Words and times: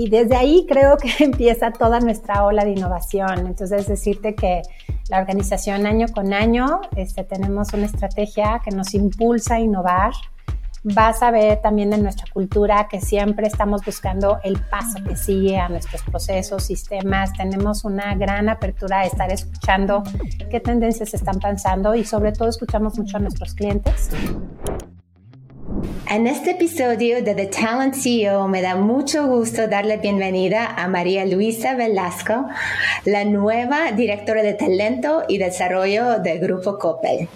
y 0.00 0.08
desde 0.08 0.34
ahí 0.34 0.64
creo 0.66 0.96
que 0.96 1.10
empieza 1.24 1.72
toda 1.72 2.00
nuestra 2.00 2.42
ola 2.44 2.64
de 2.64 2.70
innovación. 2.70 3.46
Entonces, 3.46 3.86
decirte 3.86 4.34
que 4.34 4.62
la 5.10 5.18
organización 5.18 5.86
año 5.86 6.06
con 6.08 6.32
año 6.32 6.80
este, 6.96 7.22
tenemos 7.22 7.74
una 7.74 7.84
estrategia 7.84 8.62
que 8.64 8.70
nos 8.70 8.94
impulsa 8.94 9.56
a 9.56 9.60
innovar. 9.60 10.12
Vas 10.84 11.22
a 11.22 11.30
ver 11.30 11.60
también 11.60 11.92
en 11.92 12.02
nuestra 12.02 12.24
cultura 12.32 12.88
que 12.90 13.02
siempre 13.02 13.46
estamos 13.46 13.84
buscando 13.84 14.38
el 14.42 14.58
paso 14.70 15.04
que 15.06 15.16
sigue 15.16 15.58
a 15.58 15.68
nuestros 15.68 16.02
procesos, 16.04 16.64
sistemas. 16.64 17.34
Tenemos 17.34 17.84
una 17.84 18.14
gran 18.14 18.48
apertura 18.48 19.00
a 19.00 19.04
estar 19.04 19.30
escuchando 19.30 20.02
qué 20.50 20.60
tendencias 20.60 21.12
están 21.12 21.38
pensando 21.40 21.94
y 21.94 22.06
sobre 22.06 22.32
todo 22.32 22.48
escuchamos 22.48 22.98
mucho 22.98 23.18
a 23.18 23.20
nuestros 23.20 23.52
clientes. 23.52 24.08
En 26.10 26.26
este 26.26 26.50
episodio 26.50 27.22
de 27.22 27.34
The 27.34 27.46
Talent 27.46 27.94
CEO 27.94 28.48
me 28.48 28.62
da 28.62 28.74
mucho 28.74 29.26
gusto 29.26 29.68
darle 29.68 29.96
bienvenida 29.98 30.66
a 30.66 30.88
María 30.88 31.24
Luisa 31.24 31.74
Velasco, 31.74 32.46
la 33.04 33.24
nueva 33.24 33.92
directora 33.92 34.42
de 34.42 34.54
talento 34.54 35.22
y 35.28 35.38
desarrollo 35.38 36.18
del 36.18 36.40
Grupo 36.40 36.78
Coppel. 36.78 37.28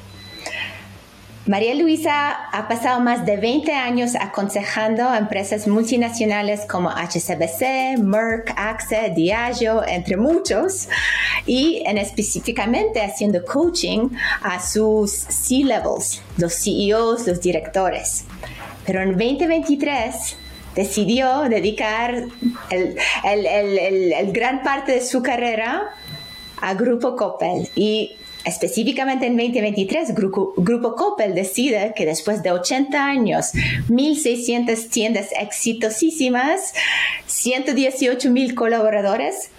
María 1.47 1.75
Luisa 1.75 2.31
ha 2.53 2.69
pasado 2.69 3.01
más 3.01 3.27
de 3.27 3.37
20 3.37 3.71
años 3.73 4.13
aconsejando 4.19 5.07
a 5.07 5.19
empresas 5.19 5.69
multinacionales 5.69 6.63
como 6.65 6.89
HCBC, 6.89 7.99
Merck, 7.99 8.55
AXA, 8.57 9.11
Diageo, 9.11 9.85
entre 9.87 10.17
muchos, 10.17 10.89
y 11.45 11.83
en 11.85 11.99
específicamente 11.99 13.03
haciendo 13.03 13.45
coaching 13.45 14.09
a 14.41 14.59
sus 14.59 15.11
C-levels, 15.11 16.23
los 16.39 16.55
CEOs, 16.55 17.27
los 17.27 17.43
directores. 17.43 18.25
Pero 18.87 19.03
en 19.03 19.11
2023 19.11 20.39
decidió 20.75 21.43
dedicar 21.43 22.25
el, 22.71 24.33
gran 24.33 24.63
parte 24.63 24.93
de 24.93 25.03
su 25.03 25.23
carrera 25.23 25.91
a 26.63 26.73
Grupo 26.73 27.17
Coppel 27.17 27.69
y 27.75 28.17
Específicamente 28.45 29.27
en 29.27 29.37
2023, 29.37 30.15
Grupo, 30.15 30.53
Grupo 30.57 30.95
Coppel 30.95 31.35
decide 31.35 31.95
que 31.97 32.05
después 32.05 32.43
de 32.43 32.51
80 32.51 33.03
años, 33.03 33.53
1.600 33.89 34.89
tiendas 34.91 35.29
exitosísimas, 35.41 36.75
118.000 37.27 38.55
colaboradores, 38.55 39.51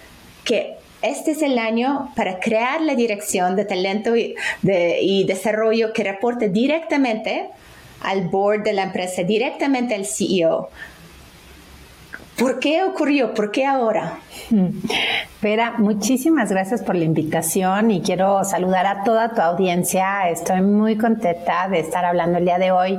que 0.44 0.74
este 1.02 1.32
es 1.32 1.42
el 1.42 1.58
año 1.58 2.12
para 2.14 2.38
crear 2.38 2.80
la 2.80 2.94
dirección 2.94 3.56
de 3.56 3.64
talento 3.64 4.16
y, 4.16 4.36
y 4.62 5.24
desarrollo 5.24 5.92
que 5.92 6.04
reporte 6.04 6.48
directamente 6.48 7.48
al 8.00 8.28
board 8.28 8.62
de 8.62 8.72
la 8.72 8.84
empresa, 8.84 9.22
directamente 9.24 9.94
al 9.94 10.06
CEO. 10.06 10.70
¿Por 12.38 12.58
qué 12.58 12.84
ocurrió? 12.84 13.32
¿Por 13.32 13.50
qué 13.50 13.64
ahora? 13.64 14.18
Vera, 15.40 15.74
muchísimas 15.78 16.50
gracias 16.50 16.82
por 16.82 16.94
la 16.94 17.04
invitación 17.04 17.90
y 17.90 18.02
quiero 18.02 18.44
saludar 18.44 18.86
a 18.86 19.04
toda 19.04 19.34
tu 19.34 19.40
audiencia. 19.40 20.28
Estoy 20.28 20.60
muy 20.60 20.96
contenta 20.96 21.68
de 21.68 21.80
estar 21.80 22.04
hablando 22.04 22.38
el 22.38 22.44
día 22.44 22.58
de 22.58 22.72
hoy 22.72 22.98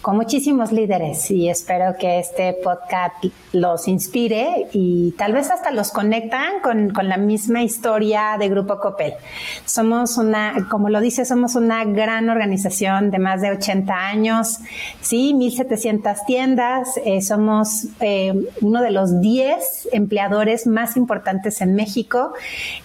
con 0.00 0.16
muchísimos 0.16 0.72
líderes 0.72 1.30
y 1.30 1.48
espero 1.48 1.96
que 1.98 2.18
este 2.18 2.54
podcast 2.62 3.24
los 3.52 3.88
inspire 3.88 4.68
y 4.72 5.12
tal 5.12 5.32
vez 5.32 5.50
hasta 5.50 5.70
los 5.70 5.90
conectan 5.90 6.60
con, 6.62 6.90
con 6.90 7.08
la 7.08 7.16
misma 7.16 7.62
historia 7.62 8.36
de 8.38 8.48
Grupo 8.48 8.78
Copel. 8.78 9.14
Somos 9.64 10.18
una, 10.18 10.66
como 10.70 10.88
lo 10.88 11.00
dice, 11.00 11.24
somos 11.24 11.54
una 11.54 11.84
gran 11.84 12.28
organización 12.28 13.10
de 13.10 13.18
más 13.18 13.40
de 13.40 13.50
80 13.52 13.92
años, 13.94 14.58
sí, 15.00 15.32
1.700 15.34 16.26
tiendas, 16.26 16.88
eh, 17.04 17.22
somos 17.22 17.86
eh, 18.00 18.34
uno 18.60 18.77
de 18.80 18.90
los 18.90 19.20
10 19.20 19.88
empleadores 19.92 20.66
más 20.66 20.96
importantes 20.96 21.60
en 21.60 21.74
México 21.74 22.32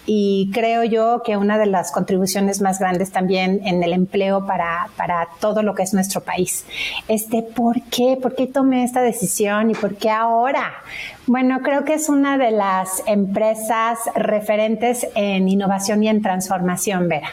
y 0.06 0.50
creo 0.52 0.84
yo 0.84 1.22
que 1.24 1.36
una 1.36 1.58
de 1.58 1.66
las 1.66 1.92
contribuciones 1.92 2.60
más 2.60 2.78
grandes 2.78 3.10
también 3.10 3.60
en 3.64 3.82
el 3.82 3.92
empleo 3.92 4.46
para, 4.46 4.88
para 4.96 5.28
todo 5.40 5.62
lo 5.62 5.74
que 5.74 5.82
es 5.82 5.94
nuestro 5.94 6.20
país. 6.20 6.64
Este, 7.08 7.42
¿por 7.42 7.82
qué? 7.82 8.18
¿Por 8.20 8.34
qué 8.34 8.46
tomé 8.46 8.84
esta 8.84 9.02
decisión 9.02 9.70
y 9.70 9.74
por 9.74 9.96
qué 9.96 10.10
ahora? 10.10 10.72
Bueno, 11.26 11.60
creo 11.62 11.84
que 11.84 11.94
es 11.94 12.08
una 12.08 12.36
de 12.36 12.50
las 12.50 13.02
empresas 13.06 13.98
referentes 14.14 15.06
en 15.14 15.48
innovación 15.48 16.02
y 16.02 16.08
en 16.08 16.20
transformación, 16.20 17.08
Vera. 17.08 17.28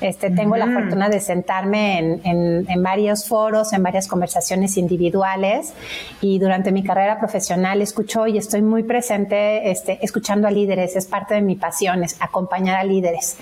Este, 0.00 0.30
tengo 0.30 0.56
la 0.56 0.66
fortuna 0.66 1.08
de 1.08 1.20
sentarme 1.20 1.98
en, 1.98 2.66
en, 2.68 2.82
varios 2.82 3.26
foros, 3.26 3.72
en 3.72 3.82
varias 3.82 4.08
conversaciones 4.08 4.76
individuales 4.76 5.72
y 6.20 6.38
durante 6.38 6.72
mi 6.72 6.82
carrera 6.82 7.18
profesional 7.18 7.80
escucho 7.82 8.26
y 8.26 8.38
estoy 8.38 8.62
muy 8.62 8.82
presente 8.82 9.70
este, 9.70 9.98
escuchando 10.02 10.48
a 10.48 10.50
líderes, 10.50 10.96
es 10.96 11.06
parte 11.06 11.34
de 11.34 11.42
mi 11.42 11.56
pasión, 11.56 12.04
es 12.04 12.16
acompañar 12.20 12.76
a 12.76 12.84
líderes. 12.84 13.36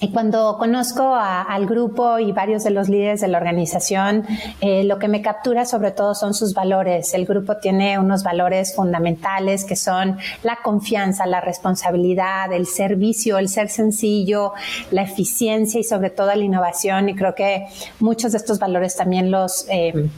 Y 0.00 0.12
cuando 0.12 0.56
conozco 0.58 1.16
al 1.16 1.66
grupo 1.66 2.20
y 2.20 2.30
varios 2.30 2.62
de 2.62 2.70
los 2.70 2.88
líderes 2.88 3.20
de 3.20 3.26
la 3.26 3.38
organización, 3.38 4.24
eh, 4.60 4.84
lo 4.84 5.00
que 5.00 5.08
me 5.08 5.22
captura 5.22 5.64
sobre 5.64 5.90
todo 5.90 6.14
son 6.14 6.34
sus 6.34 6.54
valores. 6.54 7.14
El 7.14 7.26
grupo 7.26 7.56
tiene 7.56 7.98
unos 7.98 8.22
valores 8.22 8.76
fundamentales 8.76 9.64
que 9.64 9.74
son 9.74 10.16
la 10.44 10.58
confianza, 10.62 11.26
la 11.26 11.40
responsabilidad, 11.40 12.52
el 12.52 12.66
servicio, 12.66 13.38
el 13.38 13.48
ser 13.48 13.70
sencillo, 13.70 14.52
la 14.92 15.02
eficiencia 15.02 15.80
y 15.80 15.84
sobre 15.84 16.10
todo 16.10 16.28
la 16.28 16.44
innovación. 16.44 17.08
Y 17.08 17.16
creo 17.16 17.34
que 17.34 17.66
muchos 17.98 18.30
de 18.30 18.38
estos 18.38 18.60
valores 18.60 18.94
también 18.94 19.32
los... 19.32 19.66
Eh, 19.68 20.08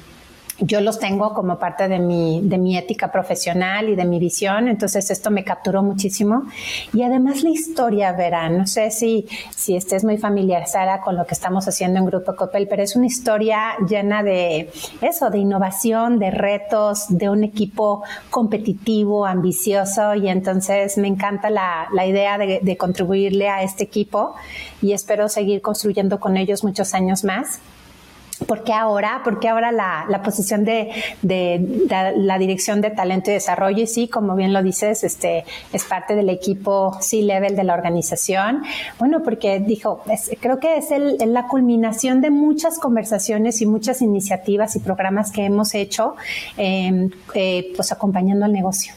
yo 0.61 0.81
los 0.81 0.99
tengo 0.99 1.33
como 1.33 1.59
parte 1.59 1.89
de 1.89 1.99
mi, 1.99 2.41
de 2.43 2.59
mi 2.59 2.77
ética 2.77 3.11
profesional 3.11 3.89
y 3.89 3.97
de 3.97 4.05
mi 4.05 4.19
visión, 4.19 4.69
entonces 4.69 5.11
esto 5.11 5.31
me 5.31 5.45
capturó 5.45 5.83
muchísimo. 5.83 6.45
Y 6.93 7.03
además 7.03 7.43
la 7.43 7.51
historia, 7.51 8.13
verán, 8.13 8.59
no 8.59 8.67
sé 8.67 8.91
si, 8.91 9.27
si 9.55 9.77
estés 9.77 10.05
muy 10.05 10.19
familiarizada 10.19 11.01
con 11.01 11.17
lo 11.17 11.27
que 11.27 11.35
estamos 11.35 11.67
haciendo 11.67 11.99
en 11.99 12.07
Grupo 12.07 12.37
Copel, 12.37 12.69
pero 12.69 12.83
es 12.83 12.95
una 12.97 13.07
historia 13.07 13.77
llena 13.89 14.23
de 14.23 14.71
eso, 15.01 15.31
de 15.31 15.39
innovación, 15.39 16.19
de 16.19 16.31
retos, 16.31 17.07
de 17.09 17.31
un 17.31 17.43
equipo 17.45 18.03
competitivo, 18.31 19.27
ambicioso, 19.27 20.15
y 20.15 20.29
entonces 20.29 20.99
me 20.99 21.09
encanta 21.09 21.51
la, 21.51 21.89
la 21.93 22.07
idea 22.07 22.37
de, 22.39 22.61
de 22.63 22.77
contribuirle 22.77 23.49
a 23.49 23.63
este 23.63 23.85
equipo 23.85 24.35
y 24.83 24.93
espero 24.93 25.29
seguir 25.29 25.63
construyendo 25.63 26.21
con 26.21 26.37
ellos 26.37 26.65
muchos 26.65 26.95
años 26.95 27.25
más. 27.25 27.61
¿Por 28.47 28.65
qué 28.65 28.73
ahora? 28.73 29.21
¿Por 29.25 29.39
qué 29.39 29.49
ahora 29.49 29.73
la, 29.73 30.07
la 30.09 30.23
posición 30.23 30.65
de, 30.65 30.91
de, 31.23 31.87
la 32.17 32.39
dirección 32.39 32.81
de 32.81 32.91
talento 32.91 33.31
y 33.31 33.35
desarrollo? 33.35 33.83
Y 33.83 33.87
sí, 33.87 34.09
como 34.09 34.35
bien 34.35 34.53
lo 34.53 34.63
dices, 34.63 35.05
este, 35.05 35.45
es 35.73 35.85
parte 35.85 36.15
del 36.15 36.29
equipo 36.31 36.97
C-Level 37.01 37.57
de 37.57 37.65
la 37.65 37.75
organización. 37.75 38.63
Bueno, 38.99 39.23
porque 39.23 39.61
dijo, 39.61 40.03
creo 40.41 40.59
que 40.59 40.79
es 40.79 40.91
el, 40.91 41.19
la 41.27 41.47
culminación 41.49 42.21
de 42.21 42.31
muchas 42.31 42.79
conversaciones 42.79 43.61
y 43.61 43.67
muchas 43.67 44.03
iniciativas 44.03 44.77
y 44.77 44.81
programas 44.81 45.31
que 45.33 45.45
hemos 45.45 45.75
hecho, 45.75 46.17
eh, 46.57 47.09
eh, 47.35 47.73
pues 47.77 47.93
acompañando 47.93 48.47
al 48.47 48.53
negocio 48.53 48.95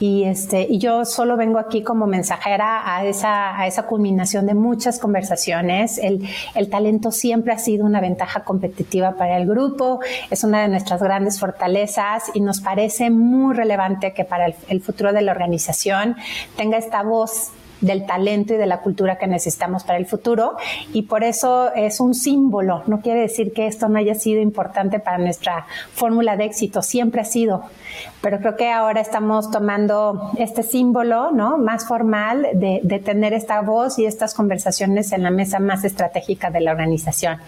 y 0.00 0.24
este 0.24 0.66
y 0.68 0.78
yo 0.78 1.04
solo 1.04 1.36
vengo 1.36 1.58
aquí 1.58 1.82
como 1.82 2.06
mensajera 2.06 2.96
a 2.96 3.04
esa 3.04 3.56
a 3.56 3.66
esa 3.66 3.84
culminación 3.84 4.46
de 4.46 4.54
muchas 4.54 4.98
conversaciones. 4.98 5.98
El, 5.98 6.26
el 6.54 6.70
talento 6.70 7.12
siempre 7.12 7.52
ha 7.52 7.58
sido 7.58 7.84
una 7.84 8.00
ventaja 8.00 8.42
competitiva 8.42 9.12
para 9.12 9.36
el 9.36 9.46
grupo 9.46 10.00
es 10.30 10.42
una 10.42 10.62
de 10.62 10.68
nuestras 10.68 11.02
grandes 11.02 11.38
fortalezas 11.38 12.24
y 12.34 12.40
nos 12.40 12.60
parece 12.60 13.10
muy 13.10 13.54
relevante 13.54 14.14
que 14.14 14.24
para 14.24 14.46
el, 14.46 14.54
el 14.68 14.80
futuro 14.80 15.12
de 15.12 15.20
la 15.20 15.32
organización 15.32 16.16
tenga 16.56 16.78
esta 16.78 17.02
voz 17.02 17.50
del 17.80 18.06
talento 18.06 18.54
y 18.54 18.56
de 18.56 18.66
la 18.66 18.80
cultura 18.80 19.16
que 19.16 19.26
necesitamos 19.26 19.84
para 19.84 19.98
el 19.98 20.06
futuro 20.06 20.56
y 20.92 21.02
por 21.02 21.24
eso 21.24 21.72
es 21.74 22.00
un 22.00 22.14
símbolo. 22.14 22.82
No 22.86 23.00
quiere 23.00 23.20
decir 23.20 23.52
que 23.52 23.66
esto 23.66 23.88
no 23.88 23.98
haya 23.98 24.14
sido 24.14 24.40
importante 24.40 25.00
para 25.00 25.18
nuestra 25.18 25.66
fórmula 25.92 26.36
de 26.36 26.44
éxito, 26.44 26.82
siempre 26.82 27.20
ha 27.20 27.24
sido, 27.24 27.64
pero 28.20 28.38
creo 28.38 28.56
que 28.56 28.70
ahora 28.70 29.00
estamos 29.00 29.50
tomando 29.50 30.30
este 30.36 30.62
símbolo 30.62 31.32
¿no? 31.32 31.58
más 31.58 31.86
formal 31.86 32.46
de, 32.54 32.80
tener 33.04 33.32
esta 33.32 33.60
voz 33.62 33.98
y 33.98 34.04
estas 34.04 34.34
conversaciones 34.34 35.12
en 35.12 35.22
la 35.22 35.30
mesa 35.30 35.58
más 35.58 35.84
estratégica 35.84 36.50
de 36.50 36.60
la 36.60 36.72
organización. 36.72 37.38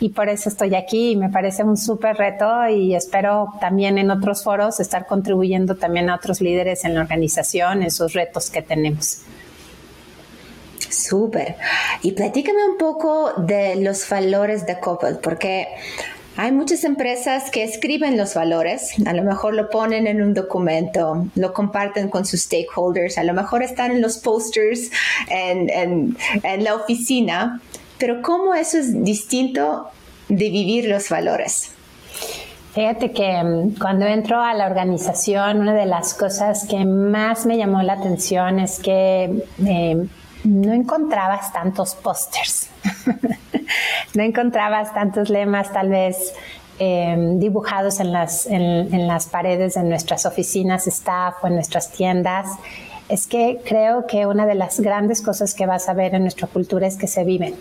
Y 0.00 0.10
por 0.10 0.28
eso 0.28 0.48
estoy 0.48 0.74
aquí 0.74 1.16
me 1.16 1.28
parece 1.28 1.62
un 1.62 1.76
súper 1.76 2.16
reto 2.16 2.68
y 2.68 2.94
espero 2.94 3.48
también 3.60 3.98
en 3.98 4.10
otros 4.10 4.42
foros 4.42 4.80
estar 4.80 5.06
contribuyendo 5.06 5.76
también 5.76 6.08
a 6.08 6.16
otros 6.16 6.40
líderes 6.40 6.84
en 6.84 6.94
la 6.94 7.02
organización 7.02 7.82
en 7.82 7.90
sus 7.90 8.12
retos 8.14 8.50
que 8.50 8.62
tenemos. 8.62 9.22
Súper. 10.94 11.56
Y 12.02 12.12
platícame 12.12 12.64
un 12.68 12.78
poco 12.78 13.32
de 13.36 13.76
los 13.76 14.08
valores 14.08 14.66
de 14.66 14.78
Coppel, 14.78 15.18
porque 15.18 15.68
hay 16.36 16.50
muchas 16.50 16.84
empresas 16.84 17.50
que 17.50 17.62
escriben 17.62 18.16
los 18.16 18.34
valores, 18.34 18.94
a 19.06 19.12
lo 19.12 19.22
mejor 19.22 19.54
lo 19.54 19.70
ponen 19.70 20.06
en 20.06 20.20
un 20.20 20.34
documento, 20.34 21.26
lo 21.36 21.52
comparten 21.52 22.08
con 22.08 22.24
sus 22.26 22.42
stakeholders, 22.42 23.18
a 23.18 23.24
lo 23.24 23.34
mejor 23.34 23.62
están 23.62 23.92
en 23.92 24.02
los 24.02 24.18
posters 24.18 24.90
en, 25.28 25.70
en, 25.70 26.16
en 26.42 26.64
la 26.64 26.74
oficina, 26.74 27.60
pero 27.98 28.20
¿cómo 28.20 28.54
eso 28.54 28.78
es 28.78 29.04
distinto 29.04 29.88
de 30.28 30.50
vivir 30.50 30.86
los 30.86 31.08
valores? 31.08 31.70
Fíjate 32.74 33.12
que 33.12 33.42
mm, 33.42 33.78
cuando 33.78 34.04
entro 34.06 34.40
a 34.40 34.52
la 34.54 34.66
organización, 34.66 35.60
una 35.60 35.74
de 35.74 35.86
las 35.86 36.14
cosas 36.14 36.66
que 36.66 36.84
más 36.84 37.46
me 37.46 37.56
llamó 37.56 37.80
la 37.82 37.92
atención 37.92 38.58
es 38.58 38.80
que 38.80 39.44
eh, 39.64 40.06
no 40.44 40.72
encontrabas 40.72 41.52
tantos 41.52 41.94
pósters, 41.94 42.68
no 44.14 44.22
encontrabas 44.22 44.92
tantos 44.94 45.30
lemas 45.30 45.72
tal 45.72 45.88
vez 45.88 46.34
em, 46.78 47.38
dibujados 47.38 48.00
en 48.00 48.12
las, 48.12 48.46
en, 48.46 49.06
las 49.06 49.26
paredes 49.26 49.74
de 49.74 49.82
nuestras 49.82 50.26
oficinas 50.26 50.86
staff 50.86 51.42
o 51.42 51.46
en 51.46 51.54
nuestras 51.54 51.90
tiendas. 51.90 52.46
Es 53.08 53.26
que 53.26 53.60
creo 53.64 54.06
que 54.06 54.26
una 54.26 54.46
de 54.46 54.54
las 54.54 54.80
grandes 54.80 55.20
cosas 55.20 55.54
que 55.54 55.66
vas 55.66 55.88
a 55.88 55.94
ver 55.94 56.14
en 56.14 56.22
nuestra 56.22 56.46
cultura 56.46 56.86
es 56.86 56.96
que 56.96 57.06
se 57.06 57.24
viven 57.24 57.54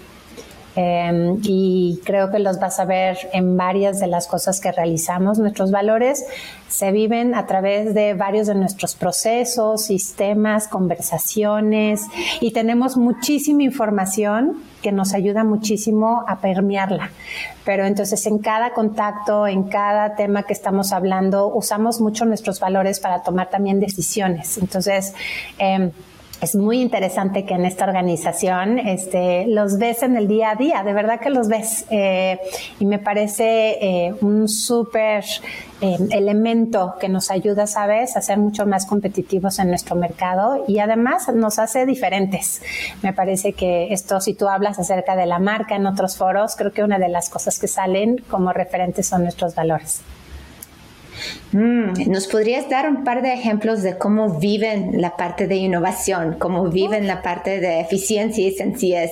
Em, 0.75 1.37
y 1.43 1.99
creo 2.03 2.31
que 2.31 2.39
los 2.39 2.59
vas 2.59 2.79
a 2.79 2.85
ver 2.85 3.17
en 3.31 3.55
varias 3.55 3.99
de 3.99 4.07
las 4.07 4.27
cosas 4.27 4.59
que 4.59 4.71
realizamos. 4.71 5.37
Nuestros 5.37 5.69
valores 5.71 6.25
se 6.67 6.91
viven 6.91 7.35
a 7.35 7.45
través 7.45 7.93
de 7.93 8.15
varios 8.15 8.47
de 8.47 8.55
nuestros 8.55 8.95
procesos, 8.95 9.83
sistemas, 9.83 10.67
conversaciones 10.67 12.01
y 12.41 12.51
tenemos 12.51 12.97
muchísima 12.97 13.61
información 13.61 14.63
que 14.81 14.91
nos 14.91 15.13
ayuda 15.13 15.43
muchísimo 15.43 16.25
a 16.27 16.39
permearla. 16.39 17.11
Pero 17.63 17.85
entonces 17.85 18.25
en 18.25 18.39
cada 18.39 18.73
contacto, 18.73 19.45
en 19.45 19.63
cada 19.63 20.15
tema 20.15 20.43
que 20.43 20.53
estamos 20.53 20.91
hablando, 20.91 21.47
usamos 21.53 22.01
mucho 22.01 22.25
nuestros 22.25 22.59
valores 22.59 22.99
para 22.99 23.21
tomar 23.21 23.51
también 23.51 23.79
decisiones. 23.79 24.57
Entonces, 24.57 25.13
eh, 25.59 25.91
es 26.41 26.55
muy 26.55 26.81
interesante 26.81 27.45
que 27.45 27.53
en 27.53 27.65
esta 27.65 27.85
organización 27.85 28.77
este, 28.77 29.45
los 29.47 29.77
ves 29.77 30.03
en 30.03 30.17
el 30.17 30.27
día 30.27 30.51
a 30.51 30.55
día, 30.55 30.83
de 30.83 30.93
verdad 30.93 31.19
que 31.19 31.29
los 31.29 31.47
ves. 31.47 31.85
Eh, 31.89 32.39
y 32.79 32.85
me 32.85 32.99
parece 32.99 33.77
eh, 33.81 34.15
un 34.21 34.49
súper 34.49 35.23
eh, 35.81 35.97
elemento 36.11 36.95
que 36.99 37.07
nos 37.07 37.31
ayuda, 37.31 37.65
¿sabes?, 37.65 38.17
a 38.17 38.21
ser 38.21 38.37
mucho 38.39 38.65
más 38.65 38.85
competitivos 38.85 39.59
en 39.59 39.69
nuestro 39.69 39.95
mercado 39.95 40.65
y 40.67 40.79
además 40.79 41.27
nos 41.33 41.59
hace 41.59 41.85
diferentes. 41.85 42.61
Me 43.01 43.13
parece 43.13 43.53
que 43.53 43.93
esto, 43.93 44.19
si 44.19 44.33
tú 44.33 44.47
hablas 44.47 44.79
acerca 44.79 45.15
de 45.15 45.25
la 45.25 45.39
marca 45.39 45.75
en 45.75 45.85
otros 45.85 46.17
foros, 46.17 46.55
creo 46.57 46.73
que 46.73 46.83
una 46.83 46.99
de 46.99 47.09
las 47.09 47.29
cosas 47.29 47.57
que 47.59 47.67
salen 47.67 48.17
como 48.29 48.51
referentes 48.51 49.07
son 49.07 49.23
nuestros 49.23 49.55
valores. 49.55 50.01
Mm, 51.51 52.09
¿Nos 52.11 52.27
podrías 52.27 52.69
dar 52.69 52.89
un 52.89 53.03
par 53.03 53.21
de 53.21 53.33
ejemplos 53.33 53.83
de 53.83 53.97
cómo 53.97 54.39
viven 54.39 55.01
la 55.01 55.15
parte 55.15 55.47
de 55.47 55.55
innovación, 55.55 56.35
cómo 56.39 56.67
viven 56.69 57.07
la 57.07 57.21
parte 57.21 57.59
de 57.59 57.79
eficiencia 57.79 58.47
y 58.47 58.51
sencillez? 58.51 59.11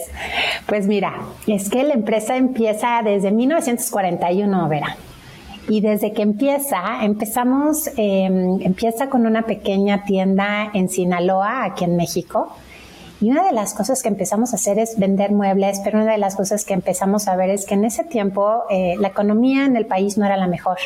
Pues 0.65 0.87
mira, 0.87 1.13
es 1.47 1.69
que 1.69 1.83
la 1.83 1.93
empresa 1.93 2.35
empieza 2.35 3.01
desde 3.03 3.31
1941, 3.31 4.67
Vera. 4.69 4.97
Y 5.69 5.81
desde 5.81 6.11
que 6.11 6.23
empieza, 6.23 7.03
empezamos, 7.03 7.89
em, 7.95 8.59
empieza 8.61 9.09
con 9.09 9.27
una 9.27 9.43
pequeña 9.43 10.03
tienda 10.03 10.71
en 10.73 10.89
Sinaloa, 10.89 11.65
aquí 11.65 11.83
en 11.83 11.95
México. 11.95 12.55
Y 13.21 13.29
una 13.29 13.45
de 13.45 13.51
las 13.51 13.75
cosas 13.75 14.01
que 14.01 14.09
empezamos 14.09 14.51
a 14.51 14.55
hacer 14.55 14.79
es 14.79 14.97
vender 14.97 15.31
muebles, 15.31 15.79
pero 15.83 16.01
una 16.01 16.11
de 16.11 16.17
las 16.17 16.35
cosas 16.35 16.65
que 16.65 16.73
empezamos 16.73 17.27
a 17.27 17.35
ver 17.35 17.51
es 17.51 17.65
que 17.67 17.75
en 17.75 17.85
ese 17.85 18.03
tiempo 18.03 18.63
eh, 18.71 18.95
la 18.99 19.09
economía 19.09 19.65
en 19.65 19.77
el 19.77 19.85
país 19.85 20.17
no 20.17 20.25
era 20.25 20.37
la 20.37 20.47
mejor 20.47 20.77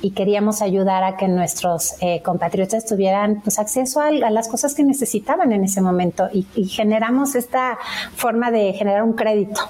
y 0.00 0.12
queríamos 0.12 0.62
ayudar 0.62 1.02
a 1.02 1.16
que 1.16 1.26
nuestros 1.28 1.94
eh, 2.00 2.22
compatriotas 2.22 2.86
tuvieran 2.86 3.40
pues, 3.42 3.58
acceso 3.58 4.00
a, 4.00 4.10
las 4.10 4.48
cosas 4.48 4.74
que 4.74 4.84
necesitaban 4.84 5.52
en 5.52 5.64
ese 5.64 5.80
momento 5.80 6.28
y, 6.32 6.44
generamos 6.66 7.34
esta 7.34 7.78
forma 8.14 8.50
de 8.50 8.72
generar 8.72 9.02
un 9.02 9.14
crédito. 9.14 9.60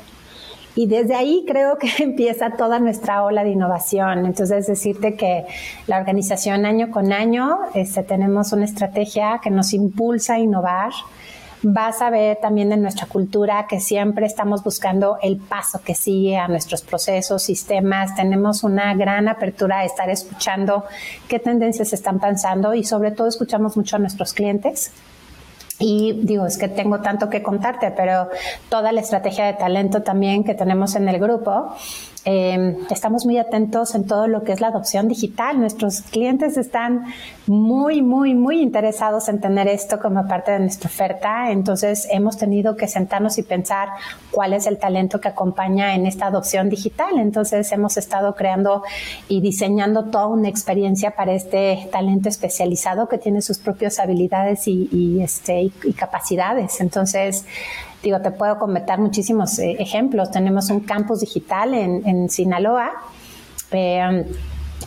Y 0.74 0.86
desde 0.86 1.14
ahí 1.14 1.44
creo 1.46 1.76
que 1.78 1.90
empieza 2.02 2.50
toda 2.50 2.78
nuestra 2.78 3.24
ola 3.24 3.42
de 3.42 3.50
innovación. 3.50 4.26
Entonces, 4.26 4.66
decirte 4.66 5.16
que 5.16 5.46
la 5.86 5.98
organización 5.98 6.66
año 6.66 6.90
con 6.90 7.12
año 7.12 7.58
este, 7.74 8.02
tenemos 8.02 8.52
una 8.52 8.66
estrategia 8.66 9.40
que 9.42 9.50
nos 9.50 9.72
impulsa 9.72 10.34
a 10.34 10.38
innovar, 10.38 10.92
vas 11.62 12.00
a 12.02 12.10
ver 12.10 12.38
también 12.40 12.72
en 12.72 12.82
nuestra 12.82 13.06
cultura 13.06 13.66
que 13.68 13.80
siempre 13.80 14.26
estamos 14.26 14.62
buscando 14.62 15.18
el 15.22 15.38
paso 15.38 15.80
que 15.82 15.94
sigue 15.94 16.36
a 16.36 16.48
nuestros 16.48 16.82
procesos, 16.82 17.42
sistemas. 17.42 18.14
Tenemos 18.14 18.62
una 18.62 18.94
gran 18.94 19.28
apertura 19.28 19.80
a 19.80 19.84
estar 19.84 20.08
escuchando 20.10 20.84
qué 21.28 21.38
tendencias 21.38 21.92
están 21.92 22.20
pensando 22.20 22.74
y 22.74 22.84
sobre 22.84 23.10
todo 23.10 23.28
escuchamos 23.28 23.76
mucho 23.76 23.96
a 23.96 23.98
nuestros 23.98 24.32
clientes. 24.32 24.92
Y 25.80 26.20
digo, 26.24 26.46
es 26.46 26.58
que 26.58 26.68
tengo 26.68 27.00
tanto 27.00 27.30
que 27.30 27.42
contarte, 27.42 27.92
pero 27.92 28.28
toda 28.68 28.90
la 28.90 29.00
estrategia 29.00 29.46
de 29.46 29.52
talento 29.54 30.02
también 30.02 30.42
que 30.42 30.54
tenemos 30.54 30.96
en 30.96 31.08
el 31.08 31.20
grupo 31.20 31.72
Em, 32.24 32.76
estamos 32.90 33.24
muy 33.24 33.38
atentos 33.38 33.94
en 33.94 34.06
todo 34.06 34.26
lo 34.26 34.42
que 34.42 34.52
es 34.52 34.60
la 34.60 34.68
adopción 34.68 35.08
digital. 35.08 35.58
Nuestros 35.58 36.02
clientes 36.02 36.56
están 36.56 37.04
muy, 37.46 38.02
muy, 38.02 38.34
muy 38.34 38.60
interesados 38.60 39.28
en 39.28 39.40
tener 39.40 39.68
esto 39.68 39.98
como 39.98 40.26
parte 40.26 40.52
de 40.52 40.60
nuestra 40.60 40.88
oferta. 40.88 41.50
Entonces 41.50 42.08
hemos 42.10 42.36
tenido 42.36 42.76
que 42.76 42.88
sentarnos 42.88 43.38
y 43.38 43.42
pensar 43.42 43.88
cuál 44.30 44.52
es 44.52 44.66
el 44.66 44.78
talento 44.78 45.20
que 45.20 45.28
acompaña 45.28 45.94
en 45.94 46.06
esta 46.06 46.26
adopción 46.26 46.68
digital. 46.68 47.18
Entonces 47.18 47.70
hemos 47.72 47.96
estado 47.96 48.34
creando 48.34 48.82
y 49.28 49.40
diseñando 49.40 50.06
toda 50.06 50.26
una 50.26 50.48
experiencia 50.48 51.12
para 51.12 51.32
este 51.32 51.88
talento 51.92 52.28
especializado 52.28 53.08
que 53.08 53.18
tiene 53.18 53.42
sus 53.42 53.58
propias 53.58 53.98
habilidades 53.98 54.66
y, 54.66 55.20
este, 55.22 55.70
y 55.82 55.92
capacidades. 55.92 56.80
Entonces, 56.80 57.44
Digo, 58.02 58.20
te 58.20 58.30
puedo 58.30 58.58
comentar 58.58 58.98
muchísimos 58.98 59.58
eh, 59.58 59.76
ejemplos. 59.78 60.30
Tenemos 60.30 60.70
un 60.70 60.80
campus 60.80 61.20
digital 61.20 61.74
en, 61.74 62.06
en 62.06 62.28
Sinaloa. 62.28 62.92
Eh, 63.72 64.24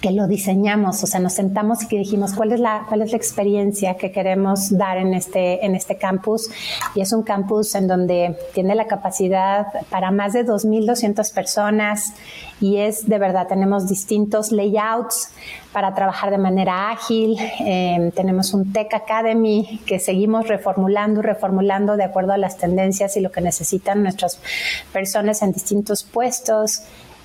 que 0.02 0.12
lo 0.12 0.28
diseñamos, 0.28 1.04
o 1.04 1.08
sea, 1.08 1.20
nos 1.20 1.34
sentamos 1.34 1.84
y 1.84 1.88
que 1.88 1.98
dijimos 1.98 2.34
cuál 2.34 2.52
es 2.52 2.60
la 2.60 2.86
cuál 2.88 3.04
es 3.04 3.12
la 3.12 3.18
experiencia 3.18 3.96
que 3.96 4.12
queremos 4.12 4.76
dar 4.76 4.98
en 4.98 5.14
este 5.14 5.64
en 5.66 5.76
este 5.76 5.96
campus 5.96 6.50
y 6.96 7.02
es 7.02 7.14
un 7.14 7.22
campus 7.22 7.76
en 7.76 7.88
donde 7.88 8.36
tiene 8.54 8.74
la 8.74 8.88
capacidad 8.88 9.68
para 9.90 10.10
más 10.12 10.34
de 10.34 10.44
2200 10.44 11.30
personas 11.32 12.14
y 12.60 12.78
es 12.78 13.08
de 13.08 13.20
verdad 13.20 13.48
tenemos 13.48 13.88
distintos 13.88 14.52
layouts 14.52 15.30
para 15.72 15.94
trabajar 15.94 16.32
de 16.32 16.38
manera 16.38 16.92
ágil, 16.92 17.38
em, 17.60 18.12
tenemos 18.12 18.54
un 18.54 18.74
Tech 18.74 18.94
Academy 18.94 19.80
que 19.86 20.00
seguimos 20.00 20.48
reformulando 20.48 21.22
y 21.22 21.24
reformulando 21.24 21.96
de 21.96 22.04
acuerdo 22.04 22.34
a 22.34 22.38
las 22.38 22.58
tendencias 22.58 23.16
y 23.18 23.22
lo 23.22 23.32
que 23.32 23.42
necesitan 23.42 24.04
nuestras 24.04 24.40
personas 24.92 25.42
en 25.42 25.52
distintos 25.52 26.04
puestos. 26.04 26.82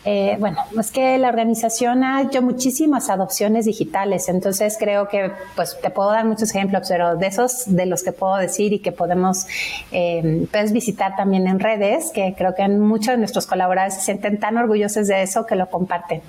Eh, 0.09 0.37
bueno, 0.39 0.59
es 0.79 0.93
que 0.93 1.19
la 1.19 1.29
organización 1.29 2.05
ha 2.05 2.23
hecho 2.23 2.41
muchísimas 2.41 3.11
adopciones 3.11 3.65
digitales, 3.65 4.29
entonces 4.29 4.77
creo 4.79 5.09
que, 5.09 5.33
pues 5.57 5.77
te 5.83 5.91
puedo 5.91 6.13
dar 6.13 6.25
muchos 6.25 6.51
ejemplos, 6.51 6.87
pero 6.89 7.17
de 7.17 7.27
esos 7.27 7.65
de 7.67 7.87
los 7.87 8.05
que 8.05 8.13
puedo 8.13 8.37
decir 8.37 8.73
y 8.73 8.79
que 8.79 8.93
podemos, 8.93 9.49
eh, 9.91 10.47
visitar 10.73 11.17
también 11.17 11.49
en 11.49 11.59
redes, 11.59 12.13
que 12.15 12.37
creo 12.39 12.55
que 12.55 12.69
muchos 12.69 13.15
de 13.15 13.17
nuestros 13.17 13.49
colaboradores 13.49 13.95
se 13.95 14.03
sienten 14.03 14.39
tan 14.39 14.57
orgullosos 14.57 15.09
de 15.09 15.23
eso 15.23 15.45
que 15.45 15.57
lo 15.57 15.69
comparten. 15.69 16.23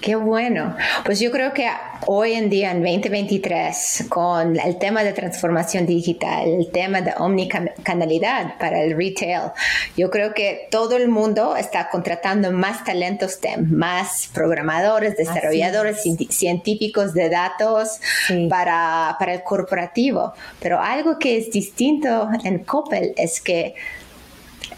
Qué 0.00 0.14
bueno. 0.14 0.76
Pues 1.04 1.18
yo 1.18 1.30
creo 1.30 1.52
que 1.52 1.68
hoy 2.06 2.34
en 2.34 2.48
día, 2.48 2.70
en 2.70 2.82
2023, 2.82 4.04
con 4.08 4.58
el 4.58 4.78
tema 4.78 5.02
de 5.02 5.12
transformación 5.12 5.86
digital, 5.86 6.46
el 6.46 6.70
tema 6.70 7.00
de 7.00 7.14
omnicanalidad 7.18 8.58
para 8.58 8.82
el 8.82 8.96
retail, 8.96 9.50
yo 9.96 10.10
creo 10.10 10.34
que 10.34 10.68
todo 10.70 10.96
el 10.96 11.08
mundo 11.08 11.56
está 11.56 11.88
contratando 11.90 12.52
más 12.52 12.84
talentos 12.84 13.32
STEM, 13.32 13.72
más 13.72 14.30
programadores, 14.32 15.16
desarrolladores, 15.16 16.02
científicos 16.30 17.12
de 17.12 17.28
datos 17.28 18.00
para, 18.48 19.16
para 19.18 19.34
el 19.34 19.42
corporativo. 19.42 20.32
Pero 20.60 20.80
algo 20.80 21.18
que 21.18 21.38
es 21.38 21.50
distinto 21.50 22.28
en 22.44 22.60
Coppel 22.60 23.14
es 23.16 23.40
que 23.40 23.74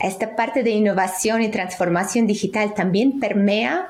esta 0.00 0.34
parte 0.34 0.62
de 0.62 0.70
innovación 0.70 1.42
y 1.42 1.48
transformación 1.48 2.26
digital 2.26 2.72
también 2.74 3.20
permea 3.20 3.88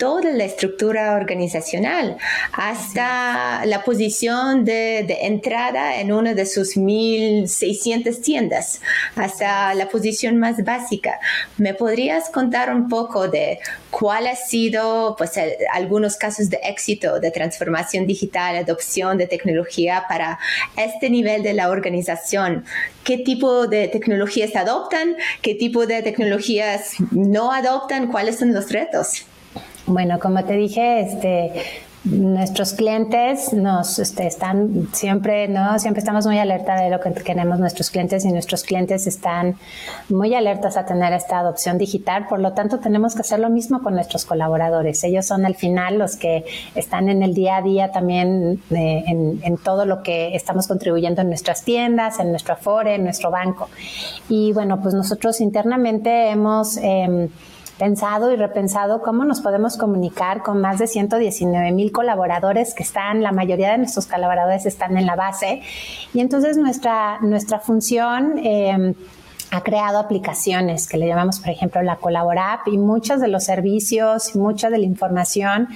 toda 0.00 0.32
la 0.32 0.44
estructura 0.44 1.14
organizacional, 1.14 2.16
hasta 2.54 3.66
la 3.66 3.84
posición 3.84 4.64
de, 4.64 5.00
entrada 5.20 6.00
en 6.00 6.10
una 6.10 6.32
de 6.32 6.46
sus 6.46 6.74
1.600 6.74 8.22
tiendas, 8.22 8.80
hasta 9.14 9.74
la 9.74 9.90
posición 9.90 10.38
más 10.38 10.64
básica. 10.64 11.20
¿Me 11.58 11.74
podrías 11.74 12.30
contar 12.30 12.74
un 12.74 12.88
poco 12.88 13.28
de 13.28 13.58
cuál 13.90 14.26
ha 14.26 14.36
sido 14.36 15.16
pues, 15.18 15.32
algunos 15.70 16.16
casos 16.16 16.48
de 16.48 16.58
éxito 16.64 17.20
de 17.20 17.30
transformación 17.30 18.06
digital, 18.06 18.56
adopción 18.56 19.18
de 19.18 19.26
tecnología 19.26 20.06
para 20.08 20.38
este 20.78 21.10
nivel 21.10 21.42
de 21.42 21.52
la 21.52 21.68
organización? 21.68 22.64
¿Qué 23.04 23.18
tipo 23.18 23.66
de 23.66 23.88
tecnologías 23.88 24.56
adoptan? 24.56 25.16
¿Qué 25.42 25.54
tipo 25.54 25.86
de 25.86 26.00
tecnologías 26.00 26.94
no 27.10 27.52
adoptan? 27.52 28.10
¿Cuáles 28.10 28.38
son 28.38 28.54
los 28.54 28.72
retos? 28.72 29.26
Bueno, 29.86 30.18
como 30.18 30.44
te 30.44 30.54
dije, 30.54 31.00
este, 31.00 31.52
nuestros 32.04 32.72
clientes 32.72 33.52
nos 33.52 33.98
este, 33.98 34.26
están 34.26 34.88
siempre, 34.92 35.48
¿no? 35.48 35.78
Siempre 35.78 35.98
estamos 35.98 36.26
muy 36.26 36.38
alerta 36.38 36.76
de 36.80 36.88
lo 36.88 36.98
que 36.98 37.12
queremos 37.12 37.58
nuestros 37.58 37.90
clientes 37.90 38.24
y 38.24 38.32
nuestros 38.32 38.62
clientes 38.62 39.06
están 39.06 39.56
muy 40.08 40.34
alertas 40.34 40.78
a 40.78 40.86
tener 40.86 41.12
esta 41.12 41.40
adopción 41.40 41.76
digital. 41.76 42.26
Por 42.26 42.40
lo 42.40 42.52
tanto, 42.54 42.78
tenemos 42.78 43.14
que 43.14 43.20
hacer 43.20 43.38
lo 43.38 43.50
mismo 43.50 43.82
con 43.82 43.94
nuestros 43.94 44.24
colaboradores. 44.24 45.04
Ellos 45.04 45.26
son 45.26 45.44
al 45.44 45.56
final 45.56 45.98
los 45.98 46.16
que 46.16 46.44
están 46.74 47.10
en 47.10 47.22
el 47.22 47.34
día 47.34 47.56
a 47.56 47.62
día 47.62 47.92
también 47.92 48.62
eh, 48.70 49.04
en, 49.06 49.58
todo 49.58 49.84
lo 49.84 50.02
que 50.02 50.34
estamos 50.34 50.66
contribuyendo 50.66 51.20
en 51.20 51.28
nuestras 51.28 51.64
tiendas, 51.64 52.18
en 52.18 52.30
nuestro 52.30 52.54
Afore, 52.54 52.94
en 52.94 53.04
nuestro 53.04 53.30
banco. 53.30 53.68
Y 54.28 54.54
bueno, 54.54 54.80
pues 54.80 54.94
nosotros 54.94 55.40
internamente 55.42 56.30
hemos... 56.30 56.78
Em, 56.78 57.28
pensado 57.80 58.30
y 58.30 58.36
repensado 58.36 59.00
cómo 59.00 59.24
nos 59.24 59.40
podemos 59.40 59.78
comunicar 59.78 60.42
con 60.42 60.60
más 60.60 60.78
de 60.78 60.86
119 60.86 61.72
mil 61.72 61.90
colaboradores 61.92 62.74
que 62.74 62.82
están, 62.82 63.22
la 63.22 63.32
mayoría 63.32 63.72
de 63.72 63.78
nuestros 63.78 64.06
colaboradores 64.06 64.66
están 64.66 64.98
en 64.98 65.06
la 65.06 65.16
base. 65.16 65.62
Y 66.12 66.20
entonces 66.20 66.56
nuestra, 66.56 67.18
nuestra 67.22 67.58
función... 67.58 68.38
Eh, 68.38 68.94
ha 69.52 69.62
creado 69.62 69.98
aplicaciones 69.98 70.88
que 70.88 70.96
le 70.96 71.08
llamamos, 71.08 71.40
por 71.40 71.50
ejemplo, 71.50 71.82
la 71.82 71.96
Colabora 71.96 72.52
App 72.52 72.68
y 72.68 72.78
muchos 72.78 73.20
de 73.20 73.28
los 73.28 73.44
servicios 73.44 74.34
y 74.34 74.38
mucha 74.38 74.70
de 74.70 74.78
la 74.78 74.84
información 74.84 75.68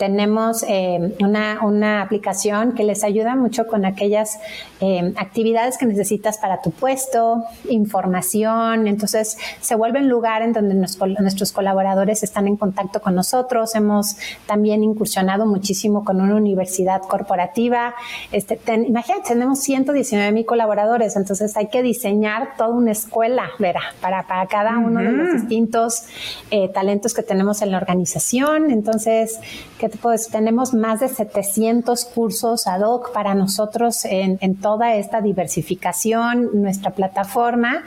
tenemos 0.00 0.64
eh, 0.66 1.14
una, 1.20 1.58
una, 1.62 2.00
aplicación 2.00 2.72
que 2.72 2.84
les 2.84 3.04
ayuda 3.04 3.36
mucho 3.36 3.66
con 3.66 3.84
aquellas 3.84 4.38
eh, 4.80 5.12
actividades 5.16 5.76
que 5.76 5.84
necesitas 5.84 6.38
para 6.38 6.62
tu 6.62 6.70
puesto, 6.70 7.44
información. 7.68 8.86
Entonces, 8.86 9.36
se 9.60 9.74
vuelve 9.74 9.98
un 9.98 10.08
lugar 10.08 10.40
en 10.40 10.54
donde 10.54 10.74
nuestros 10.74 11.52
colaboradores 11.52 12.22
están 12.22 12.48
en 12.48 12.56
contacto 12.56 13.02
con 13.02 13.14
nosotros. 13.14 13.74
Hemos 13.74 14.16
también 14.46 14.82
incursionado 14.82 15.44
muchísimo 15.44 16.02
con 16.02 16.22
una 16.22 16.34
universidad 16.34 17.02
corporativa. 17.02 17.94
Este, 18.32 18.58
imagínate, 18.88 19.28
tenemos 19.28 19.58
119 19.58 20.32
mil 20.32 20.46
colaboradores, 20.46 21.14
entonces 21.16 21.54
hay 21.58 21.68
que 21.68 21.82
diseñar 21.82 22.56
toda 22.56 22.70
una 22.70 22.92
escuela, 22.92 23.50
Vera, 23.58 23.82
para, 24.00 24.26
para 24.26 24.46
cada 24.46 24.78
uno 24.78 25.00
de 25.00 25.12
los 25.12 25.32
distintos 25.34 26.04
eh, 26.50 26.70
talentos 26.70 27.12
que 27.12 27.22
tenemos 27.22 27.60
en 27.60 27.70
la 27.70 27.76
organización. 27.76 28.70
Entonces, 28.70 29.38
que 29.80 29.88
pues 29.88 30.28
tenemos 30.28 30.74
más 30.74 31.00
de 31.00 31.08
700 31.08 32.04
cursos 32.04 32.66
ad 32.66 32.82
hoc 32.82 33.12
para 33.12 33.34
nosotros 33.34 34.04
en, 34.04 34.36
en 34.42 34.54
toda 34.56 34.94
esta 34.94 35.22
diversificación, 35.22 36.50
nuestra 36.52 36.90
plataforma 36.90 37.82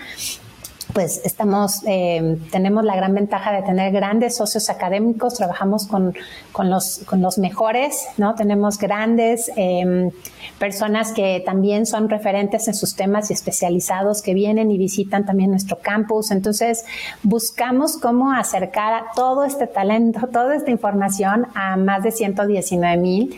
pues 0.94 1.22
estamos, 1.26 1.82
eh, 1.88 2.38
tenemos 2.52 2.84
la 2.86 2.96
gran 2.96 3.14
ventaja 3.16 3.52
de 3.52 3.64
tener 3.64 3.92
grandes 3.92 4.36
socios 4.36 4.70
académicos, 4.70 5.34
trabajamos 5.34 5.88
con, 5.88 6.16
con, 6.52 6.70
los, 6.70 7.02
con 7.06 7.22
los 7.22 7.40
mejores, 7.40 8.08
¿no? 8.18 8.36
Tenemos 8.36 8.78
grandes 8.78 9.52
em, 9.56 10.12
personas 10.60 11.12
que 11.12 11.42
también 11.46 11.86
son 11.88 12.10
referentes 12.10 12.68
en 12.68 12.76
sus 12.76 12.96
temas 12.96 13.32
y 13.32 13.34
especializados 13.34 14.22
que 14.22 14.34
vienen 14.34 14.70
y 14.70 14.78
visitan 14.78 15.26
también 15.26 15.50
nuestro 15.50 15.80
campus. 15.80 16.30
Entonces, 16.30 16.86
buscamos 17.24 17.98
cómo 17.98 18.32
acercar 18.32 19.06
todo 19.16 19.44
este 19.44 19.66
talento, 19.66 20.28
toda 20.28 20.56
esta 20.56 20.70
información 20.70 21.48
a 21.56 21.76
más 21.76 22.04
de 22.04 22.12
119 22.12 22.98
mil 22.98 23.36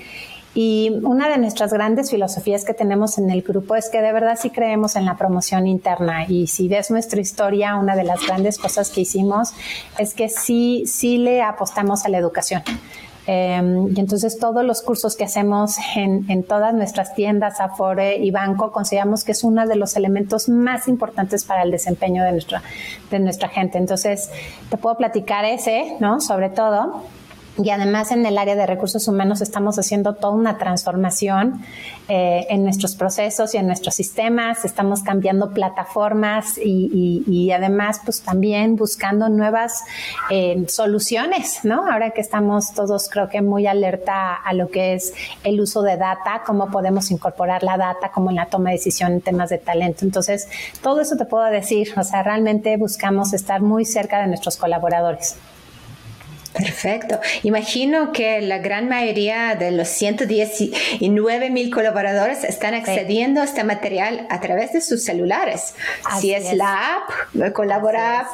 y 0.57 0.89
una 1.03 1.27
de 1.27 1.38
nuestras 1.38 1.74
grandes 1.74 2.09
filosofías 2.09 2.63
que 2.63 2.74
tenemos 2.74 3.17
en 3.17 3.29
el 3.29 3.41
grupo 3.41 3.75
es 3.75 3.89
que 3.89 4.01
de 4.01 4.13
verdad 4.13 4.39
sí 4.41 4.51
creemos 4.51 4.95
en 4.95 5.03
la 5.03 5.17
promoción 5.17 5.67
interna. 5.67 6.25
Y 6.29 6.47
si 6.47 6.69
ves 6.69 6.89
nuestra 6.89 7.19
historia, 7.19 7.75
una 7.75 7.93
de 7.93 8.05
las 8.05 8.25
grandes 8.25 8.57
cosas 8.57 8.89
que 8.89 9.01
hicimos 9.01 9.53
es 10.00 10.13
que 10.13 10.29
sí, 10.29 10.85
sí 10.88 11.17
le 11.17 11.41
apostamos 11.41 12.05
a 12.05 12.09
la 12.09 12.19
educación. 12.19 12.63
Em, 13.27 13.93
y 13.93 14.00
entonces 14.00 14.39
todos 14.39 14.63
los 14.63 14.81
cursos 14.81 15.17
que 15.17 15.25
hacemos 15.25 15.75
en, 15.97 16.43
todas 16.43 16.74
nuestras 16.74 17.15
tiendas, 17.15 17.59
Afore 17.59 18.17
y 18.17 18.31
Banco, 18.31 18.71
consideramos 18.71 19.25
que 19.25 19.33
es 19.33 19.43
uno 19.43 19.67
de 19.67 19.75
los 19.75 19.97
elementos 19.97 20.47
más 20.47 20.88
importantes 20.88 21.43
para 21.43 21.63
el 21.63 21.71
desempeño 21.71 22.24
de 22.24 22.31
nuestra, 22.31 22.63
de 23.12 23.19
nuestra 23.19 23.50
gente. 23.50 23.77
Entonces, 23.77 24.29
te 24.69 24.77
puedo 24.77 24.95
platicar 24.95 25.43
ese, 25.43 25.97
¿no? 26.00 26.21
Sobre 26.21 26.50
todo. 26.50 27.03
Y 27.57 27.69
además 27.69 28.12
en 28.12 28.25
el 28.25 28.38
área 28.38 28.55
de 28.55 28.65
recursos 28.65 29.07
humanos 29.07 29.39
estamos 29.39 29.79
haciendo 29.79 30.15
toda 30.15 30.33
una 30.33 30.57
transformación 30.57 31.63
eh, 32.09 32.45
en 32.50 32.63
nuestros 32.63 32.95
procesos 32.95 33.53
y 33.55 33.57
en 33.57 33.67
nuestros 33.67 33.95
sistemas, 33.95 34.65
estamos 34.65 35.03
cambiando 35.03 35.51
plataformas 35.51 36.57
y, 36.57 37.51
además 37.55 38.01
pues 38.03 38.21
también 38.21 38.75
buscando 38.75 39.29
nuevas 39.29 39.83
eh, 40.29 40.65
soluciones, 40.67 41.62
¿no? 41.63 41.89
Ahora 41.89 42.12
que 42.12 42.19
estamos 42.19 42.74
todos 42.74 43.07
creo 43.09 43.29
que 43.29 43.41
muy 43.41 43.67
alerta 43.67 44.35
a 44.35 44.53
lo 44.53 44.69
que 44.69 44.95
es 44.95 45.13
el 45.43 45.62
uso 45.62 45.81
de 45.81 45.95
data, 45.95 46.43
cómo 46.45 46.69
podemos 46.69 47.12
incorporar 47.12 47.63
la 47.63 47.77
data 47.77 48.12
como 48.12 48.29
en 48.31 48.35
la 48.35 48.47
toma 48.47 48.71
de 48.71 48.75
decisión 48.75 49.13
en 49.13 49.21
temas 49.21 49.50
de 49.50 49.59
talento. 49.59 50.03
Entonces, 50.03 50.50
todo 50.81 51.00
eso 51.00 51.15
te 51.15 51.25
puedo 51.25 51.45
decir, 51.45 51.93
o 51.95 52.03
sea, 52.03 52.24
realmente 52.24 52.75
buscamos 52.75 53.33
estar 53.33 53.62
muy 53.62 53.85
cerca 53.85 54.19
de 54.19 54.27
nuestros 54.27 54.57
colaboradores. 54.57 55.38
Perfecto. 56.55 57.19
Imagino 57.43 58.12
que 58.13 58.41
la 58.41 58.59
gran 58.59 58.88
mayoría 58.88 59.55
de 59.55 59.71
los 59.71 59.89
119 59.89 61.50
mil 61.50 61.74
colaboradores 61.74 62.43
están 62.43 62.74
accediendo 62.74 63.41
a 63.41 63.43
este 63.43 63.63
material 63.63 64.25
a 64.29 64.39
través 64.39 64.71
de 64.74 64.81
sus 64.81 65.03
celulares. 65.03 65.75
si 66.19 66.33
es, 66.33 66.53
la 66.53 66.97
app, 66.97 67.53
Colabora 67.53 68.21
App, 68.21 68.27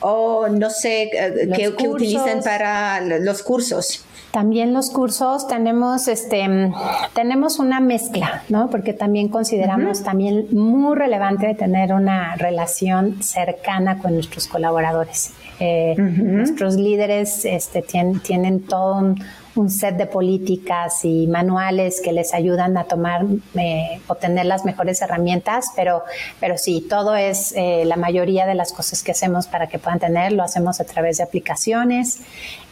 o 0.00 0.48
no 0.48 0.68
sé 0.68 1.04
eh, 1.12 1.50
qué, 1.56 1.88
utilizan 1.88 2.42
para 2.42 3.00
los 3.00 3.42
cursos. 3.42 4.04
También 4.30 4.74
los 4.74 4.90
cursos 4.90 5.46
tenemos 5.46 6.08
este 6.08 6.72
tenemos 7.14 7.60
una 7.60 7.78
mezcla, 7.78 8.42
¿no? 8.48 8.68
Porque 8.68 8.92
también 8.92 9.28
consideramos 9.28 10.02
también 10.02 10.48
muy 10.50 10.96
relevante 10.96 11.54
tener 11.54 11.92
una 11.92 12.34
relación 12.34 13.22
cercana 13.22 13.98
con 13.98 14.14
nuestros 14.14 14.48
colaboradores. 14.48 15.32
Eh, 15.60 15.94
nuestros 15.96 16.74
líderes 16.74 17.44
este, 17.44 17.82
tienen, 17.82 18.62
todo 18.62 19.14
un, 19.54 19.70
set 19.70 19.96
de 19.96 20.06
políticas 20.06 21.04
y 21.04 21.28
manuales 21.28 22.00
que 22.02 22.12
les 22.12 22.34
ayudan 22.34 22.76
a 22.76 22.84
tomar 22.84 23.24
eh, 23.54 24.00
o 24.08 24.16
tener 24.16 24.46
las 24.46 24.64
mejores 24.64 25.00
herramientas, 25.00 25.66
pero, 25.76 26.02
pero 26.40 26.58
sí, 26.58 26.84
todo 26.88 27.14
es, 27.14 27.52
eh, 27.56 27.84
la 27.84 27.94
mayoría 27.94 28.46
de 28.46 28.56
las 28.56 28.72
cosas 28.72 29.04
que 29.04 29.12
hacemos 29.12 29.46
para 29.46 29.68
que 29.68 29.78
puedan 29.78 30.00
tener, 30.00 30.32
lo 30.32 30.42
hacemos 30.42 30.80
a 30.80 30.84
través 30.84 31.18
de 31.18 31.22
aplicaciones. 31.22 32.20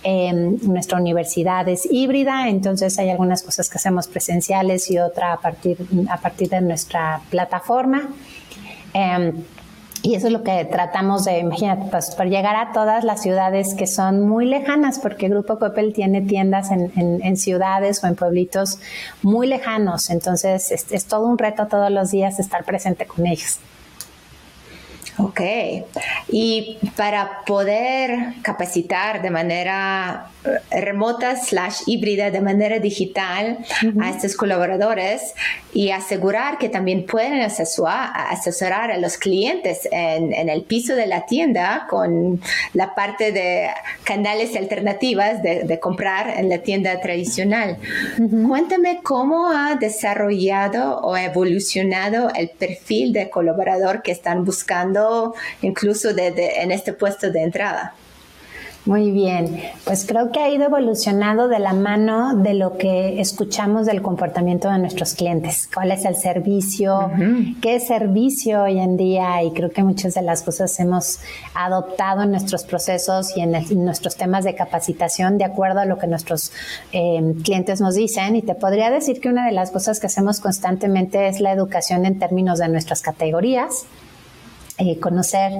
Em, 0.02 0.58
nuestra 0.62 0.98
universidad 0.98 1.68
es 1.68 1.86
híbrida, 1.88 2.48
entonces 2.48 2.98
hay 2.98 3.10
algunas 3.10 3.44
cosas 3.44 3.70
que 3.70 3.78
hacemos 3.78 4.08
presenciales 4.08 4.90
y 4.90 4.98
otra 4.98 5.34
a 5.34 5.40
partir, 5.40 5.78
a 6.10 6.16
partir 6.16 6.48
de 6.48 6.60
nuestra 6.62 7.20
plataforma. 7.30 8.08
Em, 8.92 9.44
y 10.02 10.16
eso 10.16 10.26
es 10.26 10.32
lo 10.32 10.42
que 10.42 10.64
tratamos 10.64 11.24
de, 11.24 11.38
imagínate, 11.38 11.88
pues, 11.90 12.14
por 12.16 12.26
llegar 12.26 12.56
a 12.56 12.72
todas 12.72 13.04
las 13.04 13.22
ciudades 13.22 13.74
que 13.74 13.86
son 13.86 14.28
muy 14.28 14.46
lejanas, 14.46 14.98
porque 14.98 15.28
Grupo 15.28 15.60
Coppel 15.60 15.92
tiene 15.92 16.22
tiendas 16.22 16.72
en, 16.72 16.90
en, 16.96 17.36
ciudades 17.36 18.02
o 18.02 18.08
en 18.08 18.16
pueblitos 18.16 18.80
muy 19.22 19.46
lejanos. 19.46 20.10
Entonces, 20.10 20.72
es, 20.72 20.90
es 20.90 21.04
todo 21.04 21.26
un 21.26 21.38
reto 21.38 21.68
todos 21.68 21.90
los 21.90 22.10
días 22.10 22.40
estar 22.40 22.64
presente 22.64 23.06
con 23.06 23.26
ellos. 23.26 23.60
Ok. 25.18 25.40
Y 26.28 26.78
para 26.96 27.44
poder 27.44 28.34
capacitar 28.42 29.20
de 29.20 29.30
manera 29.30 30.30
eh, 30.44 30.80
remota 30.80 31.36
slash 31.36 31.82
híbrida, 31.86 32.30
de 32.30 32.40
manera 32.40 32.78
digital 32.78 33.58
a 34.00 34.10
estos 34.10 34.36
colaboradores 34.36 35.34
y 35.74 35.90
asegurar 35.90 36.58
que 36.58 36.68
también 36.68 37.04
pueden 37.06 37.40
asesorar, 37.42 38.90
a 38.90 38.96
los 38.98 39.18
clientes 39.18 39.88
en, 39.90 40.48
el 40.48 40.62
piso 40.62 40.94
de 40.94 41.06
la 41.06 41.26
tienda 41.26 41.86
con 41.88 42.40
la 42.74 42.94
parte 42.94 43.32
de 43.32 43.68
canales 44.04 44.56
alternativas 44.56 45.42
de, 45.42 45.78
comprar 45.80 46.38
en 46.38 46.48
la 46.48 46.58
tienda 46.58 47.00
tradicional. 47.00 47.78
Cuéntame 48.46 49.00
cómo 49.02 49.48
ha 49.48 49.76
desarrollado 49.76 51.00
o 51.00 51.16
evolucionado 51.16 52.30
el 52.34 52.50
perfil 52.50 53.12
de 53.12 53.30
colaborador 53.30 54.02
que 54.02 54.12
están 54.12 54.44
buscando 54.44 55.01
incluso 55.62 56.10
en 56.16 56.70
este 56.70 56.92
puesto 56.92 57.30
de 57.30 57.42
entrada. 57.42 57.94
Muy 58.84 59.12
bien, 59.12 59.60
pues 59.84 60.04
creo 60.04 60.32
que 60.32 60.40
ha 60.40 60.50
ido 60.50 60.64
evolucionando 60.64 61.46
de 61.46 61.60
la 61.60 61.72
mano 61.72 62.34
de 62.34 62.52
lo 62.54 62.78
que 62.78 63.20
escuchamos 63.20 63.86
del 63.86 64.02
comportamiento 64.02 64.68
de 64.68 64.78
nuestros 64.78 65.14
clientes. 65.14 65.68
¿Cuál 65.72 65.92
es 65.92 66.04
el 66.04 66.16
servicio? 66.16 67.12
¿Qué 67.60 67.78
servicio 67.78 68.64
hoy 68.64 68.80
en 68.80 68.96
día? 68.96 69.40
Y 69.44 69.52
creo 69.52 69.70
que 69.70 69.84
muchas 69.84 70.14
de 70.14 70.22
las 70.22 70.42
cosas 70.42 70.80
hemos 70.80 71.20
adoptado 71.54 72.22
en 72.22 72.32
nuestros 72.32 72.64
procesos 72.64 73.36
y 73.36 73.42
en, 73.42 73.52
nuestros 73.84 74.16
temas 74.16 74.42
de 74.42 74.56
capacitación 74.56 75.38
de 75.38 75.44
acuerdo 75.44 75.78
a 75.78 75.84
lo 75.84 75.98
que 75.98 76.08
nuestros 76.08 76.50
eh, 76.90 77.34
clientes 77.44 77.80
nos 77.80 77.94
dicen. 77.94 78.34
Y 78.34 78.42
te 78.42 78.56
podría 78.56 78.90
decir 78.90 79.20
que 79.20 79.28
una 79.28 79.46
de 79.46 79.52
las 79.52 79.70
cosas 79.70 80.00
que 80.00 80.08
hacemos 80.08 80.40
constantemente 80.40 81.28
es 81.28 81.38
la 81.38 81.52
educación 81.52 82.04
en 82.04 82.18
términos 82.18 82.58
de 82.58 82.66
nuestras 82.66 83.00
categorías 83.00 83.86
eh, 84.82 84.98
conocer 84.98 85.52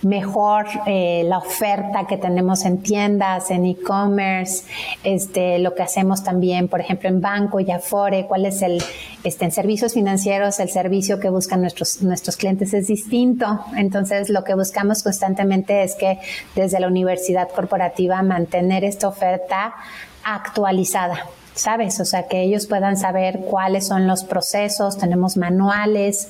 mejor 0.00 0.66
eh, 0.86 1.24
la 1.26 1.38
oferta 1.38 2.06
que 2.08 2.16
tenemos 2.16 2.64
en 2.64 2.82
tiendas, 2.82 3.50
en 3.50 3.66
e-commerce, 3.66 4.64
este, 5.04 5.58
lo 5.58 5.74
que 5.74 5.82
hacemos 5.82 6.24
también, 6.24 6.68
por 6.68 6.80
ejemplo, 6.80 7.10
en 7.10 7.20
banco 7.20 7.60
y 7.60 7.70
Afore, 7.70 8.26
cuál 8.26 8.46
es 8.46 8.62
el, 8.62 8.82
este, 9.24 9.44
en 9.44 9.52
servicios 9.52 9.92
financieros, 9.92 10.58
el 10.58 10.70
servicio 10.70 11.20
que 11.20 11.28
buscan 11.28 11.60
nuestros, 11.60 12.00
nuestros 12.00 12.38
clientes 12.38 12.72
es 12.72 12.86
distinto. 12.86 13.60
Entonces, 13.76 14.30
lo 14.30 14.42
que 14.42 14.54
buscamos 14.54 15.02
constantemente 15.02 15.82
es 15.82 15.94
que 15.94 16.18
desde 16.54 16.80
la 16.80 16.88
universidad 16.88 17.50
corporativa 17.50 18.22
mantener 18.22 18.84
esta 18.84 19.08
oferta 19.08 19.74
actualizada 20.24 21.26
¿sabes? 21.54 22.00
O 22.00 22.04
sea, 22.04 22.26
que 22.28 22.42
ellos 22.42 22.66
puedan 22.66 22.96
saber 22.96 23.40
cuáles 23.40 23.86
son 23.86 24.06
los 24.06 24.24
procesos, 24.24 24.98
tenemos 24.98 25.36
manuales, 25.36 26.28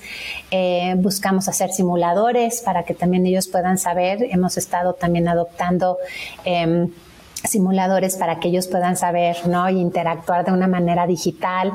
eh, 0.51 0.95
buscamos 0.99 1.49
hacer 1.49 1.71
simuladores 1.71 2.61
para 2.61 2.85
que 2.85 2.95
también 2.95 3.27
ellos 3.27 3.49
puedan 3.49 3.79
saber, 3.79 4.23
hemos 4.31 4.57
estado 4.57 4.95
también 4.95 5.29
adoptando... 5.29 5.99
Em, 6.45 6.91
simuladores 7.45 8.17
para 8.17 8.39
que 8.39 8.49
ellos 8.49 8.69
puedan 8.69 8.97
saber 8.97 9.37
¿no? 9.49 9.69
y 9.69 9.81
interactuar 9.81 10.45
de 10.45 10.53
una 10.53 10.69
manera 10.69 11.07
digital, 11.07 11.73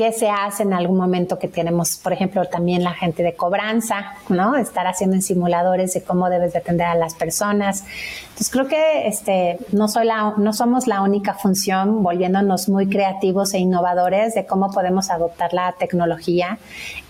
qué 0.00 0.12
se 0.12 0.30
hace 0.30 0.62
en 0.62 0.72
algún 0.72 0.96
momento 0.96 1.38
que 1.38 1.46
tenemos, 1.46 1.98
por 1.98 2.14
ejemplo, 2.14 2.46
también 2.46 2.82
la 2.82 2.94
gente 2.94 3.22
de 3.22 3.34
cobranza, 3.34 4.14
¿no? 4.30 4.56
estar 4.56 4.86
haciendo 4.86 5.14
en 5.14 5.20
simuladores 5.20 5.92
de 5.92 6.02
cómo 6.02 6.30
debes 6.30 6.54
de 6.54 6.60
atender 6.60 6.86
a 6.86 6.94
las 6.94 7.14
personas. 7.14 7.84
Entonces 8.30 8.48
creo 8.48 8.66
que 8.66 9.06
este, 9.06 9.58
no, 9.72 9.88
soy 9.88 10.06
la, 10.06 10.32
no 10.38 10.54
somos 10.54 10.86
la 10.86 11.02
única 11.02 11.34
función, 11.34 12.02
volviéndonos 12.02 12.70
muy 12.70 12.88
creativos 12.88 13.52
e 13.52 13.58
innovadores 13.58 14.34
de 14.34 14.46
cómo 14.46 14.70
podemos 14.70 15.10
adoptar 15.10 15.52
la 15.52 15.74
tecnología 15.78 16.58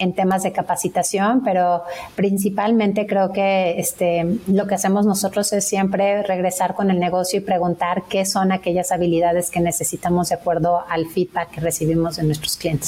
en 0.01 0.13
temas 0.13 0.43
de 0.43 0.51
capacitación, 0.51 1.45
pero 1.45 1.85
principalmente 2.17 3.07
creo 3.07 3.31
que 3.31 3.79
este, 3.79 4.41
lo 4.49 4.67
que 4.67 4.75
hacemos 4.75 5.07
nosotros 5.07 5.53
es 5.53 5.65
siempre 5.65 6.25
regresar 6.25 6.75
con 6.75 6.91
el 6.91 6.99
negocio 6.99 7.39
y 7.39 7.43
preguntar 7.43 8.03
qué 8.09 8.27
son 8.27 8.51
aquellas 8.51 8.91
habilidades 8.91 9.49
que 9.49 9.61
necesitamos 9.61 10.31
de 10.31 10.35
acuerdo 10.35 10.83
al 10.89 11.07
feedback 11.07 11.51
que 11.51 11.61
recibimos 11.61 12.17
de 12.17 12.25
nuestros 12.25 12.57
clientes. 12.57 12.80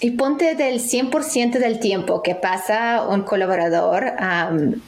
Y 0.00 0.10
ponte 0.10 0.54
del 0.54 0.80
100% 0.80 1.52
del 1.58 1.80
tiempo 1.80 2.22
que 2.22 2.34
pasa 2.34 3.06
un 3.08 3.22
colaborador 3.22 4.12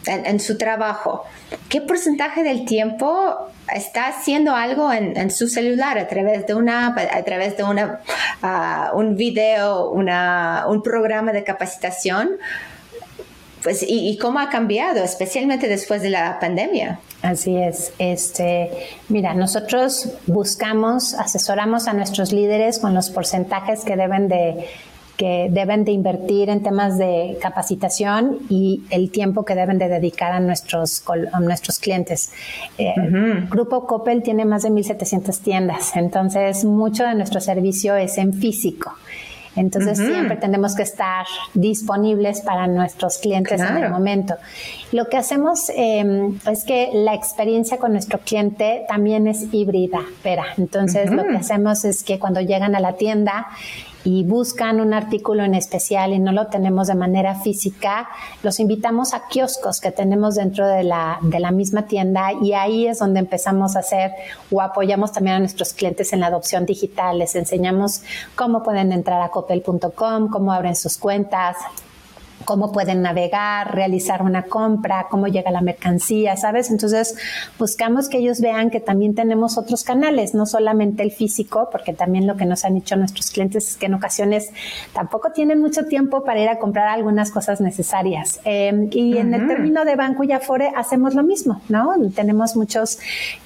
en, 0.06 0.40
su 0.40 0.58
trabajo. 0.58 1.24
¿Qué 1.70 1.80
porcentaje 1.80 2.42
del 2.42 2.66
tiempo 2.66 3.34
está 3.74 4.08
haciendo 4.08 4.54
algo 4.54 4.92
en, 4.92 5.30
su 5.30 5.48
celular 5.48 5.98
a 5.98 6.06
través 6.06 6.46
de 6.46 6.54
una 6.54 6.88
a 6.88 7.22
través 7.22 7.56
de 7.56 7.64
una, 7.64 8.00
ah, 8.42 8.90
un 8.94 9.16
video, 9.16 9.90
una, 9.90 10.66
un 10.68 10.82
programa 10.82 11.32
de 11.32 11.44
capacitación? 11.44 12.36
Pues, 13.62 13.82
y, 13.82 14.08
y, 14.08 14.18
cómo 14.18 14.38
ha 14.38 14.48
cambiado, 14.48 15.02
especialmente 15.02 15.66
después 15.66 16.02
de 16.02 16.10
la 16.10 16.38
pandemia. 16.38 17.00
Así 17.22 17.56
es. 17.56 17.92
Este, 17.98 18.70
mira, 19.08 19.34
nosotros 19.34 20.10
buscamos, 20.26 21.14
asesoramos 21.14 21.88
a 21.88 21.92
nuestros 21.92 22.32
líderes 22.32 22.78
con 22.78 22.94
los 22.94 23.10
porcentajes 23.10 23.84
que 23.84 23.96
deben 23.96 24.28
de 24.28 24.66
que 25.16 25.48
deben 25.50 25.84
de 25.84 25.92
invertir 25.92 26.50
en 26.50 26.62
temas 26.62 26.98
de 26.98 27.38
capacitación 27.40 28.38
y 28.48 28.82
el 28.90 29.10
tiempo 29.10 29.44
que 29.44 29.54
deben 29.54 29.78
de 29.78 29.88
dedicar 29.88 30.32
a 30.32 30.40
nuestros, 30.40 31.02
a 31.32 31.40
nuestros 31.40 31.78
clientes. 31.78 32.32
Eh, 32.78 32.94
Grupo 33.48 33.86
Coppel 33.86 34.22
tiene 34.22 34.44
más 34.44 34.62
de 34.62 34.70
1.700 34.70 35.38
tiendas, 35.40 35.96
entonces 35.96 36.64
mucho 36.64 37.04
de 37.04 37.14
nuestro 37.14 37.40
servicio 37.40 37.96
es 37.96 38.18
en 38.18 38.34
físico. 38.34 38.94
Entonces 39.56 39.98
siempre 39.98 40.36
tenemos 40.36 40.76
que 40.76 40.82
estar 40.82 41.26
disponibles 41.54 42.42
para 42.42 42.66
nuestros 42.66 43.18
clientes 43.18 43.60
en 43.60 43.78
el 43.78 43.90
momento. 43.90 44.34
Lo 44.92 45.08
que 45.08 45.16
hacemos 45.16 45.70
em, 45.74 46.38
es 46.50 46.64
que 46.64 46.90
la 46.92 47.14
experiencia 47.14 47.78
con 47.78 47.92
nuestro 47.92 48.18
cliente 48.18 48.84
también 48.88 49.26
es 49.26 49.52
híbrida, 49.52 50.00
Pero 50.22 50.42
Entonces 50.58 51.10
lo 51.10 51.24
que 51.24 51.36
hacemos 51.36 51.84
es 51.84 52.04
que 52.04 52.18
cuando 52.18 52.40
llegan 52.40 52.74
a 52.74 52.80
la 52.80 52.92
tienda 52.92 53.48
y 54.06 54.22
buscan 54.22 54.80
un 54.80 54.94
artículo 54.94 55.42
en 55.42 55.56
especial 55.56 56.12
y 56.12 56.20
no 56.20 56.30
lo 56.30 56.46
tenemos 56.46 56.86
de 56.86 56.94
manera 56.94 57.34
física, 57.34 58.08
los 58.44 58.60
invitamos 58.60 59.14
a 59.14 59.26
kioscos 59.26 59.80
que 59.80 59.90
tenemos 59.90 60.36
dentro 60.36 60.68
de 60.68 60.84
la, 60.84 61.18
de 61.22 61.40
la 61.40 61.50
misma 61.50 61.86
tienda 61.86 62.32
y 62.40 62.52
ahí 62.52 62.86
es 62.86 63.00
donde 63.00 63.18
empezamos 63.18 63.74
a 63.74 63.80
hacer 63.80 64.12
o 64.52 64.62
apoyamos 64.62 65.10
también 65.10 65.36
a 65.36 65.38
nuestros 65.40 65.72
clientes 65.72 66.12
en 66.12 66.20
la 66.20 66.28
adopción 66.28 66.66
digital. 66.66 67.18
Les 67.18 67.34
enseñamos 67.34 68.02
cómo 68.36 68.62
pueden 68.62 68.92
entrar 68.92 69.20
a 69.22 69.30
copel.com, 69.30 70.28
cómo 70.28 70.52
abren 70.52 70.76
sus 70.76 70.98
cuentas, 70.98 71.56
cómo 72.46 72.72
pueden 72.72 73.02
navegar, 73.02 73.74
realizar 73.74 74.22
una 74.22 74.44
compra, 74.44 75.08
cómo 75.10 75.26
llega 75.26 75.50
la 75.50 75.60
mercancía, 75.60 76.36
¿sabes? 76.36 76.70
Entonces 76.70 77.16
buscamos 77.58 78.08
que 78.08 78.18
ellos 78.18 78.40
vean 78.40 78.70
que 78.70 78.80
también 78.80 79.14
tenemos 79.14 79.58
otros 79.58 79.84
canales, 79.84 80.32
no 80.32 80.46
solamente 80.46 81.02
el 81.02 81.10
físico, 81.10 81.68
porque 81.70 81.92
también 81.92 82.26
lo 82.26 82.36
que 82.36 82.46
nos 82.46 82.64
han 82.64 82.74
dicho 82.74 82.96
nuestros 82.96 83.30
clientes 83.30 83.68
es 83.68 83.76
que 83.76 83.86
en 83.86 83.94
ocasiones 83.94 84.50
tampoco 84.94 85.32
tienen 85.32 85.60
mucho 85.60 85.84
tiempo 85.84 86.24
para 86.24 86.40
ir 86.40 86.48
a 86.48 86.58
comprar 86.58 86.88
algunas 86.88 87.30
cosas 87.30 87.60
necesarias. 87.60 88.40
Em, 88.44 88.88
y 88.92 89.18
en 89.18 89.34
el 89.34 89.46
término 89.48 89.84
de 89.84 89.96
Banco 89.96 90.22
y 90.22 90.32
Afore 90.32 90.72
hacemos 90.74 91.14
lo 91.14 91.24
mismo, 91.24 91.60
¿no? 91.68 91.94
Tenemos 92.14 92.56
muchos 92.56 92.98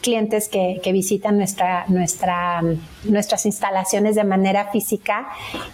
clientes 0.02 0.48
que, 0.48 0.80
que 0.82 0.92
visitan 0.92 1.38
nuestra, 1.38 1.86
nuestra, 1.88 2.60
nuestras 3.04 3.46
instalaciones 3.46 4.14
de 4.14 4.24
manera 4.24 4.70
física 4.70 5.28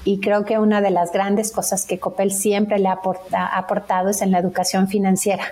y 0.04 0.20
creo 0.20 0.44
que 0.44 0.58
una 0.58 0.80
de 0.80 0.90
las 0.90 1.12
grandes 1.12 1.50
cosas 1.50 1.84
que 1.84 1.98
Copel 1.98 2.30
siempre 2.30 2.78
le 2.78 2.88
aporta 3.16 3.46
aportados 3.46 4.22
en 4.22 4.30
la 4.30 4.38
educación 4.38 4.88
financiera 4.88 5.44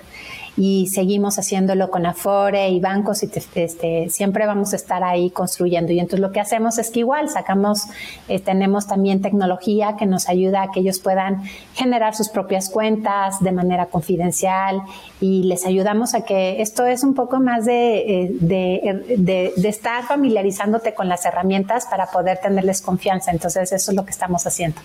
y 0.56 0.86
seguimos 0.86 1.38
haciéndolo 1.38 1.90
con 1.90 2.06
Afore 2.06 2.68
y 2.68 2.78
bancos 2.78 3.22
y 3.22 3.30
este, 3.54 4.08
siempre 4.08 4.46
vamos 4.46 4.72
a 4.72 4.76
estar 4.76 5.02
ahí 5.02 5.30
construyendo. 5.30 5.92
Y 5.92 5.98
entonces 5.98 6.20
lo 6.20 6.30
que 6.30 6.40
hacemos 6.40 6.78
es 6.78 6.90
que 6.90 7.00
igual 7.00 7.28
sacamos, 7.28 7.86
eh, 8.28 8.38
tenemos 8.38 8.86
también 8.86 9.20
tecnología 9.20 9.96
que 9.98 10.06
nos 10.06 10.28
ayuda 10.28 10.62
a 10.62 10.70
que 10.70 10.80
ellos 10.80 11.00
puedan 11.00 11.42
generar 11.74 12.14
sus 12.14 12.28
propias 12.28 12.70
cuentas 12.70 13.40
de 13.40 13.50
manera 13.50 13.86
confidencial 13.86 14.82
y 15.20 15.44
les 15.44 15.66
ayudamos 15.66 16.14
a 16.14 16.24
que 16.24 16.62
esto 16.62 16.86
es 16.86 17.02
un 17.02 17.14
poco 17.14 17.40
más 17.40 17.64
de, 17.64 17.96
eh, 17.96 18.30
de, 18.40 19.52
de 19.56 19.68
estar 19.68 20.04
familiarizándote 20.04 20.94
con 20.94 21.08
las 21.08 21.24
herramientas 21.24 21.86
para 21.90 22.06
poder 22.06 22.38
tenerles 22.38 22.80
confianza. 22.80 23.32
Entonces 23.32 23.72
eso 23.72 23.90
es 23.90 23.96
lo 23.96 24.04
que 24.04 24.12
estamos 24.12 24.46
haciendo. 24.46 24.80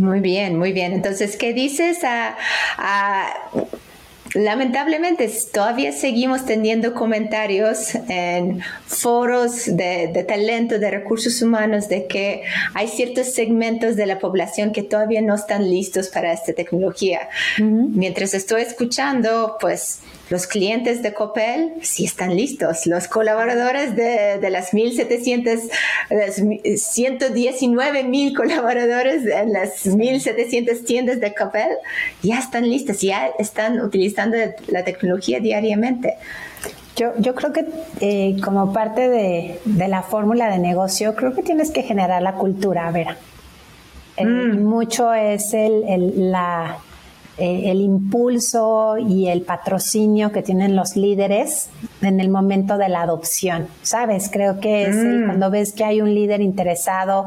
Muy 0.00 0.20
bien, 0.20 0.58
muy 0.58 0.72
bien. 0.72 0.92
Entonces, 0.92 1.36
¿qué 1.36 1.52
dices 1.52 1.98
a, 2.04 2.36
Lamentablemente 4.32 5.28
todavía 5.52 5.90
seguimos 5.90 6.46
teniendo 6.46 6.94
comentarios 6.94 7.96
en 8.08 8.62
foros 8.86 9.64
de, 9.66 10.24
talento, 10.26 10.78
de 10.78 10.88
recursos 10.88 11.42
humanos, 11.42 11.88
de 11.88 12.06
que 12.06 12.44
hay 12.74 12.86
ciertos 12.86 13.32
segmentos 13.32 13.96
de 13.96 14.06
la 14.06 14.20
población 14.20 14.70
que 14.70 14.84
todavía 14.84 15.20
no 15.20 15.34
están 15.34 15.68
listos 15.68 16.10
para 16.10 16.32
esta 16.32 16.52
tecnología. 16.52 17.28
Mientras 17.58 18.32
estoy 18.32 18.62
escuchando, 18.62 19.56
pues 19.60 19.98
los 20.30 20.46
clientes 20.46 21.02
de 21.02 21.12
Copel 21.12 21.74
sí 21.82 22.04
están 22.04 22.36
listos. 22.36 22.86
Los 22.86 23.08
colaboradores 23.08 23.96
de, 23.96 24.38
de 24.40 24.50
las 24.50 24.72
1.700, 24.72 25.68
las 26.08 26.42
119 26.82 28.04
mil 28.04 28.34
colaboradores 28.36 29.26
en 29.26 29.52
las 29.52 29.84
1.700 29.84 30.84
tiendas 30.84 31.18
de 31.18 31.34
Copel 31.34 31.68
ya 32.22 32.38
están 32.38 32.68
listos, 32.70 33.00
ya 33.00 33.26
están 33.40 33.80
utilizando 33.80 34.36
la 34.68 34.84
tecnología 34.84 35.40
diariamente. 35.40 36.14
Yo, 36.94 37.12
yo 37.18 37.34
creo 37.34 37.52
que 37.52 37.66
eh, 38.00 38.36
como 38.40 38.72
parte 38.72 39.08
de, 39.08 39.58
de, 39.64 39.88
la 39.88 40.02
fórmula 40.02 40.48
de 40.48 40.58
negocio, 40.58 41.16
creo 41.16 41.34
que 41.34 41.42
tienes 41.42 41.72
que 41.72 41.82
generar 41.82 42.22
la 42.22 42.34
cultura, 42.34 42.86
a 42.86 42.92
ver. 42.92 43.16
Eh, 44.16 44.24
mm. 44.24 44.62
Mucho 44.62 45.12
es 45.12 45.54
el, 45.54 45.84
el, 45.88 46.30
la, 46.30 46.78
eh, 47.38 47.70
el 47.70 47.80
impulso 47.80 48.96
y 48.98 49.28
el 49.28 49.42
patrocinio 49.42 50.32
que 50.32 50.42
tienen 50.42 50.76
los 50.76 50.96
líderes 50.96 51.70
en 52.02 52.20
el 52.20 52.28
momento 52.28 52.76
de 52.76 52.88
la 52.88 53.02
adopción, 53.02 53.68
¿sabes? 53.82 54.28
Creo 54.30 54.60
que 54.60 54.82
es 54.82 54.96
mm. 54.96 55.24
cuando 55.26 55.50
ves 55.50 55.72
que 55.72 55.84
hay 55.84 56.00
un 56.00 56.14
líder 56.14 56.40
interesado, 56.40 57.26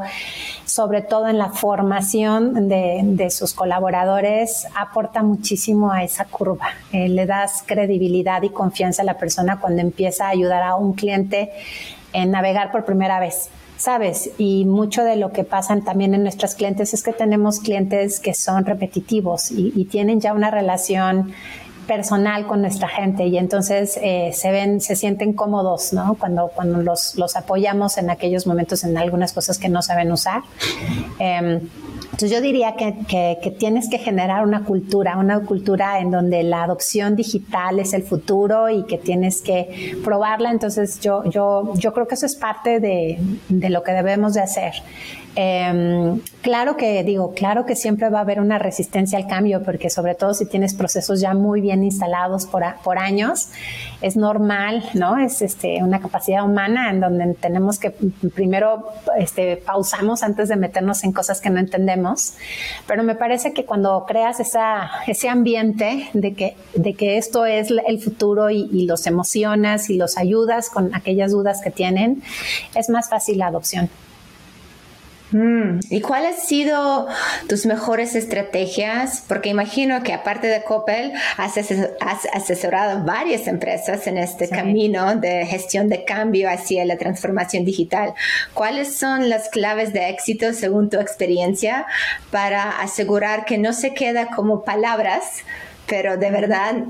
sobre 0.74 1.02
todo 1.02 1.28
en 1.28 1.38
la 1.38 1.50
formación 1.50 2.68
de, 2.68 3.30
sus 3.30 3.54
colaboradores, 3.54 4.66
aporta 4.74 5.22
muchísimo 5.22 5.92
a 5.92 6.02
esa 6.02 6.24
curva. 6.24 6.66
Eh, 6.90 7.08
le 7.08 7.26
das 7.26 7.62
credibilidad 7.64 8.42
y 8.42 8.48
confianza 8.48 9.02
a 9.02 9.04
la 9.04 9.16
persona 9.16 9.60
cuando 9.60 9.82
empieza 9.82 10.26
a 10.26 10.30
ayudar 10.30 10.64
a 10.64 10.74
un 10.74 10.94
cliente 10.94 11.52
en 12.12 12.32
navegar 12.32 12.72
por 12.72 12.84
primera 12.84 13.20
vez. 13.20 13.50
¿sabes? 13.76 14.30
Y 14.36 14.64
mucho 14.64 15.04
de 15.04 15.14
lo 15.14 15.30
que 15.30 15.44
pasan 15.44 15.84
también 15.84 16.14
en 16.14 16.22
nuestros 16.22 16.54
clientes 16.54 16.92
es 16.94 17.02
que 17.02 17.12
tenemos 17.12 17.60
clientes 17.60 18.18
que 18.18 18.34
son 18.34 18.64
repetitivos 18.64 19.50
y, 19.50 19.84
tienen 19.84 20.20
ya 20.20 20.32
una 20.32 20.50
relación 20.50 21.32
personal 21.86 22.46
con 22.46 22.62
nuestra 22.62 22.88
gente 22.88 23.26
y 23.26 23.38
entonces 23.38 23.98
eh, 24.02 24.30
se 24.32 24.50
ven, 24.50 24.80
se 24.80 24.96
sienten 24.96 25.32
cómodos, 25.32 25.92
¿no? 25.92 26.14
Cuando, 26.14 26.48
cuando 26.48 26.82
los, 26.82 27.16
los, 27.16 27.36
apoyamos 27.36 27.98
en 27.98 28.10
aquellos 28.10 28.46
momentos 28.46 28.84
en 28.84 28.96
algunas 28.96 29.32
cosas 29.32 29.58
que 29.58 29.68
no 29.68 29.82
saben 29.82 30.12
usar. 30.12 30.42
Em, 31.18 31.60
Entonces 32.04 32.30
yo 32.30 32.40
diría 32.40 32.74
que, 32.76 33.56
tienes 33.58 33.88
que 33.88 33.98
generar 33.98 34.46
una 34.46 34.64
cultura, 34.64 35.16
una 35.18 35.40
cultura 35.40 35.98
en 35.98 36.10
donde 36.10 36.42
la 36.42 36.62
adopción 36.62 37.16
digital 37.16 37.80
es 37.80 37.92
el 37.92 38.02
futuro 38.02 38.68
y 38.70 38.84
que 38.84 38.98
tienes 38.98 39.42
que 39.42 39.96
probarla. 40.04 40.50
Entonces 40.50 41.00
yo, 41.00 41.24
yo, 41.24 41.72
yo 41.74 41.92
creo 41.92 42.06
que 42.06 42.14
eso 42.14 42.26
es 42.26 42.36
parte 42.36 42.78
de, 42.80 43.18
de 43.48 43.70
lo 43.70 43.82
que 43.82 43.92
debemos 43.92 44.34
de 44.34 44.40
hacer. 44.42 44.74
Em, 45.36 46.20
claro 46.42 46.76
que 46.76 47.02
digo, 47.02 47.34
claro 47.34 47.66
que 47.66 47.74
siempre 47.74 48.08
va 48.08 48.18
a 48.18 48.22
haber 48.22 48.40
una 48.40 48.58
resistencia 48.58 49.18
al 49.18 49.26
cambio, 49.26 49.64
porque 49.64 49.90
sobre 49.90 50.14
todo 50.14 50.32
si 50.32 50.46
tienes 50.46 50.74
procesos 50.74 51.20
ya 51.20 51.34
muy 51.34 51.60
bien 51.60 51.82
instalados 51.82 52.46
por, 52.46 52.62
por 52.84 52.98
años, 52.98 53.48
es 54.00 54.16
normal, 54.16 54.84
¿no? 54.94 55.18
Es 55.18 55.42
este, 55.42 55.82
una 55.82 56.00
capacidad 56.00 56.44
humana 56.44 56.90
en 56.90 57.00
donde 57.00 57.34
tenemos 57.34 57.80
que 57.80 57.90
primero 58.34 58.86
este, 59.18 59.56
pausamos 59.56 60.22
antes 60.22 60.48
de 60.48 60.56
meternos 60.56 61.02
en 61.02 61.12
cosas 61.12 61.40
que 61.40 61.50
no 61.50 61.58
entendemos, 61.58 62.34
pero 62.86 63.02
me 63.02 63.16
parece 63.16 63.52
que 63.52 63.64
cuando 63.64 64.04
creas 64.06 64.38
esa, 64.38 64.90
ese 65.08 65.28
ambiente 65.28 66.10
de 66.12 66.34
que, 66.34 66.56
de 66.74 66.94
que 66.94 67.18
esto 67.18 67.44
es 67.44 67.72
el 67.86 68.00
futuro 68.00 68.50
y, 68.50 68.68
y 68.72 68.86
los 68.86 69.06
emocionas 69.08 69.90
y 69.90 69.96
los 69.96 70.16
ayudas 70.16 70.70
con 70.70 70.94
aquellas 70.94 71.32
dudas 71.32 71.60
que 71.60 71.70
tienen, 71.70 72.22
es 72.76 72.88
más 72.88 73.08
fácil 73.08 73.38
la 73.38 73.48
adopción. 73.48 73.90
Mm, 75.34 75.80
¿Y 75.90 76.00
cuáles 76.00 76.36
han 76.36 76.46
sido 76.46 77.08
tus 77.48 77.66
mejores 77.66 78.14
estrategias? 78.14 79.24
Porque 79.26 79.48
imagino 79.48 80.00
que 80.04 80.12
aparte 80.12 80.46
de 80.46 80.62
Coppel, 80.62 81.12
has, 81.36 81.58
asesorado 82.32 83.04
varias 83.04 83.48
empresas 83.48 84.06
en 84.06 84.16
este 84.16 84.48
camino 84.48 85.16
de 85.16 85.44
gestión 85.44 85.88
de 85.88 86.04
cambio 86.04 86.48
hacia 86.48 86.84
la 86.84 86.98
transformación 86.98 87.64
digital. 87.64 88.14
¿Cuáles 88.54 88.94
son 88.94 89.28
las 89.28 89.48
claves 89.48 89.92
de 89.92 90.08
éxito 90.08 90.52
según 90.52 90.88
tu 90.88 91.00
experiencia 91.00 91.86
para 92.30 92.80
asegurar 92.80 93.44
que 93.44 93.58
no 93.58 93.72
se 93.72 93.92
queda 93.92 94.28
como 94.28 94.62
palabras, 94.62 95.40
pero 95.88 96.16
de 96.16 96.30
verdad 96.30 96.84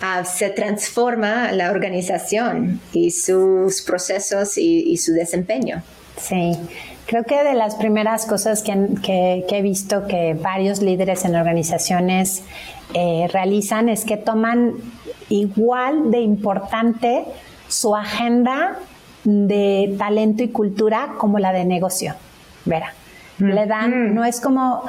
ah, 0.00 0.24
se 0.24 0.50
transforma 0.50 1.50
la 1.50 1.72
organización 1.72 2.80
y 2.92 3.10
sus 3.10 3.82
procesos 3.82 4.56
y 4.58 4.96
su 4.96 5.12
desempeño? 5.12 5.82
Sí. 6.16 6.52
Creo 7.10 7.24
que 7.24 7.42
de 7.42 7.54
las 7.54 7.74
primeras 7.74 8.24
cosas 8.24 8.62
que, 8.62 9.44
he 9.48 9.62
visto 9.62 10.06
que 10.06 10.34
varios 10.34 10.80
líderes 10.80 11.24
en 11.24 11.34
organizaciones 11.34 12.44
eh, 12.94 13.28
realizan 13.32 13.88
es 13.88 14.04
que 14.04 14.16
toman 14.16 14.74
igual 15.28 16.12
de 16.12 16.20
importante 16.20 17.24
su 17.66 17.96
agenda 17.96 18.78
de 19.24 19.96
talento 19.98 20.44
y 20.44 20.50
cultura 20.50 21.14
como 21.18 21.40
la 21.40 21.52
de 21.52 21.64
negocio. 21.64 22.14
Verá, 22.64 22.94
mm. 23.38 23.44
le 23.44 23.66
dan, 23.66 24.12
mm. 24.12 24.14
no 24.14 24.24
es 24.24 24.40
como, 24.40 24.84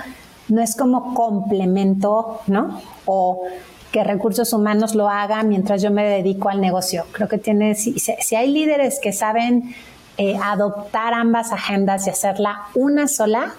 no 0.47 0.61
es 0.61 0.75
como 0.75 1.15
complemento, 1.15 2.41
¿no? 2.45 2.79
O 3.05 3.47
que 3.91 4.03
recursos 4.03 4.53
humanos 4.53 4.93
lo 4.93 5.09
haga 5.09 5.41
mientras 5.41 5.81
yo 5.81 5.89
me 5.89 6.03
dedico 6.03 6.49
al 6.49 6.61
negocio. 6.61 7.03
Creo 7.13 7.27
que 7.27 7.39
tiene, 7.39 7.73
si 7.73 8.35
hay 8.35 8.51
líderes 8.51 8.99
que 9.01 9.11
saben 9.11 9.73
eh, 10.17 10.37
adoptar 10.41 11.13
ambas 11.13 11.51
agendas 11.51 12.07
y 12.07 12.09
hacerla 12.09 12.63
una 12.75 13.07
sola, 13.07 13.53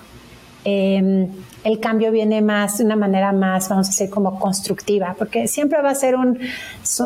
em, 0.64 1.28
el 1.64 1.78
cambio 1.78 2.10
viene 2.10 2.42
más 2.42 2.78
de 2.78 2.84
una 2.84 2.96
manera 2.96 3.32
más, 3.32 3.68
vamos 3.68 3.88
a 3.88 3.90
decir, 3.90 4.10
como 4.10 4.38
constructiva, 4.40 5.14
porque 5.16 5.46
siempre 5.46 5.80
va 5.80 5.90
a 5.90 5.94
ser 5.94 6.16
un, 6.16 6.38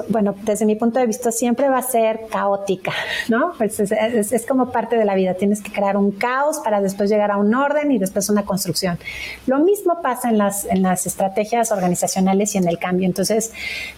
bueno, 0.08 0.34
desde 0.42 0.64
mi 0.64 0.76
punto 0.76 0.98
de 0.98 1.06
vista, 1.06 1.30
siempre 1.30 1.68
va 1.68 1.78
a 1.78 1.82
ser 1.82 2.26
caótica, 2.30 2.92
¿no? 3.28 3.52
Pues 3.58 3.78
es, 3.80 4.46
como 4.46 4.70
parte 4.70 4.96
de 4.96 5.04
la 5.04 5.14
vida, 5.14 5.34
tienes 5.34 5.62
que 5.62 5.70
crear 5.70 5.96
un 5.96 6.10
caos 6.12 6.60
para 6.64 6.80
después 6.80 7.10
llegar 7.10 7.30
a 7.30 7.36
un 7.36 7.54
orden 7.54 7.92
y 7.92 7.98
después 7.98 8.30
una 8.30 8.44
construcción. 8.44 8.98
Lo 9.46 9.58
mismo 9.58 10.00
pasa 10.00 10.30
en 10.30 10.38
las, 10.38 10.64
en 10.64 10.82
las 10.82 11.06
estrategias 11.06 11.70
organizacionales 11.70 12.54
y 12.54 12.58
en 12.58 12.68
el 12.68 12.78
cambio. 12.78 13.06
Entonces, 13.06 13.52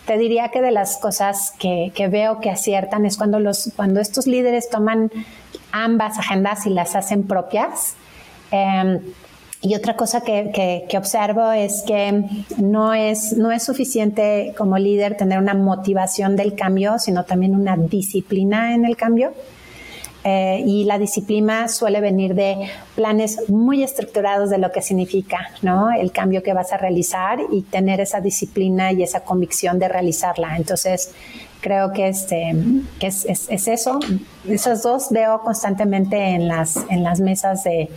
te 0.06 0.18
diría 0.18 0.48
que 0.48 0.60
de 0.60 0.72
las 0.72 0.96
cosas 0.96 1.52
que, 1.58 1.92
que 1.94 2.08
veo 2.08 2.40
que 2.40 2.50
aciertan 2.50 3.06
es 3.06 3.16
cuando, 3.16 3.38
los, 3.38 3.70
cuando 3.76 4.00
estos 4.00 4.26
líderes 4.26 4.68
toman 4.70 5.10
ambas 5.70 6.18
agendas 6.18 6.66
y 6.66 6.70
las 6.70 6.96
hacen 6.96 7.24
propias. 7.26 7.94
Eh, 8.50 9.00
y 9.60 9.74
otra 9.74 9.96
cosa 9.96 10.20
que, 10.20 10.86
observo 10.96 11.50
es 11.50 11.82
que 11.82 12.24
no 12.58 12.94
es, 12.94 13.32
no 13.36 13.50
es 13.50 13.64
suficiente 13.64 14.54
como 14.56 14.78
líder 14.78 15.16
tener 15.16 15.38
una 15.38 15.54
motivación 15.54 16.36
del 16.36 16.54
cambio, 16.54 16.98
sino 16.98 17.24
también 17.24 17.56
una 17.56 17.76
disciplina 17.76 18.74
en 18.74 18.84
el 18.84 18.96
cambio. 18.96 19.32
Eh, 20.24 20.62
y 20.66 20.84
la 20.84 20.98
disciplina 20.98 21.68
suele 21.68 22.00
venir 22.00 22.34
de 22.34 22.68
planes 22.96 23.48
muy 23.48 23.82
estructurados 23.82 24.50
de 24.50 24.58
lo 24.58 24.70
que 24.72 24.82
significa 24.82 25.50
¿no? 25.62 25.90
el 25.92 26.10
cambio 26.10 26.42
que 26.42 26.52
vas 26.52 26.72
a 26.72 26.76
realizar 26.76 27.38
y 27.52 27.62
tener 27.62 28.00
esa 28.00 28.20
disciplina 28.20 28.92
y 28.92 29.02
esa 29.02 29.20
convicción 29.20 29.78
de 29.78 29.88
realizarla. 29.88 30.56
Entonces, 30.56 31.12
creo 31.60 31.92
que, 31.92 32.08
este, 32.08 32.54
que 32.98 33.06
es, 33.06 33.24
es, 33.24 33.68
eso. 33.68 33.98
Esos 34.46 34.82
dos 34.82 35.08
veo 35.10 35.40
constantemente 35.40 36.16
en 36.16 36.48
las, 36.48 36.76
en 36.90 37.02
las 37.02 37.20
mesas 37.20 37.64
de 37.64 37.88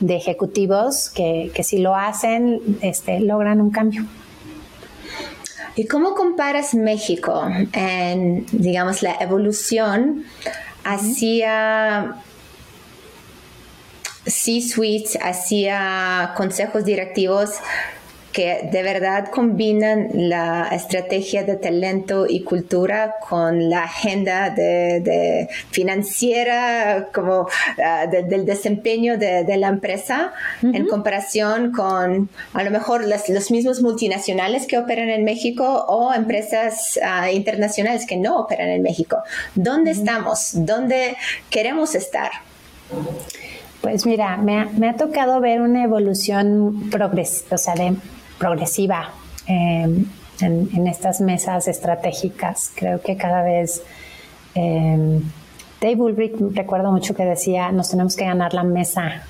de 0.00 0.16
ejecutivos 0.16 1.10
que, 1.10 1.52
si 1.62 1.78
lo 1.78 1.94
hacen, 1.94 2.78
este, 2.82 3.20
logran 3.20 3.60
un 3.60 3.70
cambio. 3.70 4.06
¿Y 5.76 5.86
cómo 5.86 6.14
comparas 6.14 6.74
México 6.74 7.48
en, 7.72 8.46
digamos, 8.50 9.02
la 9.02 9.16
evolución 9.20 10.24
hacia 10.84 12.16
C-suites, 14.26 15.18
hacia 15.22 16.34
consejos 16.36 16.84
directivos 16.84 17.50
que 18.38 18.68
de 18.70 18.84
verdad 18.84 19.30
combinan 19.32 20.10
la 20.12 20.68
estrategia 20.70 21.42
de 21.42 21.56
talento 21.56 22.24
y 22.28 22.44
cultura 22.44 23.16
con 23.28 23.68
la 23.68 23.82
agenda 23.82 24.50
de, 24.50 25.48
financiera 25.72 27.08
como 27.12 27.48
ah, 27.84 28.06
del 28.06 28.46
desempeño 28.46 29.18
de, 29.18 29.56
la 29.56 29.66
empresa 29.66 30.32
en 30.62 30.86
comparación 30.86 31.72
con 31.72 32.30
a 32.52 32.62
lo 32.62 32.70
mejor 32.70 33.08
los 33.08 33.50
mismos 33.50 33.82
multinacionales 33.82 34.68
que 34.68 34.78
operan 34.78 35.08
en 35.08 35.24
México 35.24 35.84
o 35.88 36.14
empresas 36.14 36.96
ah, 37.02 37.32
internacionales 37.32 38.06
que 38.06 38.18
no 38.18 38.38
operan 38.38 38.68
en 38.68 38.82
México. 38.82 39.16
¿Dónde 39.56 39.90
estamos? 39.90 40.50
¿Dónde 40.52 41.16
queremos 41.50 41.96
estar? 41.96 42.30
Pues 43.80 44.06
mira, 44.06 44.36
me 44.36 44.60
ha, 44.60 44.64
me 44.66 44.88
ha, 44.88 44.94
tocado 44.94 45.40
ver 45.40 45.60
una 45.60 45.82
evolución 45.82 46.88
progresiva, 46.90 47.56
o 47.56 47.58
sea, 47.58 47.74
de 47.74 47.96
progresiva 48.38 49.10
em, 49.46 50.06
en, 50.40 50.86
estas 50.86 51.20
mesas 51.20 51.68
estratégicas. 51.68 52.72
Creo 52.74 53.00
que 53.00 53.16
cada 53.16 53.42
vez... 53.42 53.82
Eh, 54.54 55.20
Dave 55.80 55.94
Ulrich 55.94 56.34
recuerdo 56.54 56.90
mucho 56.90 57.14
que 57.14 57.24
decía, 57.24 57.70
nos 57.70 57.90
tenemos 57.90 58.16
que 58.16 58.24
ganar 58.24 58.52
la 58.52 58.64
mesa 58.64 59.22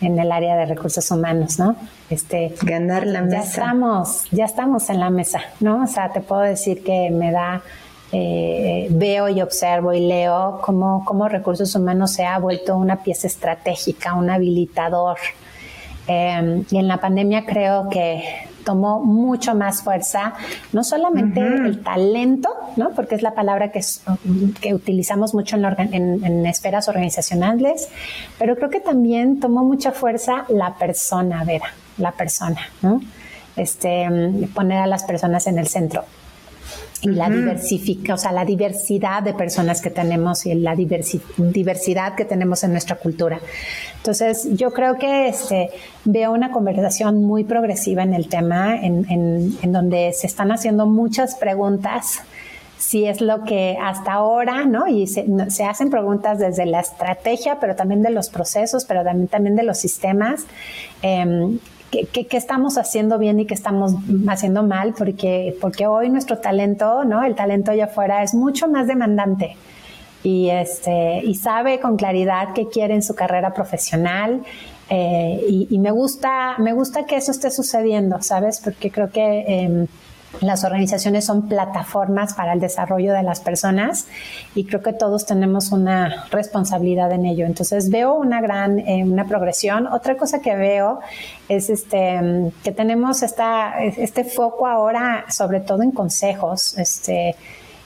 en 0.00 0.18
el 0.18 0.30
área 0.30 0.56
de 0.56 0.66
recursos 0.66 1.10
humanos, 1.10 1.58
¿no? 1.58 1.76
Este, 2.08 2.54
ganar 2.62 3.06
la 3.06 3.22
mesa. 3.22 3.36
Ya 3.36 3.42
estamos, 3.42 4.24
ya 4.30 4.44
estamos 4.44 4.90
en 4.90 5.00
la 5.00 5.10
mesa, 5.10 5.40
¿no? 5.60 5.84
O 5.84 5.86
sea, 5.86 6.12
te 6.12 6.20
puedo 6.20 6.42
decir 6.42 6.82
que 6.82 7.10
me 7.10 7.32
da, 7.32 7.62
eh, 8.12 8.88
veo 8.90 9.28
y 9.28 9.40
observo 9.40 9.92
y 9.92 10.00
leo 10.00 10.60
cómo, 10.62 11.02
cómo 11.04 11.28
recursos 11.28 11.74
humanos 11.74 12.12
se 12.12 12.24
ha 12.24 12.38
vuelto 12.38 12.76
una 12.76 13.02
pieza 13.02 13.26
estratégica, 13.26 14.14
un 14.14 14.30
habilitador 14.30 15.16
Em, 16.12 16.64
y 16.72 16.78
en 16.78 16.88
la 16.88 16.96
pandemia 16.96 17.46
creo 17.46 17.88
que 17.88 18.24
tomó 18.64 18.98
mucho 18.98 19.54
más 19.54 19.82
fuerza, 19.82 20.32
no 20.72 20.82
solamente 20.82 21.40
el 21.40 21.84
talento, 21.84 22.48
¿no? 22.74 22.90
porque 22.96 23.14
es 23.14 23.22
la 23.22 23.32
palabra 23.32 23.70
que, 23.70 23.80
que 24.60 24.74
utilizamos 24.74 25.34
mucho 25.34 25.54
en, 25.54 26.24
en, 26.24 26.46
esferas 26.46 26.88
organizacionales, 26.88 27.88
pero 28.40 28.56
creo 28.56 28.70
que 28.70 28.80
también 28.80 29.38
tomó 29.38 29.62
mucha 29.62 29.92
fuerza 29.92 30.46
la 30.48 30.74
persona, 30.74 31.44
Vera, 31.44 31.68
la 31.96 32.10
persona, 32.10 32.60
¿no? 32.82 33.00
este, 33.54 34.08
poner 34.52 34.78
a 34.78 34.88
las 34.88 35.04
personas 35.04 35.46
en 35.46 35.60
el 35.60 35.68
centro 35.68 36.04
y 37.02 37.08
la 37.08 37.30
diversifica, 37.30 38.14
o 38.14 38.16
sea, 38.16 38.32
la 38.32 38.44
diversidad 38.44 39.22
de 39.22 39.32
personas 39.32 39.80
que 39.80 39.90
tenemos 39.90 40.44
y 40.44 40.54
la 40.54 40.74
diversidad 40.74 42.14
que 42.14 42.24
tenemos 42.24 42.62
en 42.62 42.72
nuestra 42.72 42.96
cultura. 42.96 43.40
Entonces, 43.96 44.48
yo 44.52 44.70
creo 44.72 44.96
que 44.96 45.28
este, 45.28 45.70
veo 46.04 46.32
una 46.32 46.50
conversación 46.50 47.24
muy 47.24 47.44
progresiva 47.44 48.02
en 48.02 48.14
el 48.14 48.28
tema, 48.28 48.76
en, 48.76 49.06
en, 49.08 49.72
donde 49.72 50.12
se 50.12 50.26
están 50.26 50.52
haciendo 50.52 50.86
muchas 50.86 51.36
preguntas 51.36 52.20
si 52.76 53.04
es 53.04 53.20
lo 53.20 53.44
que 53.44 53.76
hasta 53.80 54.14
ahora, 54.14 54.64
¿no? 54.64 54.86
Y 54.88 55.06
se, 55.06 55.26
se, 55.50 55.64
hacen 55.64 55.90
preguntas 55.90 56.38
desde 56.38 56.64
la 56.64 56.80
estrategia, 56.80 57.60
pero 57.60 57.76
también 57.76 58.02
de 58.02 58.08
los 58.10 58.30
procesos, 58.30 58.86
pero 58.86 59.04
también, 59.04 59.28
también 59.28 59.54
de 59.54 59.64
los 59.64 59.76
sistemas. 59.76 60.46
Eh, 61.02 61.58
qué, 61.90 62.26
estamos 62.30 62.78
haciendo 62.78 63.18
bien 63.18 63.40
y 63.40 63.46
qué 63.46 63.54
estamos 63.54 63.94
haciendo 64.28 64.62
mal, 64.62 64.94
porque, 64.96 65.56
porque 65.60 65.86
hoy 65.86 66.08
nuestro 66.08 66.38
talento, 66.38 67.04
¿no? 67.04 67.22
El 67.24 67.34
talento 67.34 67.70
allá 67.70 67.86
afuera 67.86 68.22
es 68.22 68.34
mucho 68.34 68.68
más 68.68 68.86
demandante 68.86 69.56
y, 70.22 70.50
este, 70.50 71.22
y 71.24 71.34
sabe 71.34 71.80
con 71.80 71.96
claridad 71.96 72.52
qué 72.54 72.68
quiere 72.68 72.94
en 72.94 73.02
su 73.02 73.14
carrera 73.14 73.52
profesional. 73.52 74.42
Eh, 74.92 75.66
y, 75.70 75.78
me 75.78 75.92
gusta, 75.92 76.56
me 76.58 76.72
gusta 76.72 77.06
que 77.06 77.16
eso 77.16 77.30
esté 77.30 77.50
sucediendo, 77.50 78.20
¿sabes? 78.22 78.60
Porque 78.62 78.90
creo 78.90 79.10
que 79.10 79.44
em, 79.46 79.86
las 80.40 80.64
organizaciones 80.64 81.24
son 81.24 81.48
plataformas 81.48 82.34
para 82.34 82.52
el 82.52 82.60
desarrollo 82.60 83.12
de 83.12 83.22
las 83.22 83.40
personas 83.40 84.06
y 84.54 84.64
creo 84.64 84.80
que 84.80 84.92
todos 84.92 85.26
tenemos 85.26 85.72
una 85.72 86.26
responsabilidad 86.30 87.12
en 87.12 87.26
ello. 87.26 87.46
Entonces 87.46 87.90
veo 87.90 88.14
una 88.14 88.40
gran 88.40 88.78
eh, 88.78 89.04
una 89.04 89.26
progresión. 89.26 89.86
Otra 89.86 90.16
cosa 90.16 90.40
que 90.40 90.54
veo 90.54 91.00
es 91.48 91.68
este 91.68 92.52
que 92.62 92.72
tenemos 92.72 93.22
esta, 93.22 93.82
este 93.82 94.24
foco 94.24 94.66
ahora 94.66 95.26
sobre 95.28 95.60
todo 95.60 95.82
en 95.82 95.90
consejos, 95.90 96.78
este 96.78 97.36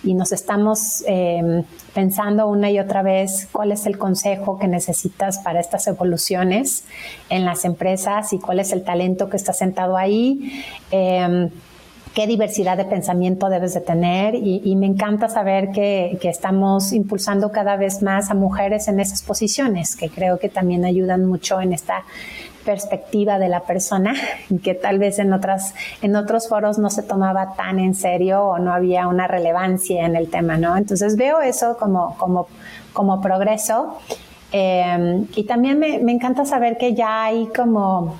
y 0.04 0.12
nos 0.12 0.32
estamos 0.32 1.02
em, 1.06 1.64
pensando 1.94 2.46
una 2.46 2.70
y 2.70 2.78
otra 2.78 3.02
vez 3.02 3.48
cuál 3.50 3.72
es 3.72 3.86
el 3.86 3.96
consejo 3.96 4.58
que 4.58 4.68
necesitas 4.68 5.38
para 5.38 5.60
estas 5.60 5.86
evoluciones 5.86 6.84
en 7.30 7.46
las 7.46 7.64
empresas 7.64 8.32
y 8.34 8.38
cuál 8.38 8.60
es 8.60 8.72
el 8.72 8.84
talento 8.84 9.30
que 9.30 9.38
está 9.38 9.54
sentado 9.54 9.96
ahí. 9.96 10.62
Em, 10.90 11.50
qué 12.14 12.28
diversidad 12.28 12.76
de 12.76 12.84
pensamiento 12.84 13.48
debes 13.48 13.74
de 13.74 13.80
tener 13.80 14.36
y, 14.36 14.76
me 14.76 14.86
encanta 14.86 15.28
saber 15.28 15.70
que, 15.72 16.18
estamos 16.22 16.92
impulsando 16.92 17.50
cada 17.50 17.76
vez 17.76 18.02
más 18.02 18.30
a 18.30 18.34
mujeres 18.34 18.88
en 18.88 19.00
esas 19.00 19.22
posiciones, 19.22 19.96
que 19.96 20.08
creo 20.08 20.38
que 20.38 20.48
también 20.48 20.84
ayudan 20.84 21.26
mucho 21.26 21.60
en 21.60 21.72
esta 21.72 22.04
perspectiva 22.64 23.38
de 23.38 23.48
la 23.48 23.60
persona, 23.60 24.14
que 24.62 24.74
tal 24.74 24.98
vez 24.98 25.18
en 25.18 25.32
otras, 25.32 25.74
en 26.02 26.16
otros 26.16 26.48
foros 26.48 26.78
no 26.78 26.88
se 26.88 27.02
tomaba 27.02 27.54
tan 27.54 27.78
en 27.78 27.94
serio 27.94 28.44
o 28.44 28.58
no 28.58 28.72
había 28.72 29.06
una 29.08 29.26
relevancia 29.26 30.06
en 30.06 30.16
el 30.16 30.30
tema, 30.30 30.56
¿no? 30.56 30.76
Entonces 30.76 31.16
veo 31.16 31.40
eso 31.40 31.76
como, 31.76 32.16
como, 32.16 32.46
como 32.92 33.20
progreso. 33.20 33.98
Eh, 34.52 35.26
y 35.34 35.44
también 35.44 35.80
me, 35.80 35.98
me 35.98 36.12
encanta 36.12 36.44
saber 36.44 36.78
que 36.78 36.94
ya 36.94 37.24
hay 37.24 37.48
como 37.48 38.14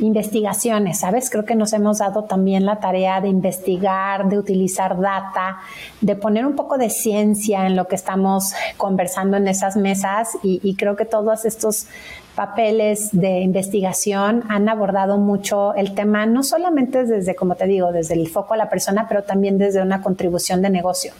investigaciones, 0.00 1.00
¿sabes? 1.00 1.30
Creo 1.30 1.44
que 1.44 1.54
nos 1.54 1.72
hemos 1.72 1.98
dado 1.98 2.24
también 2.24 2.66
la 2.66 2.80
tarea 2.80 3.20
de 3.20 3.28
investigar, 3.28 4.28
de 4.28 4.38
utilizar 4.38 4.98
data, 4.98 5.58
de 6.00 6.16
poner 6.16 6.46
un 6.46 6.56
poco 6.56 6.78
de 6.78 6.90
ciencia 6.90 7.66
en 7.66 7.76
lo 7.76 7.86
que 7.86 7.94
estamos 7.94 8.52
conversando 8.76 9.36
en 9.36 9.48
esas 9.48 9.76
mesas 9.76 10.36
y, 10.42 10.74
creo 10.74 10.96
que 10.96 11.04
todos 11.04 11.44
estos 11.44 11.86
papeles 12.34 13.10
de 13.12 13.40
investigación 13.40 14.44
han 14.48 14.68
abordado 14.68 15.18
mucho 15.18 15.74
el 15.74 15.94
tema, 15.94 16.24
no 16.26 16.42
solamente 16.42 17.04
desde, 17.04 17.34
como 17.34 17.54
te 17.54 17.66
digo, 17.66 17.92
desde 17.92 18.14
el 18.14 18.28
foco 18.28 18.54
a 18.54 18.56
la 18.56 18.70
persona, 18.70 19.06
pero 19.08 19.24
también 19.24 19.58
desde 19.58 19.82
una 19.82 20.00
contribución 20.00 20.62
de 20.62 20.70
negocio. 20.70 21.12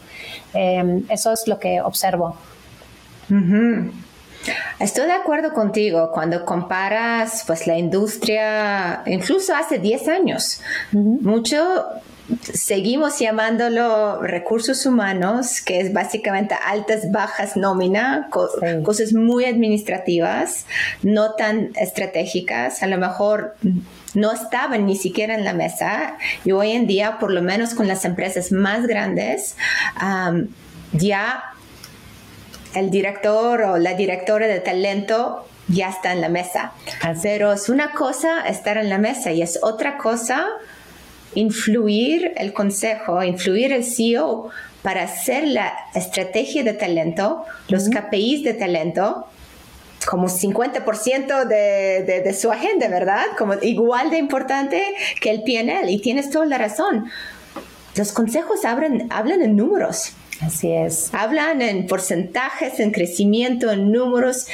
Eh, 0.55 1.03
eso 1.11 1.33
es 1.33 1.47
lo 1.47 1.59
que 1.59 1.81
observo. 1.81 2.37
Estoy 4.79 5.07
de 5.07 5.13
acuerdo 5.13 5.53
contigo 5.53 6.11
cuando 6.13 6.45
comparas 6.45 7.45
pues 7.47 7.67
la 7.67 7.77
industria, 7.77 9.03
incluso 9.07 9.55
hace 9.55 9.79
10 9.79 10.09
años, 10.09 10.63
mucho 10.93 11.85
seguimos 12.53 13.19
llamándolo 13.19 14.23
recursos 14.23 14.87
humanos, 14.87 15.61
que 15.61 15.81
es 15.81 15.93
básicamente 15.93 16.55
altas, 16.65 17.11
bajas, 17.11 17.57
nómina, 17.57 18.29
cosas 18.83 19.13
muy 19.13 19.45
administrativas, 19.45 20.67
no 21.03 21.35
tan 21.35 21.73
estratégicas, 21.75 22.83
a 22.83 22.87
lo 22.87 22.99
mejor 22.99 23.57
no 24.15 24.33
estaban 24.33 24.87
ni 24.87 24.97
siquiera 24.97 25.35
en 25.35 25.45
la 25.45 25.55
mesa 25.55 26.17
y 26.45 26.53
hoy 26.53 26.73
en 26.73 26.87
día, 26.87 27.19
por 27.19 27.33
lo 27.33 27.43
menos 27.43 27.75
con 27.75 27.89
las 27.89 28.05
empresas 28.05 28.53
más 28.53 28.87
grandes, 28.87 29.57
ya 30.93 31.43
el 32.75 32.91
director 32.91 33.63
o 33.63 33.79
la 33.79 33.95
directora 33.95 34.47
de 34.47 34.61
talento 34.61 35.45
ya 35.69 35.89
está 35.89 36.13
en 36.13 36.21
la 36.21 36.29
mesa. 36.29 36.73
Pero 37.23 37.53
es 37.53 37.69
una 37.69 37.93
cosa 37.93 38.47
estar 38.49 38.77
en 38.77 38.89
la 38.89 38.99
mesa 38.99 39.33
y 39.33 39.43
es 39.43 39.59
otra 39.63 39.99
cosa 39.99 40.47
influir 41.35 42.33
el 42.37 42.53
consejo, 42.53 43.23
influir 43.23 43.73
el 43.73 43.85
CEO 43.85 44.51
para 44.83 45.03
hacer 45.03 45.47
la 45.47 45.73
estrategia 45.95 46.65
de 46.65 46.73
talento, 46.73 47.45
los 47.69 47.89
KPIs 47.89 48.45
de 48.45 48.55
talento, 48.55 49.27
como 50.09 50.29
50% 50.29 51.45
de, 51.45 52.23
de, 52.25 52.35
su 52.35 52.51
agenda, 52.51 52.89
¿verdad? 52.89 53.25
Como 53.37 53.55
igual 53.61 54.11
de 54.11 54.19
importante 54.19 54.83
que 55.21 55.31
el 55.31 55.43
PNL. 55.43 55.91
Y 55.91 56.01
tienes 56.01 56.31
toda 56.31 56.47
la 56.47 56.57
razón. 56.57 57.11
Los 57.97 58.13
consejos 58.13 58.65
hablan, 58.65 59.09
hablan 59.11 59.43
en 59.43 59.57
números. 59.57 60.15
Así 60.41 60.73
es. 60.73 61.11
Hablan 61.13 61.63
en 61.63 61.87
porcentajes, 61.87 62.81
en 62.81 62.93
crecimiento, 62.93 63.71
en 63.71 63.93
números 63.93 64.47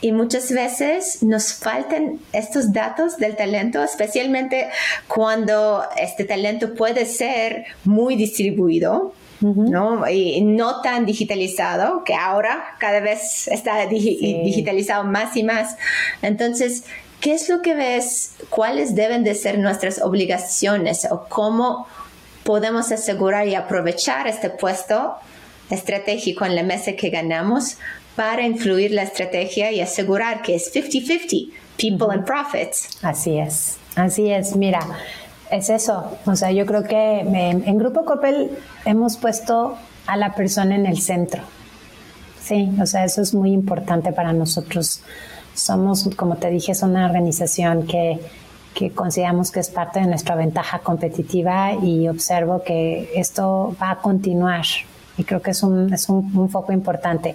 y 0.00 0.12
muchas 0.12 0.52
veces 0.52 1.22
nos 1.22 1.54
faltan 1.54 2.20
estos 2.32 2.72
datos 2.72 3.16
del 3.16 3.34
talento, 3.34 3.82
especialmente 3.82 4.68
cuando 5.08 5.82
este 5.96 6.24
talento 6.24 6.74
puede 6.74 7.06
ser 7.06 7.64
muy 7.84 8.16
distribuido. 8.16 9.14
¿no? 9.40 10.08
Y 10.08 10.40
no 10.40 10.80
tan 10.80 11.04
digitalizado, 11.04 12.04
que 12.04 12.14
ahora 12.14 12.64
cada 12.78 13.00
vez 13.00 13.48
está 13.48 13.84
digitalizado 13.86 15.04
más 15.04 15.36
y 15.36 15.42
más. 15.42 15.76
Entonces, 16.22 16.84
¿qué 17.20 17.34
es 17.34 17.48
lo 17.50 17.60
que 17.60 17.74
ves? 17.74 18.32
¿Cuáles 18.48 18.94
deben 18.94 19.24
de 19.24 19.34
ser 19.34 19.58
nuestras 19.58 20.00
obligaciones 20.00 21.06
o 21.10 21.26
cómo 21.28 21.86
podemos 22.46 22.92
asegurar 22.92 23.46
y 23.48 23.54
aprovechar 23.54 24.26
este 24.26 24.48
puesto 24.48 25.16
estratégico 25.68 26.46
en 26.46 26.54
la 26.54 26.62
mesa 26.62 26.92
que 26.92 27.10
ganamos 27.10 27.76
para 28.14 28.46
influir 28.46 28.92
la 28.92 29.02
estrategia 29.02 29.72
y 29.72 29.80
asegurar 29.80 30.40
que 30.40 30.54
es 30.54 30.72
50-50, 30.72 31.50
people 31.76 32.06
and 32.10 32.24
profits. 32.24 32.98
Así 33.02 33.38
es, 33.38 33.76
así 33.96 34.30
es. 34.30 34.56
Mira, 34.56 34.80
es 35.50 35.68
eso. 35.68 36.16
O 36.24 36.34
sea, 36.36 36.52
yo 36.52 36.64
creo 36.64 36.84
que 36.84 37.18
en 37.20 37.78
Grupo 37.78 38.04
Coppel 38.04 38.50
hemos 38.86 39.16
puesto 39.18 39.76
a 40.06 40.16
la 40.16 40.34
persona 40.34 40.76
en 40.76 40.86
el 40.86 41.00
centro. 41.00 41.42
Sí, 42.40 42.70
o 42.80 42.86
sea, 42.86 43.04
eso 43.04 43.22
es 43.22 43.34
muy 43.34 43.52
importante 43.52 44.12
para 44.12 44.32
nosotros. 44.32 45.02
Somos, 45.52 46.08
como 46.16 46.36
te 46.36 46.48
dije, 46.48 46.72
es 46.72 46.82
una 46.82 47.06
organización 47.06 47.86
que 47.86 48.20
que 48.76 48.90
consideramos 48.90 49.50
que 49.50 49.60
es 49.60 49.70
parte 49.70 50.00
de 50.00 50.06
nuestra 50.06 50.34
ventaja 50.34 50.80
competitiva 50.80 51.72
y 51.72 52.08
observo 52.08 52.62
que 52.62 53.10
esto 53.14 53.74
va 53.80 53.92
a 53.92 53.96
continuar 53.96 54.66
y 55.16 55.24
creo 55.24 55.40
que 55.40 55.52
es 55.52 55.62
un, 55.62 55.94
es 55.94 56.10
un, 56.10 56.50
foco 56.50 56.72
importante 56.72 57.34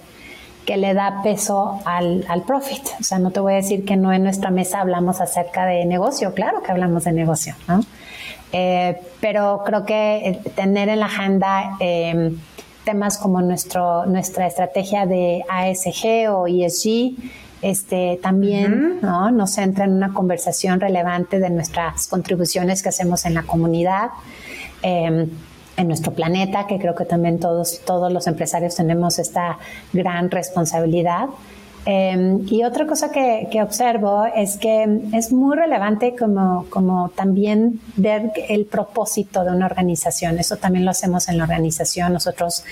que 0.64 0.76
le 0.76 0.94
da 0.94 1.20
peso 1.24 1.80
al, 1.84 2.24
al, 2.28 2.42
profit. 2.42 2.82
O 3.00 3.02
sea, 3.02 3.18
no 3.18 3.32
te 3.32 3.40
voy 3.40 3.54
a 3.54 3.56
decir 3.56 3.84
que 3.84 3.96
no 3.96 4.12
en 4.12 4.22
nuestra 4.22 4.52
mesa 4.52 4.80
hablamos 4.80 5.20
acerca 5.20 5.66
de 5.66 5.84
negocio, 5.84 6.32
claro 6.32 6.62
que 6.62 6.70
hablamos 6.70 7.02
de 7.02 7.12
negocio, 7.12 7.56
¿no? 7.66 7.80
Eh, 8.52 9.00
pero 9.20 9.62
creo 9.66 9.84
que 9.84 10.38
tener 10.54 10.88
en 10.90 11.00
la 11.00 11.06
agenda 11.06 11.76
em, 11.80 12.38
temas 12.84 13.18
como 13.18 13.40
nuestro, 13.42 14.06
nuestra 14.06 14.46
estrategia 14.46 15.06
de 15.06 15.42
ASG 15.48 16.30
o 16.30 16.46
ESG, 16.46 17.16
este, 17.62 18.18
también 18.20 18.98
¿no? 19.02 19.30
nos 19.30 19.52
centra 19.52 19.84
en 19.84 19.92
una 19.92 20.12
conversación 20.12 20.80
relevante 20.80 21.38
de 21.38 21.48
nuestras 21.48 22.08
contribuciones 22.08 22.82
que 22.82 22.88
hacemos 22.88 23.24
en 23.24 23.34
la 23.34 23.44
comunidad, 23.44 24.10
em, 24.82 25.30
en 25.76 25.88
nuestro 25.88 26.12
planeta, 26.12 26.66
que 26.66 26.78
creo 26.78 26.94
que 26.94 27.04
también 27.04 27.38
todos, 27.38 27.80
todos 27.86 28.12
los 28.12 28.26
empresarios 28.26 28.74
tenemos 28.74 29.18
esta 29.18 29.58
gran 29.92 30.30
responsabilidad. 30.30 31.28
Em, 31.84 32.46
y 32.48 32.62
otra 32.62 32.86
cosa 32.86 33.10
que, 33.10 33.48
que, 33.50 33.60
observo 33.60 34.24
es 34.36 34.56
que 34.56 35.00
es 35.12 35.32
muy 35.32 35.56
relevante 35.56 36.14
como, 36.16 36.66
como 36.68 37.08
también 37.10 37.80
ver 37.96 38.30
el 38.48 38.66
propósito 38.66 39.44
de 39.44 39.50
una 39.50 39.66
organización. 39.66 40.38
Eso 40.38 40.56
también 40.56 40.84
lo 40.84 40.92
hacemos 40.92 41.28
en 41.28 41.38
la 41.38 41.44
organización. 41.44 42.12
Nosotros 42.12 42.64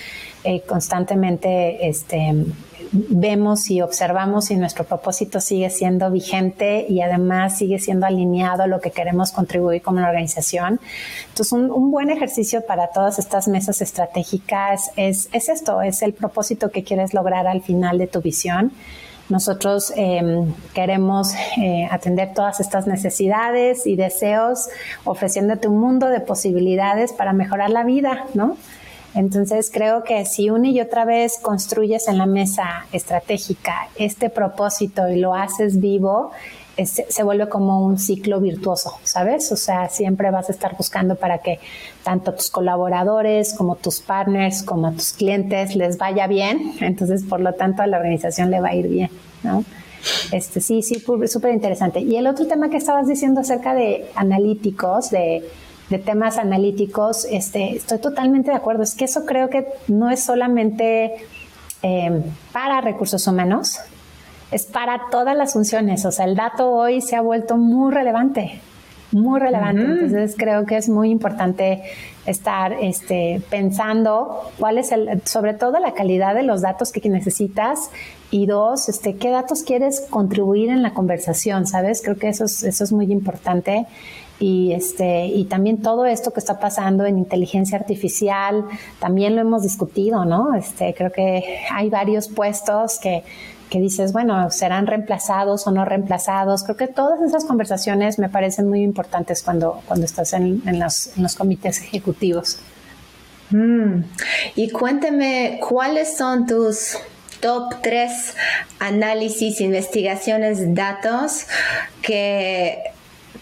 eh, 0.43 0.61
constantemente 0.61 1.87
este, 1.87 2.45
vemos 2.91 3.69
y 3.69 3.81
observamos 3.81 4.45
si 4.45 4.55
nuestro 4.57 4.83
propósito 4.83 5.39
sigue 5.39 5.69
siendo 5.69 6.11
vigente 6.11 6.85
y 6.89 7.01
además 7.01 7.57
sigue 7.57 7.79
siendo 7.79 8.05
alineado 8.05 8.63
a 8.63 8.67
lo 8.67 8.81
que 8.81 8.91
queremos 8.91 9.31
contribuir 9.31 9.81
como 9.81 9.99
una 9.99 10.09
organización. 10.09 10.79
Entonces, 11.29 11.53
un, 11.53 11.91
buen 11.91 12.09
ejercicio 12.09 12.65
para 12.65 12.87
todas 12.87 13.19
estas 13.19 13.47
mesas 13.47 13.81
estratégicas 13.81 14.91
es, 14.95 15.29
esto, 15.31 15.81
es 15.81 16.01
el 16.01 16.13
propósito 16.13 16.69
que 16.69 16.83
quieres 16.83 17.13
lograr 17.13 17.47
al 17.47 17.61
final 17.61 17.97
de 17.97 18.07
tu 18.07 18.21
visión. 18.21 18.71
Nosotros 19.29 19.93
em, 19.95 20.53
queremos 20.73 21.33
eh, 21.57 21.87
atender 21.89 22.33
todas 22.33 22.59
estas 22.59 22.87
necesidades 22.87 23.87
y 23.87 23.95
deseos, 23.95 24.67
ofreciéndote 25.05 25.69
un 25.69 25.79
mundo 25.79 26.07
de 26.07 26.19
posibilidades 26.19 27.13
para 27.13 27.31
mejorar 27.31 27.69
la 27.69 27.85
vida, 27.85 28.25
¿no? 28.33 28.57
Entonces 29.13 29.69
creo 29.73 30.03
que 30.03 30.25
si 30.25 30.49
una 30.49 30.69
y 30.69 30.79
otra 30.79 31.05
vez 31.05 31.37
construyes 31.41 32.07
en 32.07 32.17
la 32.17 32.25
mesa 32.25 32.85
estratégica 32.91 33.89
este 33.95 34.29
propósito 34.29 35.09
y 35.09 35.19
lo 35.19 35.33
haces 35.33 35.79
vivo, 35.79 36.31
se 36.85 37.23
vuelve 37.23 37.49
como 37.49 37.85
un 37.85 37.99
ciclo 37.99 38.39
virtuoso, 38.39 38.97
¿sabes? 39.03 39.51
O 39.51 39.57
sea, 39.57 39.89
siempre 39.89 40.31
vas 40.31 40.49
a 40.49 40.53
estar 40.53 40.75
buscando 40.77 41.15
para 41.15 41.39
que 41.39 41.59
tanto 42.03 42.33
tus 42.33 42.49
colaboradores 42.49 43.53
como 43.53 43.75
tus 43.75 43.99
partners 43.99 44.63
como 44.63 44.91
tus 44.93 45.13
clientes 45.13 45.75
les 45.75 45.97
vaya 45.97 46.27
bien, 46.27 46.73
entonces 46.79 47.23
por 47.23 47.41
lo 47.41 47.53
tanto 47.53 47.83
a 47.83 47.87
la 47.87 47.97
organización 47.97 48.49
le 48.49 48.61
va 48.61 48.69
a 48.69 48.75
ir 48.75 48.87
bien, 48.87 49.09
¿no? 49.43 49.63
Este, 50.31 50.61
sí, 50.61 50.81
sí, 50.81 51.03
súper 51.27 51.53
interesante. 51.53 51.99
Y 51.99 52.15
el 52.15 52.25
otro 52.25 52.47
tema 52.47 52.69
que 52.69 52.77
estabas 52.77 53.07
diciendo 53.07 53.41
acerca 53.41 53.75
de 53.75 54.09
analíticos, 54.15 55.11
de, 55.11 55.43
temas 55.99 56.37
analíticos, 56.37 57.25
este, 57.25 57.75
estoy 57.75 57.99
totalmente 57.99 58.51
de 58.51 58.57
acuerdo. 58.57 58.83
Es 58.83 58.95
que 58.95 59.05
eso 59.05 59.25
creo 59.25 59.49
que 59.49 59.67
no 59.87 60.09
es 60.09 60.23
solamente 60.23 61.25
em, 61.81 62.23
para 62.51 62.81
recursos 62.81 63.25
humanos, 63.27 63.79
es 64.51 64.65
para 64.65 65.09
todas 65.11 65.35
las 65.35 65.53
funciones. 65.53 66.05
O 66.05 66.11
sea, 66.11 66.25
el 66.25 66.35
dato 66.35 66.71
hoy 66.71 67.01
se 67.01 67.15
ha 67.15 67.21
vuelto 67.21 67.57
muy 67.57 67.93
relevante 67.93 68.61
muy 69.11 69.39
relevante. 69.39 69.81
Entonces 69.81 70.35
creo 70.37 70.65
que 70.65 70.77
es 70.77 70.89
muy 70.89 71.09
importante 71.09 71.81
estar 72.25 72.73
este, 72.73 73.41
pensando 73.49 74.51
cuál 74.59 74.77
es 74.77 74.91
el, 74.91 75.21
sobre 75.25 75.53
todo 75.53 75.79
la 75.79 75.93
calidad 75.93 76.35
de 76.35 76.43
los 76.43 76.61
datos 76.61 76.91
que 76.91 77.07
necesitas 77.09 77.89
y 78.29 78.45
dos, 78.45 78.89
este, 78.89 79.15
qué 79.15 79.29
datos 79.29 79.63
quieres 79.63 80.05
contribuir 80.09 80.69
en 80.69 80.81
la 80.81 80.93
conversación, 80.93 81.67
¿sabes? 81.67 82.01
Creo 82.01 82.17
que 82.17 82.29
eso 82.29 82.45
es, 82.45 82.63
eso 82.63 82.83
es 82.83 82.91
muy 82.91 83.11
importante. 83.11 83.85
Y, 84.39 84.71
este, 84.73 85.27
y 85.27 85.45
también 85.45 85.83
todo 85.83 86.05
esto 86.05 86.31
que 86.31 86.39
está 86.39 86.59
pasando 86.59 87.05
en 87.05 87.19
inteligencia 87.19 87.77
artificial, 87.77 88.65
también 88.99 89.35
lo 89.35 89.41
hemos 89.41 89.61
discutido, 89.61 90.25
¿no? 90.25 90.55
Este, 90.55 90.95
creo 90.95 91.11
que 91.11 91.59
hay 91.71 91.89
varios 91.91 92.27
puestos 92.27 92.97
que 92.99 93.23
que 93.71 93.79
dices, 93.79 94.11
bueno, 94.11 94.51
serán 94.51 94.85
reemplazados 94.85 95.65
o 95.65 95.71
no 95.71 95.85
reemplazados. 95.85 96.63
Creo 96.63 96.75
que 96.75 96.87
todas 96.87 97.21
esas 97.21 97.45
conversaciones 97.45 98.19
me 98.19 98.27
parecen 98.27 98.67
muy 98.67 98.81
importantes 98.81 99.41
cuando, 99.41 99.81
cuando 99.87 100.05
estás 100.05 100.33
en, 100.33 100.61
los, 100.77 101.35
comités 101.37 101.79
ejecutivos. 101.79 102.59
Mm. 103.49 104.01
Y 104.57 104.71
cuéntame, 104.71 105.61
¿cuáles 105.65 106.17
son 106.17 106.45
tus 106.45 106.97
top 107.39 107.75
tres 107.81 108.35
análisis, 108.79 109.61
investigaciones, 109.61 110.75
datos 110.75 111.47
que 112.01 112.77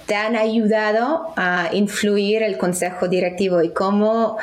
te 0.05 0.13
han 0.13 0.35
ayudado 0.35 1.33
a 1.37 1.69
influir 1.73 2.43
el 2.43 2.59
consejo 2.59 3.07
directivo 3.07 3.63
y 3.63 3.71
cómo, 3.71 4.37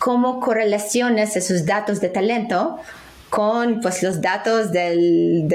cómo 0.00 0.40
correlacionas 0.40 1.36
esos 1.36 1.66
datos 1.66 2.00
de 2.00 2.08
talento 2.08 2.80
con 3.34 3.80
pues, 3.80 4.02
los 4.02 4.20
datos 4.20 4.70
del, 4.70 5.48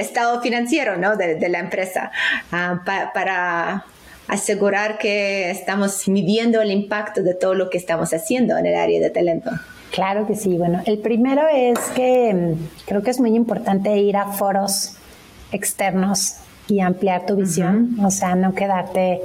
estado 0.00 0.40
financiero 0.40 0.96
¿no? 0.96 1.16
de, 1.16 1.48
la 1.48 1.60
empresa 1.60 2.10
ah, 2.50 2.82
para 3.14 3.84
asegurar 4.26 4.98
que 4.98 5.50
estamos 5.50 6.08
midiendo 6.08 6.60
el 6.60 6.72
impacto 6.72 7.22
de 7.22 7.34
todo 7.34 7.54
lo 7.54 7.70
que 7.70 7.78
estamos 7.78 8.12
haciendo 8.12 8.58
en 8.58 8.66
el 8.66 8.74
área 8.74 9.00
de 9.00 9.10
talento. 9.10 9.50
Claro 9.92 10.26
que 10.26 10.34
sí. 10.34 10.56
Bueno, 10.56 10.82
el 10.86 10.98
primero 10.98 11.42
es 11.52 11.78
que 11.94 12.34
mm, 12.34 12.86
creo 12.86 13.02
que 13.02 13.10
es 13.10 13.20
muy 13.20 13.36
importante 13.36 13.96
ir 13.98 14.16
a 14.16 14.26
foros 14.32 14.96
externos 15.52 16.34
y 16.66 16.80
ampliar 16.80 17.26
tu 17.26 17.36
visión, 17.36 17.96
o 18.04 18.10
sea, 18.10 18.34
no 18.34 18.54
quedarte 18.54 19.20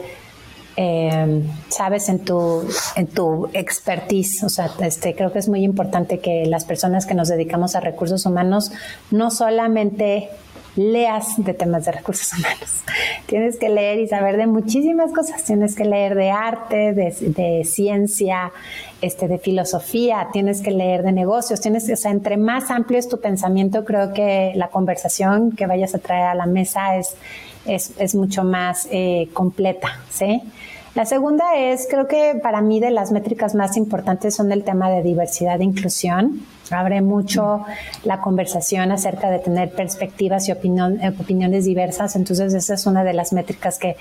eh, 0.78 1.44
sabes, 1.70 2.10
en 2.10 2.20
tu, 2.20 2.68
en 2.96 3.08
tu 3.08 3.50
expertise. 3.54 4.44
O 4.44 4.50
sea, 4.50 4.72
este, 4.82 5.16
creo 5.16 5.32
que 5.32 5.40
es 5.40 5.48
muy 5.48 5.64
importante 5.64 6.20
que 6.20 6.46
las 6.46 6.66
personas 6.66 7.06
que 7.06 7.14
nos 7.14 7.30
dedicamos 7.30 7.76
a 7.76 7.80
recursos 7.80 8.26
humanos 8.26 8.72
no 9.12 9.32
solamente 9.32 10.30
leas 10.76 11.36
de 11.38 11.54
temas 11.54 11.86
de 11.86 11.92
recursos 11.92 12.32
humanos. 12.38 12.84
Tienes 13.26 13.58
que 13.58 13.70
leer 13.70 14.00
y 14.00 14.08
saber 14.08 14.38
de 14.38 14.48
muchísimas 14.48 15.12
cosas. 15.12 15.44
Tienes 15.44 15.76
que 15.76 15.86
leer 15.86 16.16
de 16.16 16.32
arte, 16.32 16.94
de, 16.94 17.64
ciencia, 17.66 18.52
este, 19.02 19.28
de 19.28 19.38
filosofía, 19.38 20.28
tienes 20.32 20.62
que 20.62 20.72
leer 20.72 21.04
de 21.04 21.12
negocios. 21.12 21.62
Tienes, 21.62 21.90
o 21.90 21.96
sea, 21.96 22.12
entre 22.12 22.38
más 22.38 22.72
amplio 22.72 23.00
es 23.00 23.08
tu 23.08 23.20
pensamiento, 23.20 23.86
creo 23.86 24.14
que 24.14 24.54
la 24.56 24.70
conversación 24.70 25.52
que 25.52 25.66
vayas 25.66 25.96
a 25.96 26.00
traer 26.00 26.28
a 26.28 26.36
la 26.36 26.46
mesa 26.46 26.98
es, 26.98 27.16
es, 27.66 28.16
mucho 28.16 28.44
más 28.44 28.88
eh, 28.92 29.30
completa, 29.34 30.00
¿sí? 30.10 30.42
La 30.94 31.06
segunda 31.06 31.58
es, 31.58 31.88
creo 31.90 32.08
que 32.08 32.40
para 32.42 32.62
mí 32.62 32.80
de 32.80 32.90
las 32.90 33.12
métricas 33.12 33.54
más 33.54 33.76
importantes 33.76 34.34
son 34.34 34.52
el 34.52 34.64
tema 34.64 34.90
de 34.90 35.04
diversidad 35.04 35.60
e 35.60 35.64
inclusión. 35.66 36.46
Abre 36.72 37.02
mucho 37.02 37.64
la 38.04 38.22
conversación 38.22 38.92
acerca 38.92 39.30
de 39.30 39.40
tener 39.40 39.72
perspectivas 39.72 40.48
y 40.48 40.52
eh, 40.52 40.58
opiniones 41.20 41.66
diversas. 41.66 42.16
Entonces, 42.16 42.54
esa 42.54 42.74
es 42.74 42.86
una 42.86 43.04
de 43.04 43.14
las 43.14 43.34
métricas 43.34 43.80
que, 43.80 43.96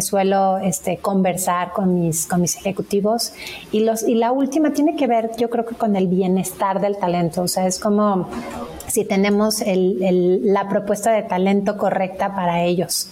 suelo 0.00 0.58
este, 0.58 0.98
conversar 0.98 1.72
con 1.72 1.94
mis, 1.94 2.26
con 2.26 2.40
mis 2.40 2.56
ejecutivos. 2.56 3.32
Y, 3.72 3.80
los, 3.80 4.02
y 4.02 4.14
la 4.14 4.32
última 4.32 4.72
tiene 4.72 4.96
que 4.96 5.06
ver, 5.06 5.30
yo 5.36 5.50
creo 5.50 5.66
que 5.66 5.74
con 5.74 5.96
el 5.96 6.06
bienestar 6.06 6.80
del 6.80 6.96
talento. 6.96 7.42
O 7.42 7.48
sea, 7.48 7.66
es 7.66 7.78
como 7.78 8.28
si 8.88 9.04
tenemos 9.04 9.62
la 9.66 10.68
propuesta 10.68 11.12
de 11.12 11.22
talento 11.22 11.76
correcta 11.76 12.34
para 12.34 12.62
ellos. 12.62 13.10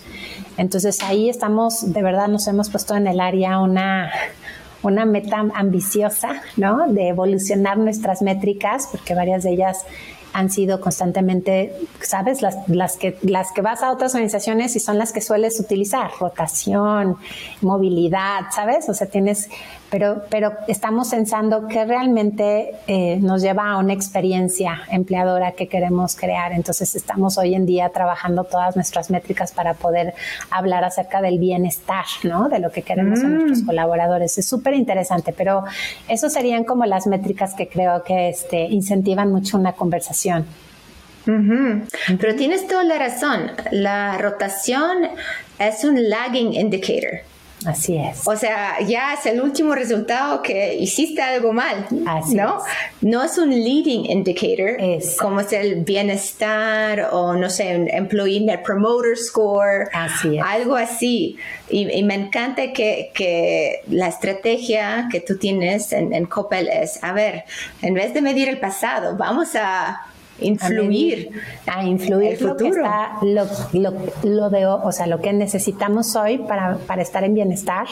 Entonces 0.56 1.02
ahí 1.02 1.28
estamos, 1.28 1.92
de 1.92 2.02
verdad 2.02 2.28
nos 2.28 2.46
hemos 2.48 2.70
puesto 2.70 2.94
en 2.94 3.06
el 3.06 3.20
área 3.20 3.60
una, 3.60 4.10
una 4.82 5.04
meta 5.04 5.44
ambiciosa, 5.54 6.42
¿no? 6.56 6.86
De 6.88 7.08
evolucionar 7.08 7.78
nuestras 7.78 8.22
métricas, 8.22 8.88
porque 8.90 9.14
varias 9.14 9.42
de 9.44 9.52
ellas 9.52 9.84
han 10.36 10.50
sido 10.50 10.82
constantemente, 10.82 11.72
¿sabes? 12.02 12.42
Las, 12.42 12.68
las, 12.68 12.98
que, 12.98 13.16
las 13.22 13.52
que 13.52 13.62
vas 13.62 13.82
a 13.82 13.90
otras 13.90 14.14
organizaciones 14.14 14.76
y 14.76 14.80
son 14.80 14.98
las 14.98 15.12
que 15.12 15.22
sueles 15.22 15.58
utilizar, 15.58 16.10
rotación, 16.20 17.16
movilidad, 17.62 18.42
¿sabes? 18.54 18.86
O 18.90 18.92
sea, 18.92 19.06
tienes 19.06 19.48
pero, 19.90 20.22
pero 20.30 20.52
estamos 20.68 21.10
pensando 21.10 21.68
que 21.68 21.84
realmente 21.84 22.72
eh, 22.86 23.18
nos 23.20 23.42
lleva 23.42 23.70
a 23.70 23.78
una 23.78 23.92
experiencia 23.92 24.80
empleadora 24.90 25.52
que 25.52 25.68
queremos 25.68 26.16
crear. 26.16 26.52
Entonces 26.52 26.94
estamos 26.94 27.38
hoy 27.38 27.54
en 27.54 27.66
día 27.66 27.88
trabajando 27.90 28.44
todas 28.44 28.74
nuestras 28.76 29.10
métricas 29.10 29.52
para 29.52 29.74
poder 29.74 30.14
hablar 30.50 30.84
acerca 30.84 31.22
del 31.22 31.38
bienestar, 31.38 32.04
¿no? 32.24 32.48
De 32.48 32.58
lo 32.58 32.70
que 32.70 32.82
queremos 32.82 33.20
en 33.20 33.34
nuestros 33.34 33.62
mm. 33.62 33.66
colaboradores. 33.66 34.36
Es 34.38 34.46
súper 34.46 34.74
interesante, 34.74 35.32
pero 35.32 35.64
eso 36.08 36.28
serían 36.30 36.64
como 36.64 36.84
las 36.84 37.06
métricas 37.06 37.54
que 37.54 37.68
creo 37.68 38.02
que 38.02 38.28
este, 38.28 38.62
incentivan 38.62 39.30
mucho 39.30 39.56
una 39.56 39.72
conversación. 39.72 40.46
Pero 41.26 42.36
tienes 42.36 42.68
toda 42.68 42.84
la 42.84 42.98
razón. 42.98 43.50
La 43.72 44.16
rotación 44.18 45.08
es 45.58 45.82
un 45.82 46.08
lagging 46.08 46.54
indicator. 46.54 47.20
Así 47.66 47.96
es. 47.96 48.26
O 48.26 48.36
sea, 48.36 48.80
ya 48.80 49.14
es 49.14 49.26
el 49.26 49.40
último 49.40 49.74
resultado 49.74 50.40
que 50.42 50.76
hiciste 50.76 51.20
algo 51.20 51.52
mal, 51.52 51.86
Así 52.06 52.34
¿no? 52.34 52.58
Es. 52.58 53.02
No 53.02 53.24
es 53.24 53.38
un 53.38 53.50
leading 53.50 54.06
indicator, 54.06 54.76
como 55.18 55.40
es 55.40 55.52
el 55.52 55.84
bienestar 55.84 57.08
o, 57.12 57.34
no 57.34 57.50
sé, 57.50 57.76
un 57.76 57.88
Employee 57.88 58.40
Net 58.40 58.62
Promoter 58.62 59.16
Score, 59.16 59.88
así 59.92 60.36
es. 60.36 60.42
algo 60.44 60.76
así. 60.76 61.36
Y, 61.68 62.02
me 62.04 62.14
encanta 62.14 62.72
que, 62.72 63.10
que, 63.12 63.80
la 63.88 64.08
estrategia 64.08 65.08
que 65.10 65.20
tú 65.20 65.36
tienes 65.36 65.92
en, 65.92 66.12
en 66.12 66.26
Coppel 66.26 66.68
es, 66.68 67.02
a 67.02 67.12
ver, 67.12 67.44
en 67.82 67.94
vez 67.94 68.14
de 68.14 68.22
medir 68.22 68.48
el 68.48 68.58
pasado, 68.58 69.16
vamos 69.16 69.56
a 69.56 70.06
influir 70.40 71.30
a, 71.66 71.84
influir 71.84 72.40
lo 72.42 72.56
que 72.56 72.68
está 72.68 73.18
lo, 73.22 73.46
lo, 74.22 74.50
de 74.50 74.66
o 74.66 74.92
sea 74.92 75.06
lo 75.06 75.20
que 75.20 75.32
necesitamos 75.32 76.14
hoy 76.16 76.38
para, 76.38 76.76
para, 76.78 77.02
estar 77.02 77.24
en 77.24 77.34
bienestar 77.34 77.86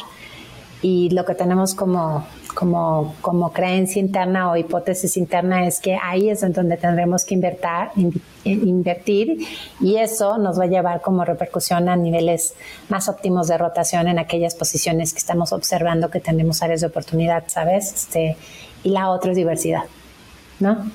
y 0.82 1.08
lo 1.10 1.24
que 1.24 1.34
tenemos 1.34 1.74
como 1.74 2.26
como 2.54 3.14
como 3.22 3.52
creencia 3.52 4.00
interna 4.00 4.50
o 4.50 4.56
hipótesis 4.56 5.16
interna 5.16 5.66
es 5.66 5.80
que 5.80 5.98
ahí 6.00 6.28
es 6.28 6.42
en 6.42 6.52
donde 6.52 6.76
tendremos 6.76 7.24
que 7.24 7.34
invertir, 7.34 8.22
invertir 8.44 9.38
y 9.80 9.96
eso 9.96 10.36
nos 10.38 10.58
va 10.58 10.64
a 10.64 10.68
llevar 10.68 11.00
como 11.00 11.24
repercusión 11.24 11.88
a 11.88 11.96
niveles 11.96 12.54
más 12.90 13.08
óptimos 13.08 13.48
de 13.48 13.56
rotación 13.56 14.08
en 14.08 14.18
aquellas 14.18 14.54
posiciones 14.54 15.12
que 15.12 15.18
estamos 15.18 15.52
observando 15.52 16.10
que 16.10 16.20
tenemos 16.20 16.62
áreas 16.62 16.82
de 16.82 16.88
oportunidad, 16.88 17.44
¿sabes? 17.46 17.92
Este, 17.92 18.36
y 18.82 18.90
la 18.90 19.08
otra 19.08 19.30
es 19.30 19.36
diversidad. 19.36 19.84
¿No? 20.60 20.90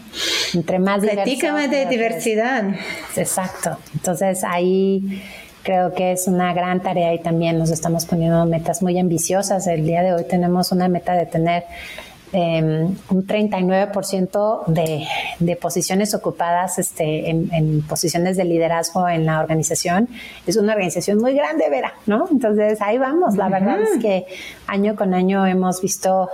Entre 0.53 0.79
más 0.79 1.01
Platícame 1.01 1.67
de 1.67 1.85
diversidad. 1.85 2.63
Exacto. 3.15 3.77
Entonces 3.93 4.43
ahí 4.43 5.21
creo 5.63 5.93
que 5.93 6.13
es 6.13 6.27
una 6.27 6.53
gran 6.53 6.81
tarea 6.81 7.13
y 7.13 7.19
también 7.19 7.59
nos 7.59 7.69
estamos 7.69 8.05
poniendo 8.05 8.45
metas 8.45 8.81
muy 8.81 8.97
ambiciosas. 8.97 9.67
El 9.67 9.85
día 9.85 10.01
de 10.01 10.13
hoy 10.13 10.23
tenemos 10.27 10.71
una 10.71 10.87
meta 10.87 11.13
de 11.13 11.25
tener 11.25 11.65
Em, 12.31 12.95
un 13.09 13.25
39% 13.25 14.65
de, 14.67 15.03
de, 15.39 15.55
posiciones 15.55 16.13
ocupadas 16.13 16.77
este, 16.77 17.27
en, 17.31 17.81
posiciones 17.87 18.37
de 18.37 18.45
liderazgo 18.45 19.09
en 19.09 19.25
la 19.25 19.39
organización. 19.39 20.07
Es 20.45 20.55
una 20.55 20.73
organización 20.73 21.17
muy 21.17 21.33
grande, 21.33 21.67
Vera, 21.71 21.93
¿no? 22.05 22.27
Entonces 22.31 22.79
ahí 22.83 22.99
vamos. 22.99 23.35
La 23.35 23.49
verdad 23.49 23.81
es 23.81 23.99
que 23.99 24.27
año 24.67 24.95
con 24.95 25.15
año 25.15 25.47
hemos 25.47 25.81
visto 25.81 26.29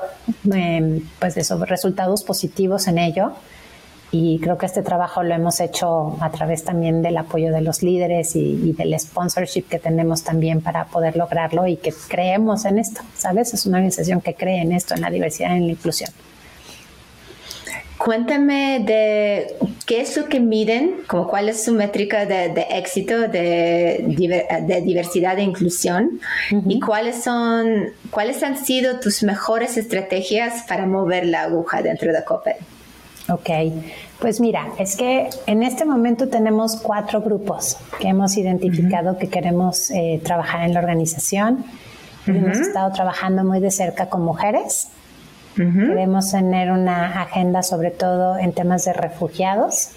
em, 0.51 0.99
pues 1.19 1.37
eso, 1.37 1.63
resultados 1.63 2.25
positivos 2.25 2.89
en 2.89 2.97
ello 2.97 3.31
y 4.11 4.39
creo 4.39 4.57
que 4.57 4.65
este 4.65 4.81
trabajo 4.81 5.23
lo 5.23 5.33
hemos 5.33 5.59
hecho 5.59 6.17
a 6.21 6.31
través 6.31 6.63
también 6.63 7.01
del 7.01 7.17
apoyo 7.17 7.51
de 7.51 7.61
los 7.61 7.83
líderes 7.83 8.35
y, 8.35 8.73
del 8.73 8.97
sponsorship 8.99 9.63
que 9.63 9.79
tenemos 9.79 10.23
también 10.23 10.61
para 10.61 10.85
poder 10.85 11.17
lograrlo 11.17 11.67
y 11.67 11.77
que 11.77 11.93
creemos 12.07 12.65
en 12.65 12.79
esto, 12.79 13.01
¿sabes? 13.17 13.53
Es 13.53 13.65
una 13.65 13.77
organización 13.77 14.21
que 14.21 14.35
cree 14.35 14.61
en 14.61 14.71
esto, 14.71 14.93
en 14.93 15.01
la 15.01 15.09
diversidad 15.09 15.53
y 15.55 15.57
en 15.57 15.67
la 15.67 15.73
inclusión. 15.73 16.11
Cuéntame 17.97 18.83
de 18.85 19.55
¿qué 19.85 20.01
es 20.01 20.15
lo 20.17 20.25
que 20.25 20.39
miden? 20.39 20.97
Como 21.07 21.27
¿Cuál 21.27 21.49
es 21.49 21.63
su 21.63 21.73
métrica 21.73 22.25
de, 22.25 22.67
éxito 22.69 23.27
de, 23.27 24.03
diversidad 24.83 25.39
e 25.39 25.43
inclusión? 25.43 26.19
¿Y 26.67 26.79
cuáles, 26.79 27.23
son, 27.23 27.87
cuáles 28.11 28.43
han 28.43 28.63
sido 28.63 28.99
tus 28.99 29.23
mejores 29.23 29.77
estrategias 29.77 30.63
para 30.67 30.85
mover 30.85 31.25
la 31.25 31.43
aguja 31.43 31.81
dentro 31.81 32.11
de 32.11 32.23
COPED? 32.23 32.55
Ok, 33.27 33.49
pues 34.19 34.39
mira, 34.39 34.67
es 34.77 34.95
que 34.95 35.29
en 35.47 35.63
este 35.63 35.83
momento 35.83 36.27
tenemos 36.27 36.75
cuatro 36.75 37.21
grupos 37.21 37.77
que 37.99 38.09
hemos 38.09 38.37
identificado 38.37 39.17
que 39.17 39.29
queremos 39.29 39.89
eh, 39.89 40.21
trabajar 40.23 40.61
en 40.65 40.75
la 40.75 40.79
organización. 40.79 41.65
Hemos 42.27 42.57
estado 42.57 42.91
trabajando 42.91 43.43
muy 43.43 43.59
de 43.59 43.71
cerca 43.71 44.09
con 44.09 44.23
mujeres. 44.23 44.89
Queremos 45.55 46.31
tener 46.31 46.71
una 46.71 47.21
agenda 47.21 47.63
sobre 47.63 47.89
todo 47.89 48.37
en 48.37 48.51
temas 48.51 48.85
de 48.85 48.93
refugiados. 48.93 49.91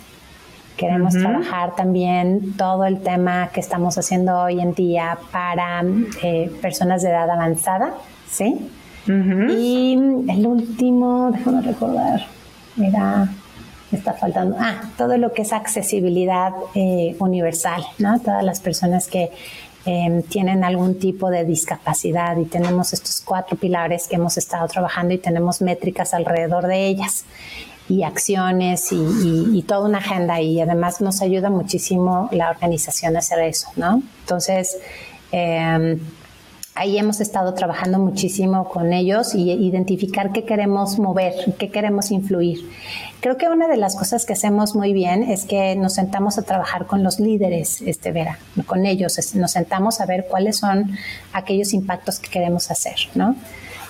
Queremos 0.76 1.14
trabajar 1.14 1.74
también 1.74 2.56
todo 2.56 2.84
el 2.84 3.00
tema 3.00 3.48
que 3.48 3.60
estamos 3.60 3.98
haciendo 3.98 4.38
hoy 4.38 4.60
en 4.60 4.74
día 4.74 5.18
para 5.32 5.82
eh, 6.22 6.50
personas 6.62 7.02
de 7.02 7.10
edad 7.10 7.28
avanzada, 7.28 7.94
¿sí? 8.30 8.70
Y 9.06 9.94
el 10.28 10.46
último, 10.46 11.30
déjame 11.32 11.62
recordar, 11.62 12.26
me 12.78 13.98
está 13.98 14.12
faltando, 14.14 14.56
ah, 14.58 14.82
todo 14.96 15.16
lo 15.16 15.32
que 15.32 15.42
es 15.42 15.52
accesibilidad 15.52 16.52
eh, 16.74 17.16
universal, 17.18 17.82
¿no? 17.98 18.20
Todas 18.20 18.44
las 18.44 18.60
personas 18.60 19.08
que 19.08 19.30
em, 19.86 20.22
tienen 20.22 20.64
algún 20.64 20.98
tipo 20.98 21.30
de 21.30 21.44
discapacidad 21.44 22.36
y 22.36 22.44
tenemos 22.44 22.92
estos 22.92 23.22
cuatro 23.24 23.56
pilares 23.56 24.06
que 24.06 24.16
hemos 24.16 24.36
estado 24.36 24.66
trabajando 24.68 25.14
y 25.14 25.18
tenemos 25.18 25.62
métricas 25.62 26.12
alrededor 26.12 26.66
de 26.66 26.86
ellas 26.86 27.24
y 27.88 28.02
acciones 28.02 28.92
y, 28.92 29.64
toda 29.66 29.88
una 29.88 29.98
agenda 29.98 30.40
y 30.40 30.60
además 30.60 31.00
nos 31.00 31.22
ayuda 31.22 31.48
muchísimo 31.48 32.28
la 32.32 32.50
organización 32.50 33.16
a 33.16 33.20
hacer 33.20 33.38
eso, 33.40 33.68
¿no? 33.76 34.02
Entonces, 34.20 34.76
eh, 35.32 35.98
ahí 36.78 36.96
hemos 36.96 37.20
estado 37.20 37.54
trabajando 37.54 37.98
muchísimo 37.98 38.68
con 38.68 38.92
ellos 38.92 39.34
y 39.34 39.50
identificar 39.50 40.32
qué 40.32 40.44
queremos 40.44 40.98
mover, 40.98 41.34
qué 41.58 41.70
queremos 41.70 42.10
influir. 42.12 42.70
Creo 43.20 43.36
que 43.36 43.48
una 43.48 43.66
de 43.66 43.76
las 43.76 43.96
cosas 43.96 44.24
que 44.24 44.34
hacemos 44.34 44.76
muy 44.76 44.92
bien 44.92 45.24
es 45.24 45.44
que 45.44 45.74
nos 45.74 45.94
sentamos 45.94 46.38
a 46.38 46.42
trabajar 46.42 46.86
con 46.86 47.02
los 47.02 47.18
líderes, 47.18 47.82
este 47.82 48.12
Vera, 48.12 48.38
con 48.66 48.86
ellos, 48.86 49.18
nos 49.34 49.50
sentamos 49.50 50.00
a 50.00 50.06
ver 50.06 50.26
cuáles 50.30 50.58
son 50.58 50.92
aquellos 51.32 51.74
impactos 51.74 52.20
que 52.20 52.30
queremos 52.30 52.70
hacer, 52.70 52.96
¿no? 53.14 53.34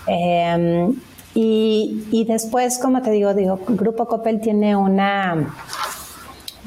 Em, 0.06 0.94
y, 1.34 2.24
después, 2.26 2.78
como 2.78 3.02
te 3.02 3.10
digo, 3.10 3.34
digo, 3.34 3.60
Grupo 3.68 4.08
Coppel 4.08 4.40
tiene 4.40 4.74
una 4.74 5.54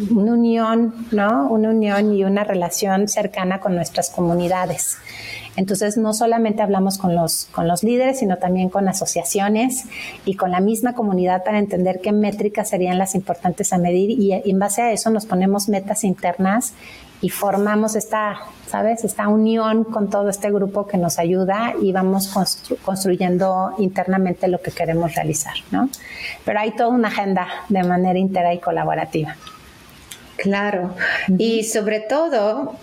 una 0.09 0.33
unión, 0.33 1.07
¿no? 1.11 1.47
Una 1.49 1.69
unión 1.69 2.13
y 2.13 2.23
una 2.23 2.43
relación 2.43 3.07
cercana 3.07 3.59
con 3.59 3.75
nuestras 3.75 4.09
comunidades. 4.09 4.97
Entonces, 5.57 5.97
no 5.97 6.13
solamente 6.13 6.61
hablamos 6.61 6.97
con 6.97 7.15
los, 7.15 7.45
con 7.51 7.67
los 7.67 7.83
líderes, 7.83 8.19
sino 8.19 8.37
también 8.37 8.69
con 8.69 8.87
asociaciones 8.87 9.83
y 10.25 10.35
con 10.35 10.51
la 10.51 10.61
misma 10.61 10.93
comunidad 10.93 11.43
para 11.43 11.59
entender 11.59 11.99
qué 12.01 12.11
métricas 12.11 12.69
serían 12.69 12.97
las 12.97 13.15
importantes 13.15 13.73
a 13.73 13.77
medir 13.77 14.11
y, 14.11 14.31
en 14.33 14.59
base 14.59 14.81
a 14.81 14.91
eso 14.91 15.09
nos 15.09 15.25
ponemos 15.25 15.67
metas 15.67 16.03
internas 16.03 16.73
y 17.21 17.29
formamos 17.29 17.95
esta, 17.95 18.39
¿sabes? 18.67 19.03
Esta 19.03 19.27
unión 19.27 19.83
con 19.83 20.09
todo 20.09 20.29
este 20.29 20.49
grupo 20.49 20.87
que 20.87 20.97
nos 20.97 21.19
ayuda 21.19 21.73
y 21.81 21.91
vamos 21.91 22.33
construyendo 22.83 23.73
internamente 23.77 24.47
lo 24.47 24.61
que 24.61 24.71
queremos 24.71 25.13
realizar, 25.13 25.53
¿no? 25.69 25.89
Pero 26.45 26.59
hay 26.59 26.71
toda 26.71 26.89
una 26.89 27.09
agenda 27.09 27.47
de 27.69 27.83
manera 27.83 28.17
intera 28.17 28.53
y 28.53 28.59
colaborativa. 28.59 29.35
Claro. 30.37 30.95
Y 31.37 31.63
sobre 31.65 31.99
todo, 31.99 32.75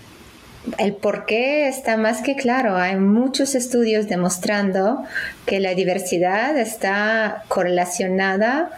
el 0.79 0.95
por 0.95 1.27
qué 1.27 1.69
está 1.69 1.97
más 1.97 2.23
que 2.23 2.37
claro. 2.37 2.77
Hay 2.77 2.97
muchos 2.97 3.55
estudios 3.55 4.09
demostrando 4.09 5.05
que 5.47 5.61
la 5.61 5.75
diversidad 5.75 6.57
está 6.59 7.45
correlacionada 7.49 8.71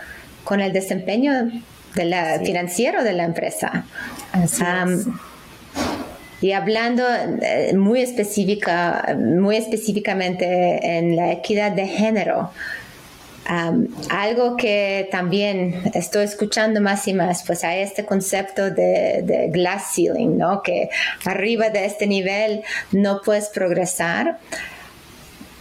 con 0.45 0.61
el 0.61 0.72
desempeño 0.72 1.51
financiero 1.93 3.03
de 3.05 3.12
la 3.12 3.24
empresa. 3.24 3.84
y 6.41 6.53
hablando 6.53 7.05
eh, 7.43 7.74
muy 7.76 8.01
específica, 8.01 9.16
muy 9.18 9.57
específicamente 9.57 10.99
en 10.99 11.16
la 11.16 11.32
equidad 11.32 11.72
de 11.72 11.86
género, 11.86 12.51
algo 14.09 14.57
que 14.57 15.09
también 15.11 15.82
estoy 15.94 16.24
escuchando 16.24 16.80
más 16.80 17.09
y 17.09 17.14
más, 17.14 17.42
pues 17.44 17.64
hay 17.64 17.80
este 17.80 18.05
concepto 18.05 18.70
de, 18.70 19.22
de, 19.24 19.48
glass 19.51 19.92
ceiling, 19.94 20.38
¿no? 20.38 20.62
Que 20.62 20.88
arriba 21.24 21.70
de 21.70 21.84
este 21.84 22.07
nivel 22.07 22.62
no 22.92 23.20
puedes 23.24 23.48
progresar. 23.48 24.38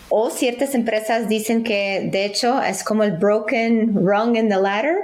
O 0.10 0.32
ciertas 0.32 0.74
empresas 0.74 1.30
dicen 1.30 1.64
que 1.64 2.10
de 2.12 2.26
hecho 2.26 2.62
es 2.64 2.84
como 2.84 3.03
el 3.03 3.12
broken 3.12 3.93
rung 3.93 4.36
in 4.36 4.49
the 4.49 4.55
ladder, 4.55 4.95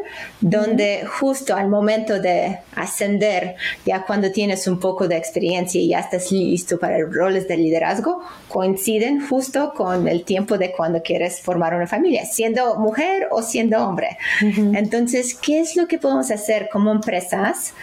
donde 0.41 1.05
justo 1.05 1.55
al 1.55 1.69
momento 1.69 2.19
de 2.19 2.57
ascender, 2.75 3.55
ya 3.85 4.03
cuando 4.03 4.31
tienes 4.31 4.67
un 4.67 4.79
poco 4.79 5.07
de 5.07 5.15
experiencia 5.15 5.79
y 5.79 5.89
ya 5.89 5.99
estás 5.99 6.31
listo 6.31 6.79
para 6.79 6.97
roles 7.05 7.47
de 7.47 7.57
liderazgo, 7.57 8.21
coinciden 8.47 9.27
justo 9.27 9.73
con 9.75 10.07
el 10.07 10.23
tiempo 10.23 10.57
de 10.57 10.71
cuando 10.71 11.03
quieres 11.03 11.39
formar 11.39 11.75
una 11.75 11.85
familia, 11.85 12.25
siendo 12.25 12.75
mujer 12.79 13.27
o 13.29 13.43
siendo 13.43 13.85
hombre. 13.85 14.17
Entonces, 14.41 15.35
¿qué 15.35 15.59
es 15.59 15.75
lo 15.75 15.87
que 15.87 15.99
podemos 15.99 16.31
hacer 16.31 16.67
como 16.71 16.91
empresas 16.91 17.73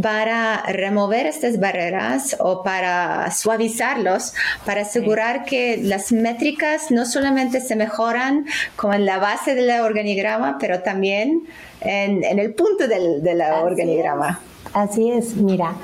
para 0.00 0.62
remover 0.62 1.26
estas 1.26 1.60
barreras 1.60 2.36
o 2.38 2.62
para 2.62 3.30
suavizarlos, 3.30 4.32
para 4.64 4.82
asegurar 4.82 5.44
que 5.44 5.76
las 5.76 6.10
métricas 6.10 6.53
no 6.90 7.06
solamente 7.06 7.60
se 7.60 7.76
mejoran 7.76 8.46
como 8.76 8.94
en 8.94 9.06
la 9.06 9.18
base 9.18 9.54
del 9.54 9.80
organigrama, 9.80 10.58
pero 10.58 10.80
también 10.80 11.44
en, 11.80 12.38
el 12.38 12.54
punto 12.54 12.88
del, 12.88 13.22
organigrama. 13.62 14.40
Así 14.72 15.10
es, 15.10 15.36
mira, 15.36 15.74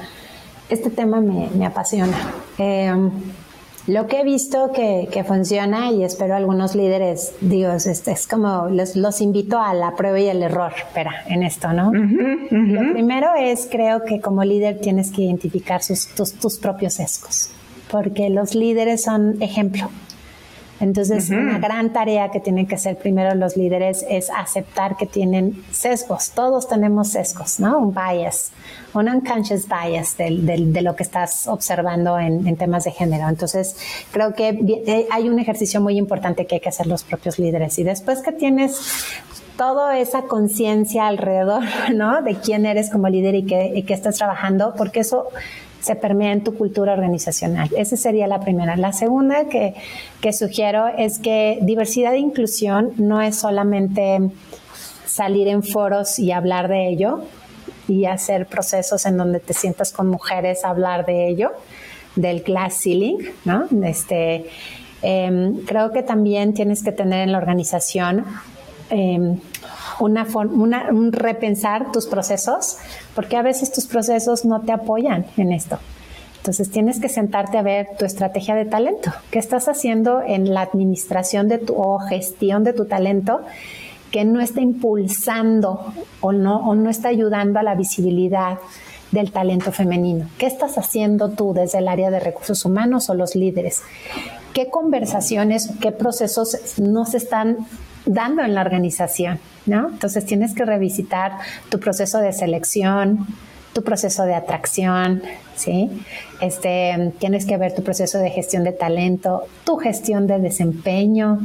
este 0.69 0.91
tema 0.91 1.21
me, 1.21 1.67
apasiona. 1.67 2.17
Em, 2.59 3.11
lo 3.87 4.07
que 4.07 4.21
he 4.21 4.25
visto 4.25 4.73
que, 4.73 5.25
funciona 5.27 5.91
y 5.91 6.05
espero 6.05 6.37
algunos 6.37 6.75
líderes, 6.75 7.35
digo, 7.41 7.73
es, 7.73 8.27
como 8.29 8.69
los, 8.69 9.21
invito 9.21 9.59
a 9.59 9.75
la 9.75 9.97
prueba 9.97 10.21
y 10.21 10.29
el 10.29 10.43
error, 10.43 10.73
espera, 10.77 11.25
en 11.27 11.43
esto, 11.43 11.73
¿no? 11.73 11.91
Lo 11.93 12.93
primero 12.93 13.35
es, 13.39 13.69
creo 13.71 14.05
que 14.05 14.21
como 14.21 14.45
líder 14.45 14.81
tienes 14.81 15.11
que 15.11 15.23
identificar 15.23 15.81
tus, 15.85 16.33
tus 16.35 16.59
propios 16.59 16.95
sesgos, 16.95 17.51
porque 17.91 18.31
los 18.31 18.55
líderes 18.55 19.03
son 19.03 19.43
ejemplo. 19.43 19.89
Entonces, 20.81 21.29
una 21.29 21.59
gran 21.59 21.93
tarea 21.93 22.31
que 22.31 22.41
tienen 22.41 22.67
que 22.67 22.77
hacer 22.77 22.97
primero 22.97 23.35
los 23.35 23.55
líderes 23.55 24.05
es 24.09 24.31
aceptar 24.31 24.97
que 24.97 25.05
tienen 25.05 25.63
sesgos. 25.71 26.31
Todos 26.31 26.69
tenemos 26.69 27.09
sesgos, 27.09 27.61
¿no? 27.61 27.79
Un 27.79 27.95
bias, 27.95 28.51
un 28.95 29.09
unconscious 29.09 29.67
bias 29.69 30.17
de 30.17 30.81
lo 30.83 30.97
que 30.97 31.03
estás 31.03 31.47
observando 31.47 32.19
en, 32.19 32.57
temas 32.57 32.85
de 32.85 32.93
género. 32.93 33.29
Entonces, 33.29 33.77
creo 34.11 34.33
que 34.33 34.49
eh, 34.87 35.07
hay 35.11 35.29
un 35.29 35.39
ejercicio 35.39 35.83
muy 35.83 35.99
importante 35.99 36.47
que 36.47 36.57
hay 36.57 36.61
que 36.61 36.71
hacer 36.71 36.87
los 36.87 37.05
propios 37.05 37.39
líderes. 37.39 37.79
Y 37.79 37.83
después 37.83 38.23
que 38.23 38.33
tienes 38.33 39.05
toda 39.59 39.99
esa 39.99 40.23
conciencia 40.23 41.07
alrededor, 41.07 41.63
¿no? 41.95 42.23
De 42.23 42.37
quién 42.37 42.65
eres 42.65 42.89
como 42.89 43.11
líder 43.11 43.35
y 43.35 43.45
qué, 43.45 43.73
y 43.75 43.83
qué 43.83 43.93
estás 43.93 44.17
trabajando, 44.17 44.73
porque 44.79 45.01
eso 45.01 45.29
se 45.81 45.97
permea 45.97 46.33
en 46.33 46.45
tu 46.45 46.55
cultura 46.57 46.93
organizacional. 46.93 47.71
Esa 47.77 47.97
sería 47.97 48.27
la 48.27 48.41
primera. 48.41 48.77
La 48.77 48.93
segunda 48.93 49.47
que, 49.49 49.75
sugiero 50.33 50.89
es 50.89 51.19
que 51.19 51.59
diversidad 51.63 52.15
e 52.15 52.19
inclusión 52.19 52.93
no 52.97 53.21
es 53.21 53.37
solamente 53.37 54.31
salir 55.07 55.49
en 55.49 55.63
foros 55.63 56.19
y 56.19 56.33
hablar 56.33 56.69
de 56.69 56.89
ello 56.89 57.23
y 57.89 58.05
hacer 58.05 58.47
procesos 58.47 59.07
en 59.07 59.17
donde 59.17 59.41
te 59.41 59.55
sientas 59.55 59.93
con 59.93 60.07
mujeres 60.09 60.65
hablar 60.65 61.05
de 61.07 61.29
ello, 61.29 61.53
del 62.15 62.43
glass 62.43 62.83
ceiling, 62.83 63.19
¿no? 63.45 63.67
Este, 63.85 64.47
em, 65.03 65.65
creo 65.65 65.91
que 65.91 66.03
también 66.03 66.55
tienes 66.55 66.85
que 66.85 66.93
tener 66.93 67.23
en 67.23 67.33
la 67.33 67.39
organización 67.39 68.25
em, 68.91 69.39
una, 70.01 70.27
un 70.91 71.13
repensar 71.13 71.93
tus 71.93 72.07
procesos, 72.07 72.79
porque 73.15 73.37
a 73.37 73.43
veces 73.43 73.73
tus 73.73 73.87
procesos 73.87 74.45
no 74.45 74.61
te 74.61 74.73
apoyan 74.73 75.27
en 75.37 75.53
esto. 75.53 75.79
Entonces 76.41 76.71
tienes 76.71 77.01
que 77.01 77.11
sentarte 77.11 77.59
a 77.59 77.63
ver 77.63 77.89
tu 77.99 78.07
estrategia 78.07 78.55
de 78.55 78.65
talento. 78.65 79.13
¿Qué 79.31 79.39
estás 79.39 79.69
haciendo 79.69 80.23
en 80.23 80.55
la 80.55 80.63
administración 80.63 81.49
de 81.49 81.59
tu 81.59 81.75
o 81.75 81.99
gestión 81.99 82.65
de 82.65 82.73
tu 82.73 82.87
talento 82.87 83.43
que 84.11 84.25
no 84.25 84.41
está 84.41 84.63
impulsando 84.63 85.93
o 86.23 86.33
no, 86.33 86.57
o 86.67 86.75
no 86.75 86.89
está 86.89 87.09
ayudando 87.09 87.59
a 87.59 87.63
la 87.63 87.75
visibilidad 87.75 88.59
del 89.13 89.33
talento 89.33 89.71
femenino? 89.71 90.29
¿Qué 90.39 90.47
estás 90.47 90.79
haciendo 90.79 91.29
tú 91.29 91.53
desde 91.53 91.79
el 91.79 91.89
área 91.89 92.11
de 92.11 92.21
recursos 92.21 92.65
humanos 92.65 93.11
o 93.11 93.15
los 93.15 93.37
líderes? 93.37 93.83
¿Qué 94.55 94.71
conversaciones, 94.71 95.71
qué 95.83 95.93
procesos 95.93 96.79
no 96.79 97.05
se 97.05 97.19
están 97.19 97.59
dando 98.07 98.43
en 98.43 98.55
la 98.55 98.63
organización, 98.63 99.39
¿no? 99.67 99.89
Entonces 99.89 100.25
tienes 100.25 100.55
que 100.55 100.65
revisitar 100.65 101.33
tu 101.69 101.79
proceso 101.81 102.19
de 102.19 102.33
selección, 102.33 103.27
tu 103.73 103.83
proceso 103.85 104.25
de 104.25 104.35
atracción, 104.35 105.23
¿sí? 105.55 105.91
Este, 106.41 107.13
tienes 107.19 107.47
que 107.47 107.57
ver 107.57 107.75
tu 107.75 107.83
proceso 107.83 108.19
de 108.19 108.31
gestión 108.31 108.65
de 108.65 108.73
talento, 108.73 109.45
tu 109.65 109.77
gestión 109.77 110.27
de 110.27 110.39
desempeño, 110.39 111.39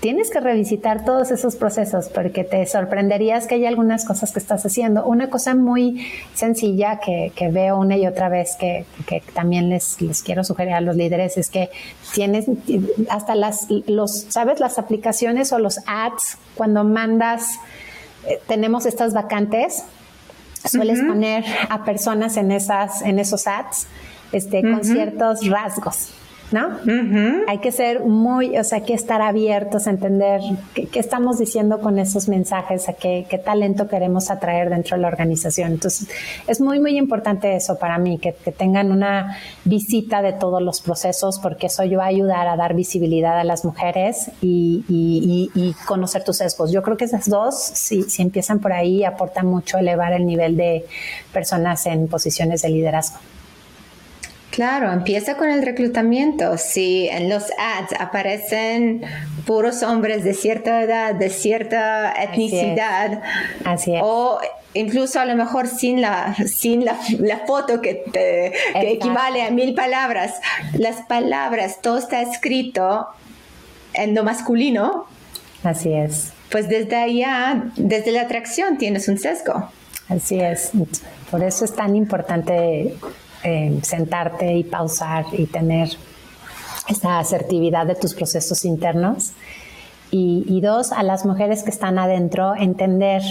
tienes 0.00 0.30
que 0.30 0.40
revisitar 0.40 1.04
todos 1.04 1.30
esos 1.30 1.56
procesos 1.56 2.08
porque 2.08 2.44
te 2.44 2.64
sorprenderías 2.66 3.46
que 3.46 3.56
hay 3.56 3.66
algunas 3.66 4.04
cosas 4.04 4.32
que 4.32 4.38
estás 4.38 4.64
haciendo. 4.64 5.04
Una 5.04 5.30
cosa 5.30 5.54
muy 5.54 6.06
sencilla 6.34 7.00
que, 7.00 7.32
veo 7.50 7.78
una 7.78 7.96
y 7.96 8.06
otra 8.06 8.28
vez 8.28 8.56
que, 8.56 8.84
también 9.34 9.68
les, 9.68 10.00
les, 10.00 10.22
quiero 10.22 10.44
sugerir 10.44 10.74
a 10.74 10.80
los 10.80 10.96
líderes 10.96 11.36
es 11.38 11.48
que 11.48 11.70
tienes 12.14 12.46
hasta 13.08 13.34
las, 13.34 13.68
los, 13.86 14.26
¿sabes? 14.28 14.60
Las 14.60 14.78
aplicaciones 14.78 15.52
o 15.52 15.58
los 15.58 15.78
ads 15.86 16.38
cuando 16.54 16.84
mandas, 16.84 17.58
eh, 18.26 18.40
tenemos 18.46 18.86
estas 18.86 19.14
vacantes, 19.14 19.84
sueles 20.64 21.00
poner 21.00 21.44
a 21.70 21.84
personas 21.84 22.36
en, 22.36 22.50
esas, 22.50 23.02
en 23.02 23.18
esos 23.18 23.46
ads 23.46 23.86
este, 24.32 24.62
con 24.62 24.84
ciertos 24.84 25.46
rasgos. 25.48 26.12
¿No? 26.52 26.78
Hay 27.48 27.58
que 27.58 27.72
ser 27.72 28.00
muy, 28.00 28.56
o 28.56 28.64
sea, 28.64 28.78
hay 28.78 28.84
que 28.84 28.94
estar 28.94 29.20
abiertos 29.20 29.86
a 29.86 29.90
entender 29.90 30.40
qué, 30.74 30.88
estamos 30.94 31.38
diciendo 31.38 31.80
con 31.80 31.98
esos 31.98 32.28
mensajes, 32.28 32.88
a 32.88 32.92
qué, 32.92 33.26
talento 33.44 33.88
queremos 33.88 34.30
atraer 34.30 34.70
dentro 34.70 34.96
de 34.96 35.02
la 35.02 35.08
organización. 35.08 35.72
Entonces, 35.72 36.08
es 36.46 36.60
muy, 36.60 36.80
muy 36.80 36.96
importante 36.96 37.54
eso 37.54 37.78
para 37.78 37.98
mí, 37.98 38.18
que, 38.18 38.32
tengan 38.32 38.92
una 38.92 39.38
visita 39.64 40.22
de 40.22 40.32
todos 40.32 40.62
los 40.62 40.80
procesos, 40.80 41.38
porque 41.38 41.66
eso 41.66 41.82
va 41.96 42.04
a 42.04 42.08
ayudar 42.08 42.48
a 42.48 42.56
dar 42.56 42.74
visibilidad 42.74 43.38
a 43.38 43.44
las 43.44 43.64
mujeres 43.64 44.30
y, 44.40 45.74
conocer 45.86 46.24
tus 46.24 46.38
sesgos. 46.38 46.72
Yo 46.72 46.82
creo 46.82 46.96
que 46.96 47.04
esas 47.04 47.28
dos, 47.28 47.56
si, 47.56 48.04
si 48.04 48.22
empiezan 48.22 48.60
por 48.60 48.72
ahí, 48.72 49.04
aportan 49.04 49.46
mucho 49.46 49.76
a 49.76 49.80
elevar 49.80 50.12
el 50.12 50.26
nivel 50.26 50.56
de 50.56 50.84
personas 51.32 51.86
en 51.86 52.08
posiciones 52.08 52.62
de 52.62 52.70
liderazgo. 52.70 53.18
Claro, 54.50 54.92
empieza 54.92 55.36
con 55.36 55.50
el 55.50 55.62
reclutamiento. 55.62 56.56
Si 56.56 57.08
en 57.08 57.28
los 57.28 57.44
ads 57.58 57.92
aparecen 57.98 59.02
puros 59.44 59.82
hombres 59.82 60.24
de 60.24 60.34
cierta 60.34 60.82
edad, 60.82 61.14
de 61.14 61.28
cierta 61.28 62.12
etnicidad, 62.22 63.22
o 64.02 64.38
incluso 64.72 65.20
a 65.20 65.26
lo 65.26 65.36
mejor 65.36 65.68
sin 65.68 66.00
la, 66.00 66.34
sin 66.46 66.84
la, 66.84 66.96
foto 67.46 67.80
que, 67.82 68.04
que 68.12 68.52
equivale 68.74 69.42
a 69.42 69.50
mil 69.50 69.74
palabras, 69.74 70.34
las 70.74 71.02
palabras, 71.02 71.80
todo 71.82 71.98
está 71.98 72.22
escrito 72.22 73.08
en 73.92 74.14
lo 74.14 74.24
masculino. 74.24 75.06
Así 75.64 75.92
es. 75.92 76.32
Pues 76.50 76.68
desde 76.68 76.96
allá, 76.96 77.64
desde 77.76 78.12
la 78.12 78.22
atracción 78.22 78.78
tienes 78.78 79.08
un 79.08 79.18
sesgo. 79.18 79.68
Así 80.08 80.40
es. 80.40 80.70
Por 81.30 81.42
eso 81.42 81.64
es 81.64 81.74
tan 81.74 81.96
importante 81.96 82.94
eh, 83.46 83.78
sentarte 83.82 84.54
y 84.54 84.64
pausar 84.64 85.26
y 85.30 85.46
tener 85.46 85.90
esa 86.88 87.20
asertividad 87.20 87.86
de 87.86 87.94
tus 87.94 88.12
procesos 88.12 88.64
internos. 88.64 89.34
Y, 90.10 90.60
dos, 90.62 90.90
a 90.92 91.04
las 91.04 91.24
mujeres 91.24 91.62
que 91.62 91.70
están 91.70 91.98
adentro, 91.98 92.56
entender 92.56 93.22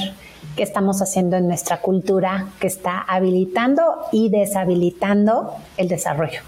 qué 0.55 0.63
estamos 0.63 1.01
haciendo 1.01 1.35
en 1.35 1.47
nuestra 1.47 1.81
cultura 1.81 2.47
que 2.59 2.67
está 2.67 2.99
habilitando 3.01 3.81
y 4.13 4.29
deshabilitando 4.29 5.55
el 5.75 5.89
desarrollo. 5.89 6.41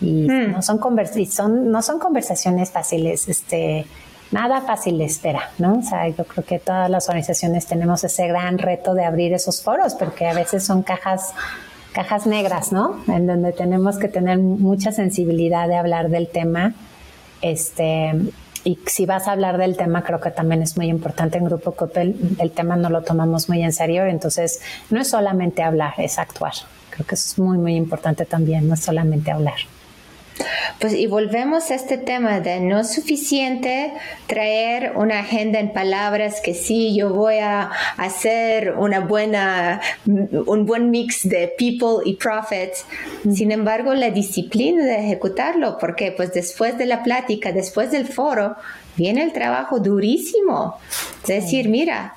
Y 0.00 0.30
hmm. 0.30 0.52
no, 0.52 0.62
son 0.62 0.80
son, 1.28 1.70
no 1.70 1.82
son 1.82 1.98
conversaciones 1.98 2.70
fáciles, 2.70 3.28
este, 3.28 3.84
nada 4.30 4.62
fácil 4.62 5.00
espera, 5.02 5.50
¿no? 5.58 5.80
O 5.80 5.82
sea, 5.82 6.08
yo 6.08 6.24
creo 6.24 6.44
que 6.44 6.58
todas 6.58 6.88
las 6.88 7.08
organizaciones 7.08 7.66
tenemos 7.66 8.04
ese 8.04 8.28
gran 8.28 8.58
reto 8.58 8.94
de 8.94 9.04
abrir 9.04 9.34
esos 9.34 9.62
foros, 9.62 9.94
porque 9.94 10.26
a 10.26 10.34
veces 10.34 10.64
son 10.64 10.82
cajas 10.82 11.34
cajas 11.98 12.28
negras, 12.28 12.70
¿no? 12.70 13.02
En 13.08 13.26
donde 13.26 13.50
tenemos 13.50 13.98
que 13.98 14.06
tener 14.06 14.38
mucha 14.38 14.92
sensibilidad 14.92 15.66
de 15.66 15.74
hablar 15.74 16.10
del 16.10 16.28
tema. 16.28 16.72
Este, 17.42 18.12
y 18.62 18.78
si 18.86 19.04
vas 19.04 19.26
a 19.26 19.32
hablar 19.32 19.58
del 19.58 19.76
tema, 19.76 20.04
creo 20.04 20.20
que 20.20 20.30
también 20.30 20.62
es 20.62 20.76
muy 20.76 20.86
importante 20.86 21.38
en 21.38 21.46
Grupo 21.46 21.72
Coppel, 21.72 22.14
el 22.38 22.52
tema 22.52 22.76
no 22.76 22.88
lo 22.88 23.02
tomamos 23.02 23.48
muy 23.48 23.64
en 23.64 23.72
serio, 23.72 24.04
entonces 24.04 24.60
no 24.90 25.00
es 25.00 25.08
solamente 25.08 25.64
hablar, 25.64 25.94
es 25.98 26.20
actuar. 26.20 26.52
Creo 26.90 27.04
que 27.04 27.16
es 27.16 27.36
muy, 27.36 27.58
muy 27.58 27.74
importante 27.74 28.24
también, 28.24 28.68
no 28.68 28.74
es 28.74 28.80
solamente 28.80 29.32
hablar. 29.32 29.56
Pues 30.78 30.92
y 30.94 31.06
volvemos 31.06 31.70
a 31.70 31.74
este 31.74 31.98
tema 31.98 32.40
de 32.40 32.60
no 32.60 32.80
es 32.80 32.92
suficiente 32.92 33.92
traer 34.26 34.92
una 34.96 35.20
agenda 35.20 35.58
en 35.58 35.72
palabras 35.72 36.40
que 36.40 36.54
sí, 36.54 36.94
yo 36.96 37.12
voy 37.12 37.38
a 37.38 37.70
hacer 37.96 38.74
una 38.76 39.00
buena, 39.00 39.80
un 40.06 40.66
buen 40.66 40.90
mix 40.90 41.28
de 41.28 41.52
people 41.58 41.98
y 42.04 42.14
profits. 42.14 42.84
Sin 43.32 43.52
embargo, 43.52 43.94
la 43.94 44.10
disciplina 44.10 44.84
de 44.84 45.04
ejecutarlo, 45.04 45.78
porque 45.78 46.12
pues 46.12 46.32
después 46.32 46.78
de 46.78 46.86
la 46.86 47.02
plática, 47.02 47.52
después 47.52 47.90
del 47.90 48.06
foro, 48.06 48.56
viene 48.96 49.22
el 49.22 49.32
trabajo 49.32 49.78
durísimo. 49.80 50.76
Es 51.22 51.44
decir, 51.44 51.68
mira, 51.68 52.14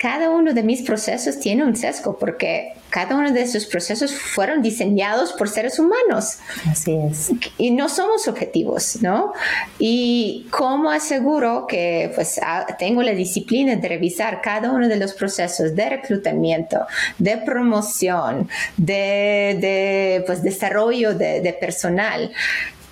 cada 0.00 0.30
uno 0.30 0.54
de 0.54 0.62
mis 0.62 0.80
procesos 0.80 1.38
tiene 1.38 1.62
un 1.62 1.76
sesgo 1.76 2.16
porque 2.18 2.72
cada 2.88 3.16
uno 3.16 3.32
de 3.32 3.42
esos 3.42 3.66
procesos 3.66 4.14
fueron 4.14 4.62
diseñados 4.62 5.34
por 5.34 5.46
seres 5.46 5.78
humanos. 5.78 6.38
Así 6.70 6.96
es. 6.96 7.30
Y 7.58 7.70
no 7.70 7.90
somos 7.90 8.26
objetivos, 8.26 9.02
¿no? 9.02 9.34
Y 9.78 10.46
cómo 10.50 10.90
aseguro 10.90 11.66
que 11.66 12.10
pues 12.14 12.40
tengo 12.78 13.02
la 13.02 13.12
disciplina 13.12 13.76
de 13.76 13.88
revisar 13.88 14.40
cada 14.40 14.72
uno 14.72 14.88
de 14.88 14.96
los 14.96 15.12
procesos 15.12 15.76
de 15.76 15.90
reclutamiento, 15.90 16.86
de 17.18 17.36
promoción, 17.36 18.48
de, 18.78 20.22
pues, 20.24 20.42
desarrollo 20.42 21.12
de, 21.12 21.42
de 21.42 21.52
personal, 21.52 22.32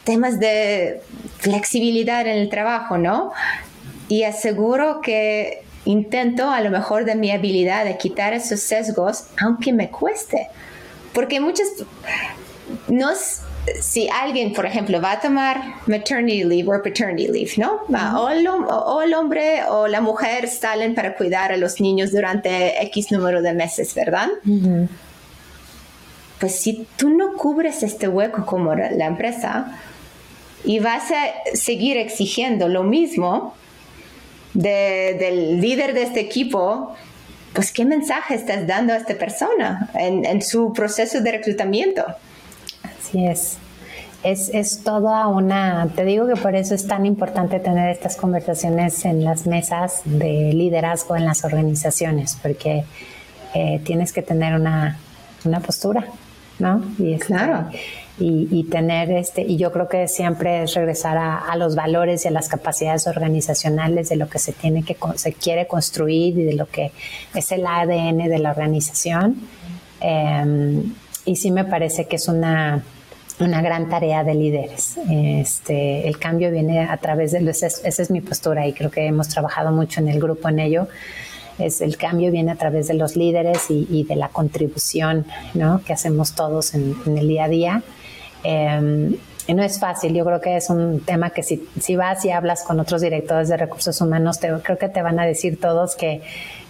temas 0.04 0.38
de 0.38 1.00
flexibilidad 1.38 2.26
en 2.26 2.36
el 2.36 2.50
trabajo, 2.50 2.98
¿no? 2.98 3.32
Y 4.08 4.24
aseguro 4.24 5.00
que 5.00 5.67
intento 5.88 6.50
a 6.50 6.60
lo 6.60 6.70
mejor 6.70 7.04
de 7.06 7.14
mi 7.14 7.30
habilidad 7.30 7.84
de 7.84 7.96
quitar 7.96 8.34
esos 8.34 8.60
sesgos, 8.60 9.24
aunque 9.40 9.72
me 9.72 9.90
cueste. 9.90 10.48
Porque 11.14 11.40
muchas, 11.40 11.66
no 12.88 13.08
si 13.80 14.08
alguien, 14.08 14.52
por 14.52 14.66
ejemplo, 14.66 15.00
va 15.00 15.12
a 15.12 15.20
tomar 15.20 15.62
maternity 15.86 16.44
leave 16.44 16.68
o 16.68 16.82
paternity 16.82 17.28
leave, 17.28 17.52
¿no? 17.56 17.80
o, 18.18 18.28
el, 19.00 19.14
hombre 19.14 19.62
o 19.68 19.88
la 19.88 20.00
mujer 20.00 20.48
salen 20.48 20.94
para 20.94 21.14
cuidar 21.16 21.52
a 21.52 21.56
los 21.56 21.80
niños 21.80 22.12
durante 22.12 22.82
X 22.84 23.10
número 23.10 23.40
de 23.42 23.54
meses, 23.54 23.94
¿verdad? 23.94 24.28
Pues 26.38 26.54
si 26.54 26.86
tú 26.96 27.10
no 27.10 27.34
cubres 27.34 27.82
este 27.82 28.08
hueco 28.08 28.44
como 28.46 28.74
la 28.74 29.06
empresa 29.06 29.78
y 30.64 30.78
vas 30.80 31.10
a 31.10 31.54
seguir 31.54 31.96
exigiendo 31.96 32.68
lo 32.68 32.84
mismo, 32.84 33.54
del 34.58 35.60
líder 35.60 35.94
de 35.94 36.02
este 36.02 36.20
equipo, 36.20 36.94
pues 37.52 37.72
qué 37.72 37.84
mensaje 37.84 38.34
estás 38.34 38.66
dando 38.66 38.92
a 38.92 38.96
esta 38.96 39.14
persona 39.14 39.88
en, 39.94 40.42
su 40.42 40.72
proceso 40.72 41.20
de 41.20 41.32
reclutamiento. 41.32 42.04
Así 42.82 43.26
es. 43.26 43.58
Es, 44.24 44.50
es 44.52 44.82
toda 44.82 45.28
una, 45.28 45.88
te 45.94 46.04
digo 46.04 46.26
que 46.26 46.34
por 46.34 46.56
eso 46.56 46.74
es 46.74 46.88
tan 46.88 47.06
importante 47.06 47.60
tener 47.60 47.88
estas 47.88 48.16
conversaciones 48.16 49.04
en 49.04 49.22
las 49.22 49.46
mesas 49.46 50.02
de 50.04 50.52
liderazgo 50.52 51.14
en 51.14 51.24
las 51.24 51.44
organizaciones, 51.44 52.36
porque 52.42 52.84
eh, 53.54 53.80
tienes 53.84 54.12
que 54.12 54.22
tener 54.22 54.54
una, 54.54 54.98
una 55.44 55.60
postura, 55.60 56.04
¿no? 56.58 56.82
Y 56.98 57.14
es 57.14 57.24
claro 57.24 57.70
y, 58.20 58.64
tener 58.64 59.10
este, 59.10 59.42
y 59.42 59.56
yo 59.56 59.70
creo 59.70 59.88
que 59.88 60.08
siempre 60.08 60.62
es 60.62 60.74
regresar 60.74 61.16
a, 61.18 61.54
los 61.56 61.74
valores 61.74 62.24
y 62.24 62.28
a 62.28 62.30
las 62.30 62.48
capacidades 62.48 63.06
organizacionales 63.06 64.08
de 64.08 64.16
lo 64.16 64.28
que 64.28 64.38
se 64.38 64.52
tiene 64.52 64.82
que 64.82 64.96
se 65.16 65.32
quiere 65.32 65.66
construir 65.66 66.38
y 66.38 66.44
de 66.44 66.54
lo 66.54 66.66
que 66.66 66.92
es 67.34 67.52
el 67.52 67.66
ADN 67.66 68.28
de 68.28 68.38
la 68.38 68.50
organización. 68.50 69.36
Em, 70.00 70.94
y 71.24 71.36
sí 71.36 71.50
me 71.50 71.64
parece 71.64 72.06
que 72.06 72.16
es 72.16 72.28
una, 72.28 72.82
una 73.40 73.62
gran 73.62 73.88
tarea 73.88 74.24
de 74.24 74.34
líderes. 74.34 74.98
Este, 75.08 76.08
el 76.08 76.18
cambio 76.18 76.50
viene 76.50 76.80
a 76.80 76.96
través 76.96 77.32
de, 77.32 77.48
esa 77.50 77.66
es 77.86 78.10
mi 78.10 78.20
postura 78.20 78.66
y 78.66 78.72
creo 78.72 78.90
que 78.90 79.06
hemos 79.06 79.28
trabajado 79.28 79.70
mucho 79.70 80.00
en 80.00 80.08
el 80.08 80.20
grupo 80.20 80.48
en 80.48 80.58
ello 80.58 80.88
es 81.58 81.80
el 81.80 81.96
cambio 81.96 82.30
viene 82.30 82.52
a 82.52 82.56
través 82.56 82.88
de 82.88 82.94
los 82.94 83.16
líderes 83.16 83.66
y, 83.68 84.04
de 84.04 84.16
la 84.16 84.28
contribución 84.28 85.26
¿no? 85.54 85.82
que 85.84 85.92
hacemos 85.92 86.32
todos 86.34 86.74
en, 86.74 86.96
el 87.06 87.28
día 87.28 87.44
a 87.44 87.48
día. 87.48 87.82
Em, 88.42 89.16
y 89.46 89.54
no 89.54 89.62
es 89.62 89.80
fácil, 89.80 90.14
yo 90.14 90.24
creo 90.24 90.40
que 90.40 90.56
es 90.56 90.68
un 90.68 91.00
tema 91.00 91.30
que 91.30 91.42
si, 91.42 91.66
si 91.80 91.96
vas 91.96 92.24
y 92.24 92.30
hablas 92.30 92.64
con 92.64 92.78
otros 92.80 93.00
directores 93.00 93.48
de 93.48 93.56
recursos 93.56 94.00
humanos, 94.00 94.38
te, 94.38 94.52
creo 94.62 94.76
que 94.76 94.88
te 94.88 95.00
van 95.00 95.18
a 95.18 95.24
decir 95.24 95.58
todos 95.58 95.96
que, 95.96 96.20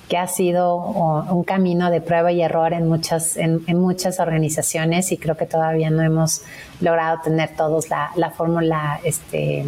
que 0.08 0.16
ha 0.16 0.26
sido 0.26 0.76
un 0.76 1.44
camino 1.44 1.90
de 1.90 2.00
prueba 2.00 2.32
y 2.32 2.40
error 2.40 2.72
en 2.72 2.88
muchas, 2.88 3.36
en, 3.36 3.62
muchas 3.78 4.20
organizaciones 4.20 5.12
y 5.12 5.18
creo 5.18 5.36
que 5.36 5.46
todavía 5.46 5.90
no 5.90 6.02
hemos 6.02 6.42
logrado 6.80 7.20
tener 7.22 7.50
todos 7.56 7.90
la, 7.90 8.10
la 8.16 8.30
fórmula 8.30 9.00
este, 9.04 9.66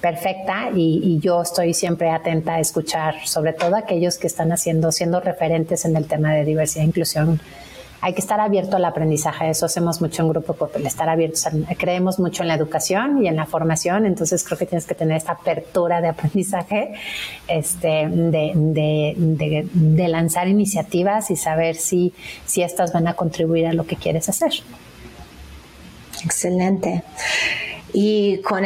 perfecta 0.00 0.70
y, 0.74 1.18
yo 1.20 1.40
estoy 1.40 1.72
siempre 1.72 2.10
atenta 2.10 2.54
a 2.54 2.60
escuchar, 2.60 3.26
sobre 3.26 3.52
todo 3.54 3.74
aquellos 3.76 4.18
que 4.18 4.26
están 4.26 4.52
haciendo, 4.52 4.92
siendo 4.92 5.18
referentes 5.20 5.86
en 5.86 5.96
el 5.96 6.06
tema 6.06 6.32
de 6.34 6.44
diversidad 6.44 6.84
e 6.84 6.88
inclusión. 6.88 7.40
Hay 8.04 8.12
que 8.12 8.20
estar 8.20 8.38
abierto 8.38 8.76
al 8.76 8.84
aprendizaje, 8.84 9.48
eso 9.48 9.64
hacemos 9.64 10.02
mucho 10.02 10.20
en 10.20 10.28
Grupo 10.28 10.52
Copel, 10.52 10.84
estar 10.84 11.08
abiertos, 11.08 11.48
creemos 11.78 12.18
mucho 12.18 12.42
en 12.42 12.48
la 12.48 12.54
educación 12.54 13.24
y 13.24 13.28
en 13.28 13.36
la 13.36 13.46
formación, 13.46 14.04
entonces 14.04 14.44
creo 14.44 14.58
que 14.58 14.66
tienes 14.66 14.84
que 14.84 14.94
tener 14.94 15.16
esta 15.16 15.32
apertura 15.32 16.02
de 16.02 16.08
aprendizaje, 16.08 16.92
este, 17.48 18.06
de, 18.06 19.14
de, 19.16 20.08
lanzar 20.08 20.48
iniciativas 20.48 21.30
y 21.30 21.36
saber 21.36 21.76
si, 21.76 22.12
si 22.44 22.60
estas 22.60 22.92
van 22.92 23.08
a 23.08 23.14
contribuir 23.14 23.68
a 23.68 23.72
lo 23.72 23.86
que 23.86 23.96
quieres 23.96 24.28
hacer. 24.28 24.52
Excelente. 26.22 27.04
Y 27.96 28.38
con, 28.42 28.64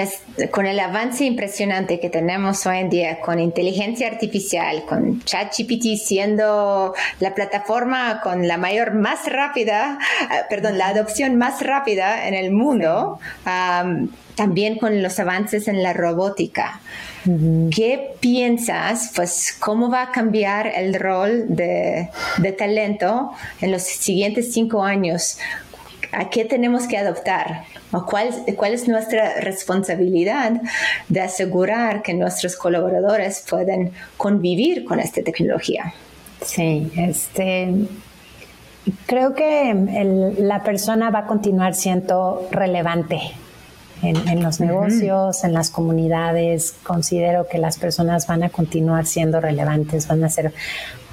con 0.51 0.65
el 0.65 0.81
avance 0.81 1.27
impresionante 1.27 2.01
que 2.01 2.09
tenemos 2.09 2.65
hoy 2.65 2.79
en 2.79 2.89
día 2.89 3.21
con 3.21 3.39
inteligencia 3.39 4.09
artificial, 4.09 4.87
con 4.87 5.23
ChatGPT 5.23 5.99
siendo 6.03 6.95
la 7.21 7.35
plataforma 7.35 8.23
con 8.23 8.49
la 8.49 8.57
mayor 8.57 8.95
más 8.95 9.31
rápida, 9.31 9.99
eh, 10.23 10.45
perdón, 10.49 10.79
la 10.79 10.89
adopción 10.89 11.37
más 11.37 11.61
rápida 11.61 12.27
en 12.27 12.33
el 12.33 12.53
mundo, 12.53 13.21
también 14.35 14.79
con 14.79 15.03
los 15.03 15.21
avances 15.21 15.69
en 15.69 15.83
la 15.83 15.93
robótica. 15.93 16.81
¿Qué 17.71 18.15
piensas, 18.21 19.13
pues, 19.15 19.55
cómo 19.59 19.91
va 19.91 20.05
a 20.05 20.11
cambiar 20.11 20.69
el 20.69 20.95
rol 20.95 21.45
de, 21.49 22.09
de 22.39 22.53
talento 22.53 23.33
en 23.61 23.73
los 23.73 23.83
siguientes 23.83 24.55
cinco 24.55 24.83
años? 24.83 25.39
¿A 26.13 26.31
qué 26.31 26.47
tenemos 26.47 26.87
que 26.87 26.97
adoptar? 26.97 27.65
Cuál, 27.91 28.73
es 28.73 28.89
nuestra 28.89 29.41
responsabilidad 29.41 30.61
de 31.09 31.21
asegurar 31.21 32.03
que 32.03 32.15
nuestros 32.15 32.57
colaboradores 32.57 33.45
pueden 33.49 33.93
convivir 34.17 34.85
con 34.85 35.01
esta 35.01 35.23
tecnología. 35.23 35.95
Sí, 36.43 36.91
este, 36.97 37.73
creo 39.07 39.35
que 39.35 40.35
la 40.39 40.63
persona 40.63 41.11
va 41.11 41.21
a 41.21 41.27
continuar 41.27 41.75
siendo 41.75 42.49
relevante 42.51 43.21
en, 44.03 44.43
los 44.43 44.61
negocios, 44.61 45.45
en 45.45 45.53
las 45.53 45.71
comunidades. 45.71 46.75
Considero 46.83 47.47
que 47.49 47.59
las 47.59 47.79
personas 47.79 48.27
van 48.27 48.43
a 48.43 48.51
continuar 48.51 49.07
siendo 49.07 49.41
relevantes, 49.41 50.07
van 50.07 50.25
a 50.25 50.29
ser 50.29 50.53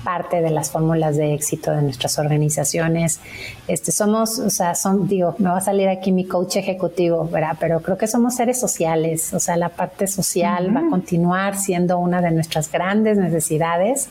parte 0.06 0.42
de 0.42 0.52
las 0.52 0.70
fórmulas 0.70 1.18
de 1.18 1.34
éxito 1.34 1.72
de 1.72 1.82
nuestras 1.82 2.20
organizaciones. 2.20 3.20
Este, 3.68 3.92
somos, 3.92 4.38
o 4.38 4.52
sea, 4.52 4.76
son, 4.76 5.08
digo, 5.08 5.36
me 5.40 5.50
va 5.50 5.58
a 5.58 5.62
salir 5.62 5.90
aquí 5.90 6.12
mi 6.12 6.26
coach 6.26 6.58
ejecutivo, 6.58 7.28
¿verdad? 7.28 7.58
Pero 7.60 7.82
creo 7.82 7.98
que 7.98 8.06
somos 8.06 8.36
seres 8.36 8.60
sociales, 8.60 9.34
o 9.34 9.40
sea, 9.40 9.58
la 9.58 9.70
parte 9.70 10.06
social 10.06 10.74
va 10.74 10.82
a 10.82 10.90
continuar 10.90 11.58
siendo 11.58 11.98
una 11.98 12.22
de 12.22 12.30
nuestras 12.30 12.72
grandes 12.72 13.18
necesidades 13.18 14.10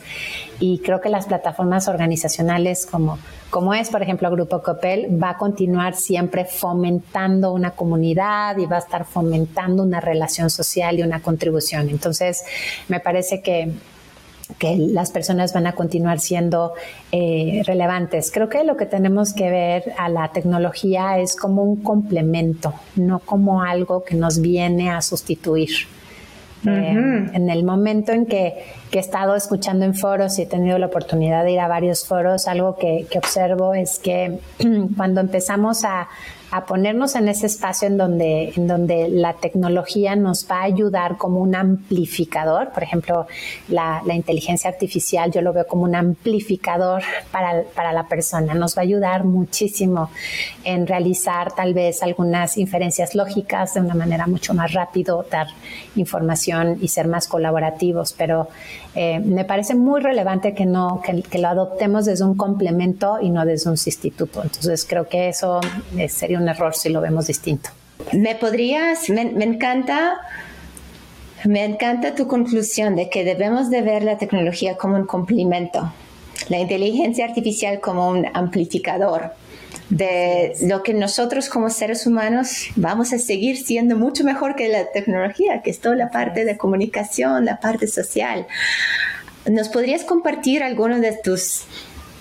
y 0.59 0.79
creo 0.79 0.99
que 0.99 1.09
las 1.09 1.27
plataformas 1.27 1.87
organizacionales 1.87 2.85
como 2.85 3.17
como 3.49 3.73
es, 3.73 3.89
por 3.89 4.01
ejemplo, 4.01 4.29
Grupo 4.31 4.61
Copel, 4.61 5.21
va 5.21 5.31
a 5.31 5.37
continuar 5.37 5.95
siempre 5.95 6.45
fomentando 6.45 7.53
una 7.53 7.71
comunidad 7.71 8.57
y 8.57 8.65
va 8.65 8.77
a 8.77 8.79
estar 8.79 9.05
fomentando 9.05 9.83
una 9.83 10.01
relación 10.01 10.49
social 10.49 10.99
y 10.99 11.03
una 11.03 11.21
contribución. 11.21 11.89
Entonces, 11.89 12.43
me 12.87 12.99
parece 12.99 13.41
que 13.41 13.71
que 14.59 14.77
las 14.77 15.11
personas 15.11 15.53
van 15.53 15.67
a 15.67 15.73
continuar 15.73 16.19
siendo 16.19 16.73
eh, 17.11 17.63
relevantes. 17.65 18.31
Creo 18.31 18.47
que 18.49 18.63
lo 18.63 18.77
que 18.77 18.85
tenemos 18.85 19.33
que 19.33 19.49
ver 19.49 19.93
a 19.97 20.07
la 20.09 20.31
tecnología 20.31 21.17
es 21.19 21.35
como 21.35 21.63
un 21.63 21.77
complemento, 21.77 22.73
no 22.95 23.19
como 23.19 23.63
algo 23.63 24.03
que 24.03 24.15
nos 24.15 24.39
viene 24.39 24.91
a 24.91 25.01
sustituir. 25.01 25.87
En 26.63 27.49
el 27.49 27.63
momento 27.63 28.11
en 28.11 28.25
que, 28.25 28.53
he 28.91 28.99
estado 28.99 29.35
escuchando 29.35 29.83
en 29.83 29.93
foros 29.93 30.39
y 30.39 30.43
he 30.43 30.45
tenido 30.45 30.77
la 30.77 30.85
oportunidad 30.85 31.43
de 31.43 31.51
ir 31.51 31.59
a 31.59 31.67
varios 31.67 32.05
foros, 32.05 32.47
algo 32.47 32.77
que 32.77 33.05
observo 33.17 33.73
es 33.73 33.99
que 33.99 34.39
cuando 34.95 35.19
empezamos 35.19 35.83
a, 35.83 36.07
ponernos 36.67 37.15
en 37.15 37.27
ese 37.27 37.47
espacio 37.47 37.87
en 37.89 37.97
donde, 37.97 38.53
en 38.55 38.65
donde 38.65 39.09
la 39.09 39.33
tecnología 39.33 40.15
nos 40.15 40.49
va 40.49 40.59
a 40.59 40.63
ayudar 40.63 41.17
como 41.17 41.41
un 41.41 41.53
amplificador. 41.53 42.71
Por 42.71 42.83
ejemplo, 42.83 43.27
la, 43.67 44.01
inteligencia 44.13 44.69
artificial 44.69 45.33
yo 45.33 45.41
lo 45.41 45.51
veo 45.51 45.67
como 45.67 45.83
un 45.83 45.95
amplificador 45.95 47.03
para, 47.29 47.63
para, 47.75 47.91
la 47.91 48.07
persona. 48.07 48.53
Nos 48.53 48.77
va 48.77 48.83
a 48.83 48.83
ayudar 48.83 49.25
muchísimo 49.25 50.09
en 50.63 50.87
realizar 50.87 51.51
tal 51.51 51.73
vez 51.73 52.01
algunas 52.01 52.57
inferencias 52.57 53.15
lógicas 53.15 53.73
de 53.73 53.81
una 53.81 53.95
manera 53.95 54.25
mucho 54.25 54.53
más 54.53 54.71
rápido, 54.71 55.25
dar 55.29 55.47
información 55.95 56.77
y 56.81 56.87
ser 56.87 57.07
más 57.07 57.27
colaborativos. 57.27 58.13
Pero 58.13 58.47
eh, 58.95 59.19
me 59.19 59.45
parece 59.45 59.75
muy 59.75 60.01
relevante 60.01 60.53
que, 60.53 60.65
no, 60.65 61.01
que, 61.01 61.37
lo 61.39 61.47
adoptemos 61.47 62.05
desde 62.05 62.23
un 62.23 62.35
complemento 62.35 63.17
y 63.21 63.29
no 63.29 63.45
desde 63.45 63.69
un 63.69 63.77
sustituto. 63.77 64.43
Entonces 64.43 64.85
creo 64.87 65.07
que 65.07 65.29
eso 65.29 65.59
eh, 65.97 66.09
sería 66.09 66.39
un 66.39 66.47
error 66.47 66.75
si 66.75 66.89
lo 66.89 67.01
vemos 67.01 67.27
distinto. 67.27 67.69
Me 68.13 68.35
podrías, 68.35 69.09
me, 69.09 69.21
encanta, 69.21 70.19
me 71.45 71.65
encanta 71.65 72.13
tu 72.13 72.27
conclusión 72.27 72.95
de 72.95 73.09
que 73.09 73.23
debemos 73.23 73.69
de 73.69 73.81
ver 73.81 74.03
la 74.03 74.17
tecnología 74.17 74.77
como 74.77 74.95
un 74.95 75.05
complemento, 75.05 75.91
la 76.49 76.59
inteligencia 76.59 77.25
artificial 77.25 77.79
como 77.79 78.09
un 78.09 78.27
amplificador 78.33 79.31
de 79.89 80.55
lo 80.61 80.83
que 80.83 80.93
nosotros 80.93 81.49
como 81.49 81.69
seres 81.69 82.07
humanos 82.07 82.67
vamos 82.75 83.13
a 83.13 83.19
seguir 83.19 83.57
siendo 83.57 83.95
mucho 83.95 84.23
mejor 84.23 84.55
que 84.55 84.67
la 84.67 84.91
tecnología, 84.91 85.61
que 85.61 85.69
es 85.69 85.79
toda 85.79 85.95
la 85.95 86.09
parte 86.09 86.45
de 86.45 86.57
comunicación, 86.57 87.45
la 87.45 87.59
parte 87.59 87.87
social. 87.87 88.47
¿Nos 89.45 89.69
podrías 89.69 90.03
compartir 90.03 90.63
alguno 90.63 90.99
de 90.99 91.17
tus 91.23 91.65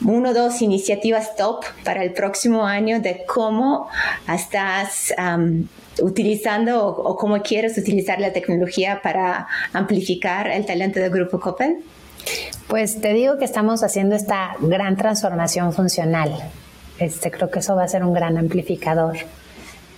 uno 0.05 0.31
o 0.31 0.35
dos 0.35 0.61
iniciativas 0.61 1.37
top 1.37 1.65
para 1.85 2.03
el 2.03 2.13
próximo 2.13 2.67
año 2.67 3.01
de 3.01 3.25
cómo 3.27 3.89
estás 4.29 5.15
utilizando 6.03 6.87
o, 6.87 7.17
cómo 7.17 7.41
quieres 7.41 7.79
utilizar 7.79 8.21
la 8.21 8.33
tecnología 8.33 9.01
para 9.03 9.47
amplificar 9.73 10.49
el 10.49 10.67
talento 10.67 11.01
del 11.01 11.11
Grupo 11.11 11.41
Coppel? 11.41 11.79
Pues 12.69 13.01
te 13.01 13.15
digo 13.15 13.39
que 13.39 13.45
estamos 13.45 13.83
haciendo 13.83 14.17
esta 14.17 14.57
gran 14.61 14.97
transformación 14.97 15.73
funcional 15.73 16.35
este, 16.99 17.31
creo 17.31 17.51
que 17.51 17.59
eso 17.59 17.75
va 17.75 17.85
a 17.85 17.89
ser 17.89 18.05
un 18.05 18.13
gran 18.13 18.37
amplificador. 18.39 19.17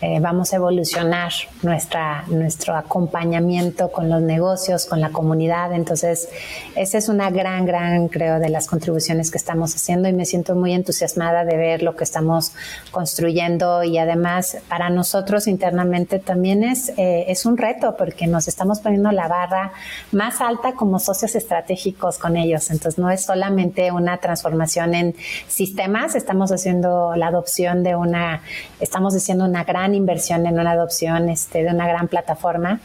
Eh, 0.02 0.20
vamos 0.20 0.52
a 0.52 0.56
evolucionar 0.56 1.32
nuestra, 1.62 2.24
nuestro 2.26 2.76
acompañamiento 2.76 3.90
con 3.90 4.10
los 4.10 4.20
negocios, 4.20 4.84
con 4.84 5.00
la 5.00 5.08
comunidad. 5.08 5.72
Entonces, 5.72 6.28
esa 6.74 6.98
es 6.98 7.08
una 7.08 7.30
gran, 7.30 7.64
gran, 7.64 8.08
creo, 8.08 8.38
de 8.38 8.50
las 8.50 8.66
contribuciones 8.66 9.30
que 9.30 9.38
estamos 9.38 9.74
haciendo 9.74 10.06
y 10.06 10.12
me 10.12 10.26
siento 10.26 10.54
muy 10.54 10.74
entusiasmada 10.74 11.46
de 11.46 11.56
ver 11.56 11.82
lo 11.82 11.96
que 11.96 12.04
estamos 12.04 12.52
construyendo 12.90 13.84
y 13.84 13.96
además 13.96 14.58
para 14.68 14.90
nosotros 14.90 15.46
internamente 15.46 16.18
también 16.18 16.62
es, 16.62 16.90
eh, 16.98 17.24
es 17.28 17.46
un 17.46 17.56
reto 17.56 17.96
porque 17.96 18.26
nos 18.26 18.48
estamos 18.48 18.80
poniendo 18.80 19.12
la 19.12 19.28
barra 19.28 19.72
más 20.12 20.42
alta 20.42 20.74
como 20.74 20.98
socios 20.98 21.34
estratégicos 21.34 22.18
con 22.18 22.36
ellos. 22.36 22.70
Entonces, 22.70 22.98
no 22.98 23.10
es 23.10 23.24
solamente 23.24 23.90
una 23.90 24.18
transformación 24.18 24.94
en 24.94 25.14
sistemas, 25.48 26.14
estamos 26.14 26.52
haciendo 26.52 27.16
la 27.16 27.28
adopción 27.28 27.82
de 27.82 27.96
una, 27.96 28.42
estamos 28.78 29.16
haciendo 29.16 29.46
una 29.46 29.64
gran 29.64 29.86
inversión 29.96 30.46
en 30.46 30.58
una 30.58 30.72
adopción 30.72 31.28
este, 31.28 31.62
de 31.62 31.70
una 31.70 31.86
gran 31.88 32.08
plataforma, 32.08 32.80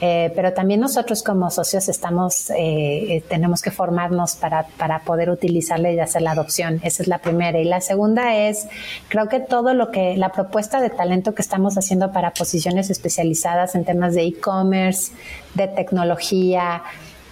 eh, 0.00 0.32
pero 0.34 0.52
también 0.52 0.80
nosotros 0.80 1.22
como 1.22 1.50
socios 1.50 1.88
estamos, 1.88 2.50
eh, 2.50 2.56
eh, 2.58 3.24
tenemos 3.28 3.62
que 3.62 3.70
formarnos 3.70 4.34
para, 4.34 4.66
para 4.76 4.98
poder 5.00 5.30
utilizarla 5.30 5.92
y 5.92 5.98
hacer 5.98 6.22
la 6.22 6.32
adopción. 6.32 6.80
Esa 6.82 7.02
es 7.02 7.08
la 7.08 7.18
primera. 7.18 7.58
Y 7.60 7.64
la 7.64 7.80
segunda 7.80 8.36
es, 8.36 8.66
creo 9.08 9.28
que 9.28 9.40
todo 9.40 9.72
lo 9.72 9.90
que, 9.90 10.16
la 10.16 10.30
propuesta 10.30 10.80
de 10.80 10.90
talento 10.90 11.34
que 11.34 11.42
estamos 11.42 11.78
haciendo 11.78 12.12
para 12.12 12.32
posiciones 12.32 12.90
especializadas 12.90 13.74
en 13.76 13.84
temas 13.84 14.14
de 14.14 14.24
e-commerce, 14.24 15.12
de 15.54 15.68
tecnología, 15.68 16.82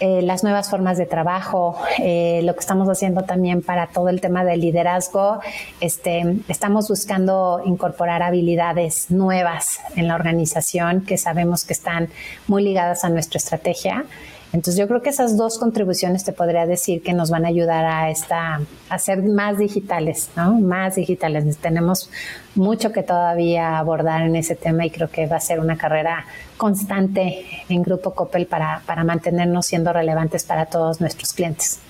eh, 0.05 0.21
las 0.21 0.43
nuevas 0.43 0.69
formas 0.69 0.99
de 0.99 1.07
trabajo, 1.07 1.77
eh, 2.01 2.41
lo 2.43 2.55
que 2.55 2.59
estamos 2.59 2.89
haciendo 2.89 3.23
también 3.23 3.63
para 3.63 3.87
todo 3.87 4.09
el 4.09 4.21
tema 4.21 4.45
del 4.45 4.61
liderazgo. 4.61 5.39
Este, 5.81 6.39
estamos 6.49 6.89
buscando 6.89 7.63
incorporar 7.65 8.21
habilidades 8.21 9.13
nuevas 9.13 9.79
en 9.95 10.09
la 10.09 10.17
organización 10.17 11.03
que 11.03 11.17
sabemos 11.19 11.63
que 11.63 11.73
están 11.73 12.09
muy 12.49 12.65
ligadas 12.65 13.05
a 13.05 13.11
nuestra 13.11 13.39
estrategia. 13.39 14.05
Entonces 14.53 14.77
yo 14.77 14.87
creo 14.87 15.01
que 15.01 15.11
esas 15.11 15.37
dos 15.37 15.59
contribuciones 15.59 16.25
te 16.25 16.33
podría 16.33 16.67
decir 16.67 17.03
que 17.03 17.15
nos 17.15 17.31
van 17.31 17.47
a 17.47 17.49
ayudar 17.49 17.87
a 17.87 18.11
esta 18.11 18.61
a 18.91 18.99
ser 18.99 19.23
más 19.23 19.57
digitales, 19.57 20.31
¿no? 20.37 20.61
Más 20.61 20.97
digitales. 20.97 21.57
Tenemos 21.57 22.11
mucho 22.55 22.93
que 22.93 23.03
todavía 23.03 23.79
abordar 23.79 24.23
en 24.23 24.37
ese 24.37 24.55
tema 24.55 24.85
y 24.85 24.91
creo 24.91 25.09
que 25.09 25.27
va 25.27 25.37
a 25.37 25.41
ser 25.41 25.59
una 25.59 25.79
carrera 25.79 26.27
constante 26.59 27.47
en 27.69 27.83
Grupo 27.83 28.15
Coppel 28.15 28.47
para, 28.47 28.83
para 28.85 29.05
mantenernos 29.05 29.67
siendo 29.67 29.93
relevantes 29.93 30.45
para 30.45 30.67
todos 30.67 31.01
nuestros 31.01 31.33
clientes. 31.33 31.81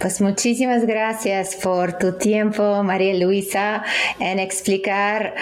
Pues 0.00 0.22
muchísimas 0.22 0.86
gracias 0.86 1.56
por 1.56 1.98
tu 1.98 2.16
tiempo, 2.16 2.82
María 2.82 3.12
Luisa, 3.12 3.84
en 4.18 4.38
explicar 4.38 5.34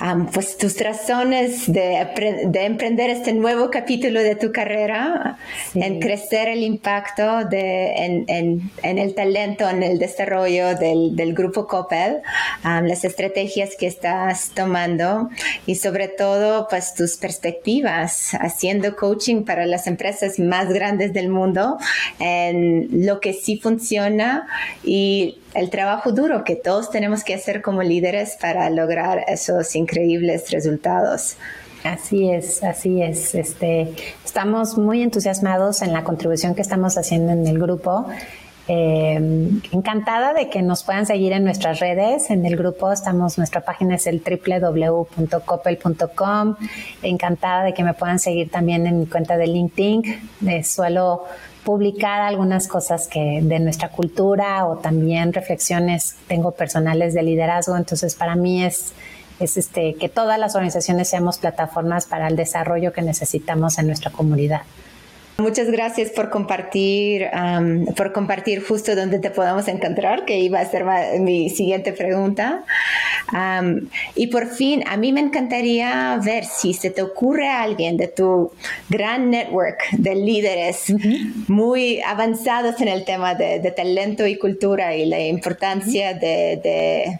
um, 0.00 0.26
pues 0.26 0.56
tus 0.56 0.80
razones 0.80 1.64
de, 1.66 2.06
de, 2.46 2.64
emprender 2.64 3.10
este 3.10 3.32
nuevo 3.32 3.70
capítulo 3.72 4.20
de 4.20 4.36
tu 4.36 4.52
carrera, 4.52 5.36
en 5.74 5.98
crecer 5.98 6.46
el 6.46 6.62
impacto 6.62 7.44
de, 7.46 7.92
en, 7.96 8.24
en, 8.28 8.70
en, 8.84 8.98
el 8.98 9.16
talento, 9.16 9.68
en 9.68 9.82
el 9.82 9.98
desarrollo 9.98 10.76
del, 10.76 11.16
del 11.16 11.34
grupo 11.34 11.66
Coppel, 11.66 12.22
um, 12.64 12.86
las 12.86 13.04
estrategias 13.04 13.70
que 13.76 13.88
estás 13.88 14.52
tomando 14.54 15.28
y 15.66 15.74
sobre 15.74 16.06
todo 16.06 16.68
pues 16.70 16.94
tus 16.94 17.16
perspectivas 17.16 18.30
haciendo 18.38 18.94
coaching 18.94 19.42
para 19.42 19.66
las 19.66 19.88
empresas 19.88 20.38
más 20.38 20.72
grandes 20.72 21.12
del 21.12 21.30
mundo 21.30 21.78
en 22.20 23.04
lo 23.04 23.18
que 23.18 23.32
sí 23.32 23.58
funciona 23.58 24.03
y 24.82 25.38
el 25.54 25.70
trabajo 25.70 26.12
duro 26.12 26.44
que 26.44 26.56
todos 26.56 26.90
tenemos 26.90 27.24
que 27.24 27.34
hacer 27.34 27.62
como 27.62 27.82
líderes 27.82 28.36
para 28.40 28.68
lograr 28.70 29.24
esos 29.28 29.74
increíbles 29.76 30.50
resultados. 30.50 31.36
Así 31.84 32.28
es, 32.30 32.64
así 32.64 33.02
es. 33.02 33.34
Este, 33.34 33.92
estamos 34.24 34.78
muy 34.78 35.02
entusiasmados 35.02 35.82
en 35.82 35.92
la 35.92 36.02
contribución 36.02 36.54
que 36.54 36.62
estamos 36.62 36.96
haciendo 36.96 37.32
en 37.32 37.46
el 37.46 37.58
grupo. 37.58 38.06
Eh, 38.66 39.20
encantada 39.72 40.32
de 40.32 40.48
que 40.48 40.62
nos 40.62 40.84
puedan 40.84 41.04
seguir 41.04 41.32
en 41.32 41.44
nuestras 41.44 41.80
redes. 41.80 42.30
En 42.30 42.46
el 42.46 42.56
grupo 42.56 42.90
estamos, 42.90 43.36
nuestra 43.36 43.60
página 43.60 43.96
es 43.96 44.06
el 44.06 44.22
www.copel.com. 44.22 46.56
Encantada 47.02 47.64
de 47.64 47.74
que 47.74 47.84
me 47.84 47.92
puedan 47.92 48.18
seguir 48.18 48.50
también 48.50 48.86
en 48.86 49.00
mi 49.00 49.06
cuenta 49.06 49.36
de 49.36 49.46
LinkedIn. 49.46 50.30
Eh, 50.46 50.64
suelo 50.64 51.26
publicar 51.64 52.20
algunas 52.20 52.68
cosas 52.68 53.08
que 53.08 53.40
de 53.42 53.58
nuestra 53.58 53.88
cultura 53.88 54.66
o 54.66 54.76
también 54.76 55.32
reflexiones 55.32 56.16
tengo 56.28 56.52
personales 56.52 57.14
de 57.14 57.22
liderazgo. 57.22 57.76
Entonces, 57.76 58.14
para 58.14 58.36
mí 58.36 58.62
es, 58.62 58.92
es 59.40 59.56
este, 59.56 59.94
que 59.94 60.08
todas 60.08 60.38
las 60.38 60.54
organizaciones 60.54 61.08
seamos 61.08 61.38
plataformas 61.38 62.06
para 62.06 62.28
el 62.28 62.36
desarrollo 62.36 62.92
que 62.92 63.02
necesitamos 63.02 63.78
en 63.78 63.86
nuestra 63.86 64.10
comunidad. 64.10 64.62
Muchas 65.36 65.68
gracias 65.68 66.10
por 66.10 66.30
compartir, 66.30 67.26
por 67.96 68.12
compartir 68.12 68.62
justo 68.62 68.94
donde 68.94 69.18
te 69.18 69.30
podamos 69.30 69.66
encontrar, 69.66 70.24
que 70.24 70.38
iba 70.38 70.60
a 70.60 70.64
ser 70.64 70.84
mi 71.18 71.50
siguiente 71.50 71.92
pregunta. 71.92 72.64
y 74.14 74.28
por 74.28 74.46
fin, 74.46 74.84
a 74.86 74.96
mí 74.96 75.12
me 75.12 75.20
encantaría 75.20 76.20
ver 76.24 76.44
si 76.44 76.72
se 76.72 76.90
te 76.90 77.02
ocurre 77.02 77.48
a 77.48 77.62
alguien 77.62 77.96
de 77.96 78.06
tu 78.06 78.52
gran 78.88 79.30
network 79.30 79.80
de 79.92 80.14
líderes 80.14 80.94
muy 81.48 82.00
avanzados 82.02 82.80
en 82.80 82.86
el 82.86 83.04
tema 83.04 83.34
de, 83.34 83.58
talento 83.76 84.28
y 84.28 84.36
cultura 84.36 84.94
y 84.94 85.04
la 85.04 85.18
importancia 85.18 86.14
de 86.14 87.18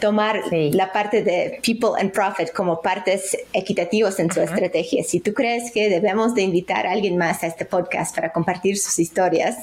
tomar 0.00 0.40
la 0.50 0.92
parte 0.92 1.22
de 1.22 1.60
people 1.62 1.90
and 2.00 2.12
profit 2.12 2.52
como 2.52 2.80
partes 2.80 3.36
equitativos 3.52 4.18
en 4.18 4.30
su 4.30 4.40
estrategia. 4.40 5.02
Si 5.04 5.20
tú 5.20 5.32
crees 5.32 5.70
que 5.72 5.88
debemos 5.88 6.34
de 6.34 6.42
invitar 6.42 6.86
a 6.86 6.92
alguien 6.92 7.16
más 7.16 7.42
a 7.42 7.46
este 7.46 7.64
podcast 7.64 8.14
para 8.14 8.32
compartir 8.32 8.78
sus 8.78 8.98
historias, 8.98 9.56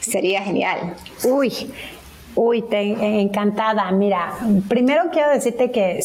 sería 0.00 0.42
genial. 0.42 0.94
Uy, 1.24 1.52
Uy, 2.38 2.60
te, 2.60 2.82
encantada. 3.22 3.90
Mira, 3.92 4.34
primero 4.68 5.04
quiero 5.10 5.30
decirte 5.30 5.70
que 5.70 6.00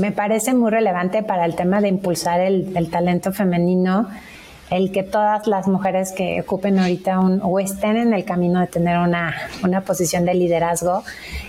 me 0.00 0.10
parece 0.10 0.54
muy 0.54 0.72
relevante 0.72 1.22
para 1.22 1.44
el 1.44 1.54
tema 1.54 1.80
de 1.80 1.86
impulsar 1.86 2.40
el, 2.40 2.76
el 2.76 2.90
talento 2.90 3.32
femenino 3.32 4.08
el 4.72 4.90
que 4.90 5.02
todas 5.02 5.46
las 5.46 5.68
mujeres 5.68 6.12
que 6.12 6.40
ocupen 6.40 6.78
ahorita 6.78 7.20
un, 7.20 7.40
o 7.42 7.60
estén 7.60 7.98
en 7.98 8.14
el 8.14 8.24
camino 8.24 8.58
de 8.60 8.66
tener 8.66 8.98
una, 8.98 9.34
una 9.62 9.82
posición 9.82 10.24
de 10.24 10.32
liderazgo, 10.32 11.04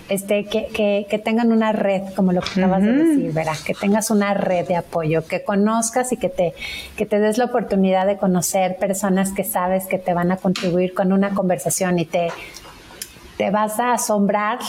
este, 0.10 0.46
que, 0.46 0.68
que, 0.68 1.08
que, 1.10 1.20
tengan 1.20 1.54
una 1.54 1.72
red, 1.72 2.02
como 2.16 2.34
lo 2.34 2.42
que 2.42 2.60
acabas 2.60 2.84
de 2.84 2.92
decir, 2.92 3.32
verá, 3.32 3.54
que 3.66 3.74
tengas 3.74 4.12
una 4.12 4.34
red 4.34 4.68
de 4.68 4.76
apoyo, 4.76 5.26
que 5.26 5.42
conozcas 5.42 6.12
y 6.12 6.18
que 6.18 6.28
te, 6.28 6.54
que 6.98 7.06
te 7.06 7.20
des 7.20 7.38
la 7.38 7.46
oportunidad 7.46 8.06
de 8.06 8.18
conocer 8.18 8.76
personas 8.76 9.32
que 9.32 9.46
sabes 9.46 9.86
que 9.86 9.98
te 9.98 10.14
van 10.14 10.32
a 10.34 10.38
contribuir 10.38 10.94
con 10.94 11.14
una 11.14 11.30
conversación 11.30 12.00
y 12.00 12.06
te, 12.06 12.28
te 13.38 13.52
vas 13.52 13.80
a 13.80 13.94
asombrar 13.94 14.60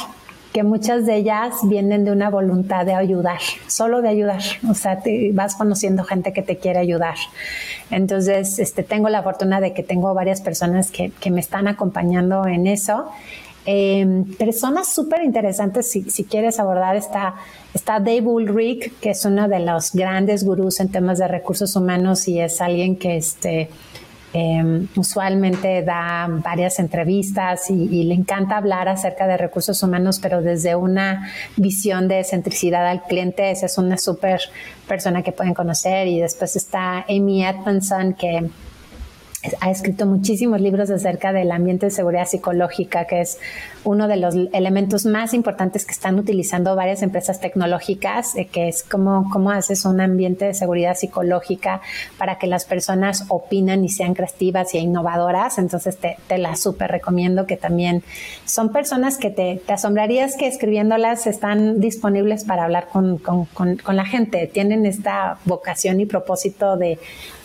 que 0.55 0.63
muchas 0.63 1.05
de 1.05 1.17
ellas 1.17 1.57
vienen 1.65 2.05
de 2.05 2.13
una 2.13 2.31
voluntad 2.31 2.87
de 2.87 2.95
ayudar, 2.95 3.41
solo 3.67 4.03
de 4.03 4.09
ayudar. 4.09 4.41
O 4.71 4.75
sea, 4.75 5.01
te 5.01 5.33
vas 5.33 5.57
conociendo 5.57 6.05
gente 6.05 6.33
que 6.33 6.43
te 6.43 6.59
quiere 6.59 6.79
ayudar. 6.79 7.17
Entonces, 7.91 8.61
este, 8.61 8.85
tengo 8.85 9.09
la 9.09 9.25
fortuna 9.25 9.61
de 9.61 9.73
que 9.73 9.83
tengo 9.83 10.15
varias 10.15 10.41
personas 10.41 10.93
que, 10.93 11.11
que 11.11 11.33
me 11.33 11.41
están 11.41 11.67
acompañando 11.67 12.47
en 12.47 12.69
eso. 12.69 13.11
Em, 13.67 14.25
personas 14.37 14.95
súper 14.95 15.25
interesantes, 15.25 15.91
si, 15.91 16.09
si, 16.09 16.23
quieres 16.23 16.61
abordar, 16.61 16.95
está, 16.95 17.35
está 17.75 17.99
Dave 17.99 18.21
Ulrich, 18.23 18.93
que 19.01 19.11
es 19.11 19.25
uno 19.25 19.49
de 19.49 19.59
los 19.59 19.91
grandes 19.91 20.45
gurús 20.45 20.79
en 20.79 20.89
temas 20.89 21.19
de 21.19 21.27
recursos 21.27 21.75
humanos 21.75 22.29
y 22.29 22.39
es 22.39 22.61
alguien 22.61 22.95
que 22.95 23.17
este, 23.17 23.71
Em, 24.37 24.89
usualmente 24.97 25.85
da 25.85 26.27
varias 26.29 26.81
entrevistas 26.81 27.71
y, 27.71 28.03
le 28.03 28.15
encanta 28.15 28.57
hablar 28.57 28.89
acerca 28.89 29.29
de 29.29 29.37
recursos 29.37 29.81
humanos, 29.81 30.19
pero 30.21 30.43
desde 30.43 30.75
una 30.75 31.31
visión 31.57 32.09
de 32.09 32.25
centricidad 32.25 32.85
al 32.85 33.05
cliente. 33.05 33.53
Esa 33.53 33.67
es 33.67 33.79
una 33.79 33.97
súper 33.97 34.41
persona 34.89 35.23
que 35.23 35.31
pueden 35.31 35.55
conocer. 35.55 36.09
Y 36.09 36.19
después 36.19 36.57
está 36.57 37.05
Amy 37.09 37.45
Edmondson, 37.45 38.15
que 38.15 38.51
ha 39.61 39.71
escrito 39.71 40.07
muchísimos 40.07 40.61
libros 40.61 40.91
acerca 40.91 41.33
del 41.33 41.53
ambiente 41.53 41.87
de 41.87 41.91
seguridad 41.91 42.27
psicológica, 42.27 43.07
que 43.07 43.21
es 43.21 43.39
uno 43.85 44.09
de 44.09 44.17
los 44.17 44.35
elementos 44.53 45.05
más 45.05 45.35
importantes 45.35 45.85
que 45.85 45.93
están 45.93 46.19
utilizando 46.19 46.75
varias 46.75 47.03
empresas 47.03 47.41
tecnológicas, 47.41 48.35
eh, 48.37 48.47
que 48.47 48.69
es 48.69 48.83
cómo, 48.83 49.29
cómo 49.31 49.51
haces 49.51 49.85
un 49.85 50.01
ambiente 50.01 50.47
de 50.47 50.55
seguridad 50.55 50.95
psicológica 50.97 51.83
para 52.19 52.39
que 52.39 52.47
las 52.47 52.65
personas 52.65 53.27
opinan 53.29 53.85
y 53.85 53.89
sean 53.91 54.15
creativas 54.15 54.75
y 54.75 54.79
innovadoras. 54.79 55.59
Entonces 55.59 55.99
te, 55.99 56.17
te 56.27 56.39
la 56.39 56.57
súper 56.57 56.91
recomiendo 56.91 57.47
que 57.47 57.57
también 57.57 58.03
son 58.45 58.73
personas 58.73 59.19
que 59.19 59.31
te, 59.31 59.61
te, 59.67 59.73
asombrarías 59.73 60.37
que 60.37 60.47
escribiéndolas 60.47 61.27
están 61.27 61.81
disponibles 61.81 62.45
para 62.45 62.65
hablar 62.65 62.89
con, 62.89 63.19
con, 63.19 63.45
con 63.47 63.97
la 63.97 64.07
gente. 64.07 64.47
Tienen 64.47 64.87
esta 64.87 65.39
vocación 65.45 66.01
y 66.01 66.07
propósito 66.07 66.77
de 66.77 66.99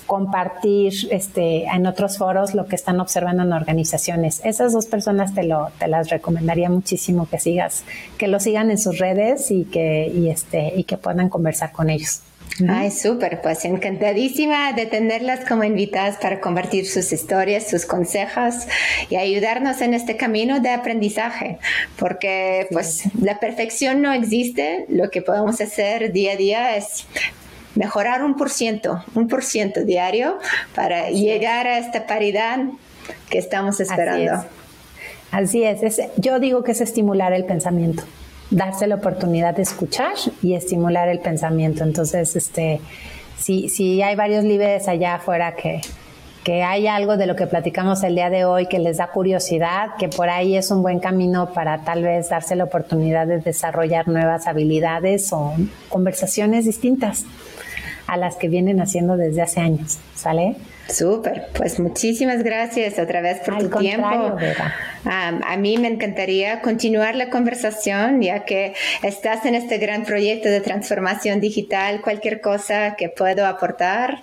compartir 0.09 0.91
este, 1.11 1.65
en 1.65 1.85
otros 1.85 2.17
foros 2.17 2.55
lo 2.55 2.65
que 2.65 2.75
están 2.75 2.99
observando 2.99 3.43
en 3.43 3.53
organizaciones. 3.53 4.41
Esas 4.43 4.73
dos 4.73 4.87
personas 4.87 5.35
te, 5.35 5.43
lo, 5.43 5.69
te 5.77 5.87
las 5.87 6.09
recomendaría 6.09 6.67
muchísimo 6.67 7.29
que 7.29 7.37
sigas, 7.39 7.83
que 8.17 8.27
lo 8.27 8.39
sigan 8.39 8.71
en 8.71 8.79
sus 8.79 8.97
redes 8.97 9.51
y 9.51 9.65
que, 9.65 10.11
y 10.11 10.29
este, 10.29 10.73
y 10.75 10.85
que 10.85 10.97
puedan 10.97 11.29
conversar 11.29 11.71
con 11.71 11.91
ellos. 11.91 12.23
Ay, 12.67 12.89
súper, 12.89 13.39
pues 13.41 13.63
encantadísima 13.65 14.73
de 14.73 14.87
tenerlas 14.87 15.47
como 15.47 15.63
invitadas 15.63 16.17
para 16.17 16.41
compartir 16.41 16.87
sus 16.87 17.13
historias, 17.13 17.69
sus 17.69 17.85
consejos 17.85 18.55
y 19.11 19.15
ayudarnos 19.15 19.79
en 19.81 19.93
este 19.93 20.17
camino 20.17 20.59
de 20.59 20.71
aprendizaje, 20.71 21.59
porque 21.99 22.65
pues 22.71 23.03
la 23.21 23.39
perfección 23.39 24.01
no 24.01 24.11
existe, 24.11 24.85
lo 24.89 25.11
que 25.11 25.21
podemos 25.21 25.61
hacer 25.61 26.11
día 26.11 26.33
a 26.33 26.35
día 26.35 26.75
es 26.75 27.05
mejorar 27.79 28.25
un 28.25 28.35
por 28.35 28.49
ciento, 28.49 29.01
un 29.15 29.29
por 29.29 29.41
ciento 29.41 29.85
diario 29.85 30.37
para 30.75 31.11
llegar 31.11 31.65
a 31.65 31.77
esta 31.77 32.05
paridad 32.07 32.59
que 33.29 33.37
estamos 33.37 33.79
esperando. 33.79 34.43
Así 35.31 35.63
es. 35.63 36.01
yo 36.17 36.41
digo 36.41 36.61
que 36.61 36.73
es 36.73 36.81
estimular 36.81 37.31
el 37.31 37.45
pensamiento, 37.45 38.03
darse 38.51 38.85
la 38.85 38.95
oportunidad 38.95 39.55
de 39.55 39.61
escuchar 39.61 40.15
y 40.43 40.55
estimular 40.55 41.07
el 41.07 41.19
pensamiento. 41.19 41.85
Entonces, 41.85 42.35
este, 42.35 42.81
si, 43.37 43.69
si 43.69 44.01
hay 44.01 44.17
varios 44.17 44.43
líderes 44.43 44.89
allá 44.89 45.15
afuera 45.15 45.55
que, 45.55 45.79
que 46.43 46.63
hay 46.63 46.85
algo 46.87 47.15
de 47.15 47.27
lo 47.27 47.37
que 47.37 47.47
platicamos 47.47 48.03
el 48.03 48.15
día 48.15 48.29
de 48.29 48.43
hoy 48.43 48.65
que 48.65 48.79
les 48.79 48.97
da 48.97 49.07
curiosidad, 49.07 49.95
que 49.97 50.09
por 50.09 50.29
ahí 50.29 50.57
es 50.57 50.69
un 50.69 50.81
buen 50.81 50.99
camino 50.99 51.53
para 51.53 51.85
tal 51.85 52.03
vez 52.03 52.27
darse 52.27 52.57
la 52.57 52.65
oportunidad 52.65 53.25
de 53.25 53.39
desarrollar 53.39 54.09
nuevas 54.09 54.47
habilidades 54.47 55.31
o 55.31 55.53
conversaciones 55.87 56.65
distintas 56.65 57.23
a 58.09 58.17
las 58.17 58.35
que 58.37 58.47
vienen 58.47 58.81
haciendo 58.81 59.17
desde 59.17 59.41
hace 59.41 59.59
años. 59.59 59.99
¿Sale? 60.15 60.55
Súper, 60.89 61.47
pues 61.55 61.79
muchísimas 61.79 62.43
gracias 62.43 62.97
otra 62.97 63.21
vez 63.21 63.39
por 63.45 63.57
tu 63.59 63.69
tiempo. 63.77 64.35
a 65.05 65.57
mí 65.57 65.77
me 65.77 65.87
encantaría 65.87 66.61
continuar 66.61 67.15
la 67.15 67.29
conversación 67.29 68.21
ya 68.21 68.43
que 68.43 68.73
estás 69.03 69.45
en 69.45 69.53
este 69.53 69.77
gran 69.77 70.03
proyecto 70.03 70.49
de 70.49 70.61
transformación 70.61 71.39
digital. 71.39 72.01
Cualquier 72.01 72.41
cosa 72.41 72.95
que 72.95 73.09
puedo 73.09 73.45
aportar, 73.45 74.21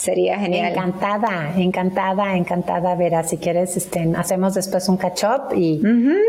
Sería 0.00 0.38
genial. 0.38 0.72
Encantada, 0.72 1.52
encantada, 1.58 2.34
encantada, 2.34 2.94
Vera. 2.94 3.22
Si 3.22 3.36
quieres, 3.36 3.76
este, 3.76 4.10
hacemos 4.16 4.54
después 4.54 4.88
un 4.88 4.96
catch 4.96 5.24
up 5.24 5.54
y 5.54 5.82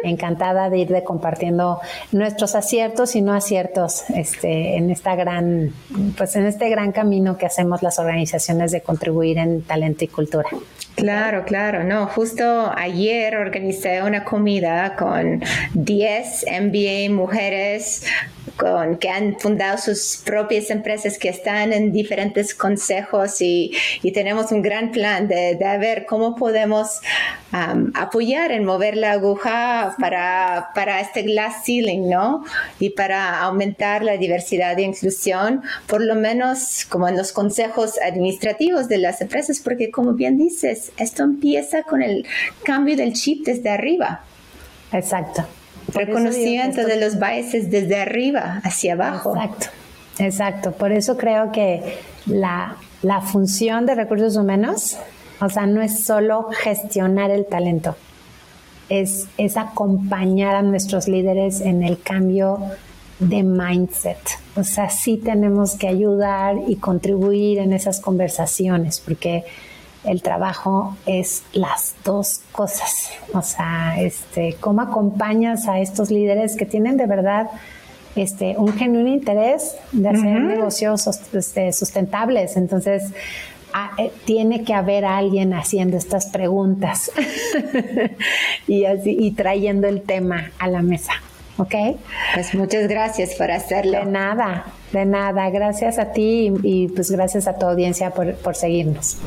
encantada 0.04 0.70
de 0.70 0.80
ir 0.80 0.90
de 0.90 1.06
compartiendo 1.06 1.80
nuestros 2.12 2.56
aciertos 2.56 3.16
y 3.16 3.22
no 3.22 3.34
aciertos 3.34 4.04
este, 4.10 4.76
en 4.76 4.92
esta 4.92 5.16
gran, 5.16 5.72
pues 6.18 6.36
en 6.36 6.48
este 6.48 6.68
gran 6.68 6.92
camino 6.92 7.38
que 7.38 7.46
hacemos 7.46 7.82
las 7.82 7.98
organizaciones 7.98 8.74
de 8.74 8.82
contribuir 8.82 9.38
en 9.38 9.62
talento 9.62 10.04
y 10.04 10.10
cultura. 10.10 10.50
Claro, 10.96 11.46
claro, 11.46 11.86
no, 11.86 12.08
justo 12.08 12.70
ayer 12.76 13.38
organicé 13.38 14.04
una 14.04 14.26
comida 14.26 14.98
con 14.98 15.42
10 15.74 16.46
MBA 16.62 17.16
mujeres 17.16 18.06
con, 18.62 18.98
que 18.98 19.10
han 19.10 19.40
fundado 19.40 19.80
sus 19.80 20.22
propias 20.24 20.70
empresas 20.70 21.18
que 21.18 21.30
están 21.30 21.74
en 21.74 21.92
diferentes 21.92 22.54
consejos 22.54 23.42
y, 23.42 23.76
tenemos 24.14 24.52
un 24.52 24.62
gran 24.62 24.92
plan 24.92 25.28
de, 25.28 25.58
ver 25.80 26.06
cómo 26.06 26.36
podemos 26.36 27.00
um, 27.54 27.92
apoyar 27.96 28.52
en 28.52 28.66
mover 28.66 28.98
la 28.98 29.14
aguja 29.14 29.96
para, 30.00 30.70
para 30.76 31.00
este 31.00 31.24
glass 31.24 31.64
ceiling, 31.66 32.08
¿no? 32.08 32.44
Y 32.78 32.92
para 32.92 33.40
aumentar 33.40 34.04
la 34.04 34.18
diversidad 34.18 34.78
e 34.78 34.84
inclusión, 34.84 35.64
por 35.88 36.02
lo 36.02 36.14
menos 36.14 36.86
como 36.88 37.08
en 37.08 37.18
los 37.18 37.32
consejos 37.32 38.00
administrativos 38.06 38.88
de 38.88 39.00
las 39.00 39.22
empresas, 39.22 39.60
porque 39.60 39.90
como 39.90 40.14
bien 40.14 40.38
dices, 40.38 40.92
esto 40.98 41.24
empieza 41.24 41.82
con 41.84 42.04
el 42.04 42.28
cambio 42.64 42.96
del 42.96 43.14
chip 43.14 43.46
desde 43.46 43.70
arriba. 43.70 44.22
Exacto 44.92 45.48
reconocimiento 45.94 46.86
de 46.86 47.00
los 47.00 47.20
biases 47.20 47.70
desde 47.70 48.00
arriba 48.00 48.62
hacia 48.64 48.94
abajo. 48.94 49.36
Exacto, 49.36 49.68
exacto. 50.20 50.72
Por 50.72 50.92
eso 50.92 51.18
creo 51.18 51.52
que 51.52 51.98
la, 52.26 52.78
la 53.02 53.22
función 53.22 53.86
de 53.86 53.96
recursos 53.96 54.36
humanos, 54.38 54.98
o 55.40 55.50
sea, 55.50 55.66
no 55.66 55.82
es 55.82 56.04
solo 56.04 56.50
gestionar 56.52 57.32
el 57.32 57.46
talento, 57.46 57.96
es, 58.90 59.28
es 59.38 59.58
acompañar 59.58 60.56
a 60.56 60.62
nuestros 60.62 61.08
líderes 61.08 61.62
en 61.62 61.84
el 61.84 62.02
cambio 62.02 62.60
de 63.20 63.44
mindset. 63.44 64.18
O 64.56 64.64
sea, 64.64 64.90
sí 64.90 65.18
tenemos 65.18 65.76
que 65.76 65.88
ayudar 65.88 66.56
y 66.68 66.76
contribuir 66.76 67.60
en 67.60 67.72
esas 67.72 68.00
conversaciones, 68.02 69.00
porque 69.00 69.46
el 70.04 70.22
trabajo 70.22 70.98
es 71.06 71.44
las 71.54 71.96
dos 72.04 72.42
cosas. 72.52 73.12
O 73.34 73.42
sea, 73.42 73.96
este, 74.00 74.56
cómo 74.60 74.82
acompañas 74.82 75.68
a 75.68 75.80
estos 75.80 76.12
líderes 76.12 76.56
que 76.56 76.66
tienen 76.66 76.98
de 76.98 77.06
verdad 77.06 77.50
este, 78.16 78.56
un 78.58 78.74
genuino 78.74 79.10
interés 79.10 79.76
de 79.92 80.10
hacer 80.10 80.42
negocios 80.42 81.08
este, 81.34 81.72
sustentables. 81.72 82.58
Entonces, 82.58 83.12
eh, 83.98 84.12
tiene 84.26 84.64
que 84.64 84.74
haber 84.74 85.06
alguien 85.06 85.54
haciendo 85.54 85.98
estas 85.98 86.26
preguntas 86.28 87.12
y, 88.68 88.86
así, 88.86 89.16
y 89.18 89.32
trayendo 89.32 89.88
el 89.88 90.02
tema 90.02 90.52
a 90.60 90.68
la 90.68 90.82
mesa. 90.82 91.14
¿Ok? 91.58 91.76
Pues 92.34 92.56
muchas 92.56 92.88
gracias 92.88 93.36
por 93.36 93.52
hacerlo. 93.52 94.00
De 94.00 94.06
nada, 94.06 94.66
de 94.92 95.06
nada. 95.06 95.50
Gracias 95.52 96.00
a 96.00 96.12
ti 96.12 96.52
y, 96.64 96.88
pues 96.88 97.12
gracias 97.12 97.48
a 97.48 97.58
tu 97.58 97.66
audiencia 97.68 98.10
por, 98.12 98.34
por 98.36 98.56
seguirnos. 98.56 99.18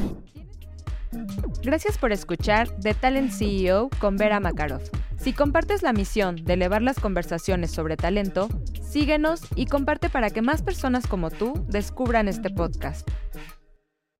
Gracias 1.64 1.96
por 1.96 2.12
escuchar 2.12 2.68
The 2.82 2.92
Talent 2.92 3.30
CEO 3.30 3.88
con 3.98 4.18
Vera 4.18 4.38
Makarov. 4.38 4.82
Si 5.16 5.32
compartes 5.32 5.82
la 5.82 5.94
misión 5.94 6.36
de 6.44 6.52
elevar 6.52 6.82
las 6.82 7.00
conversaciones 7.00 7.70
sobre 7.70 7.96
talento, 7.96 8.50
síguenos 8.86 9.40
y 9.56 9.64
comparte 9.64 10.10
para 10.10 10.28
que 10.28 10.42
más 10.42 10.60
personas 10.60 11.06
como 11.06 11.30
tú 11.30 11.64
descubran 11.70 12.28
este 12.28 12.50
podcast. 12.50 13.08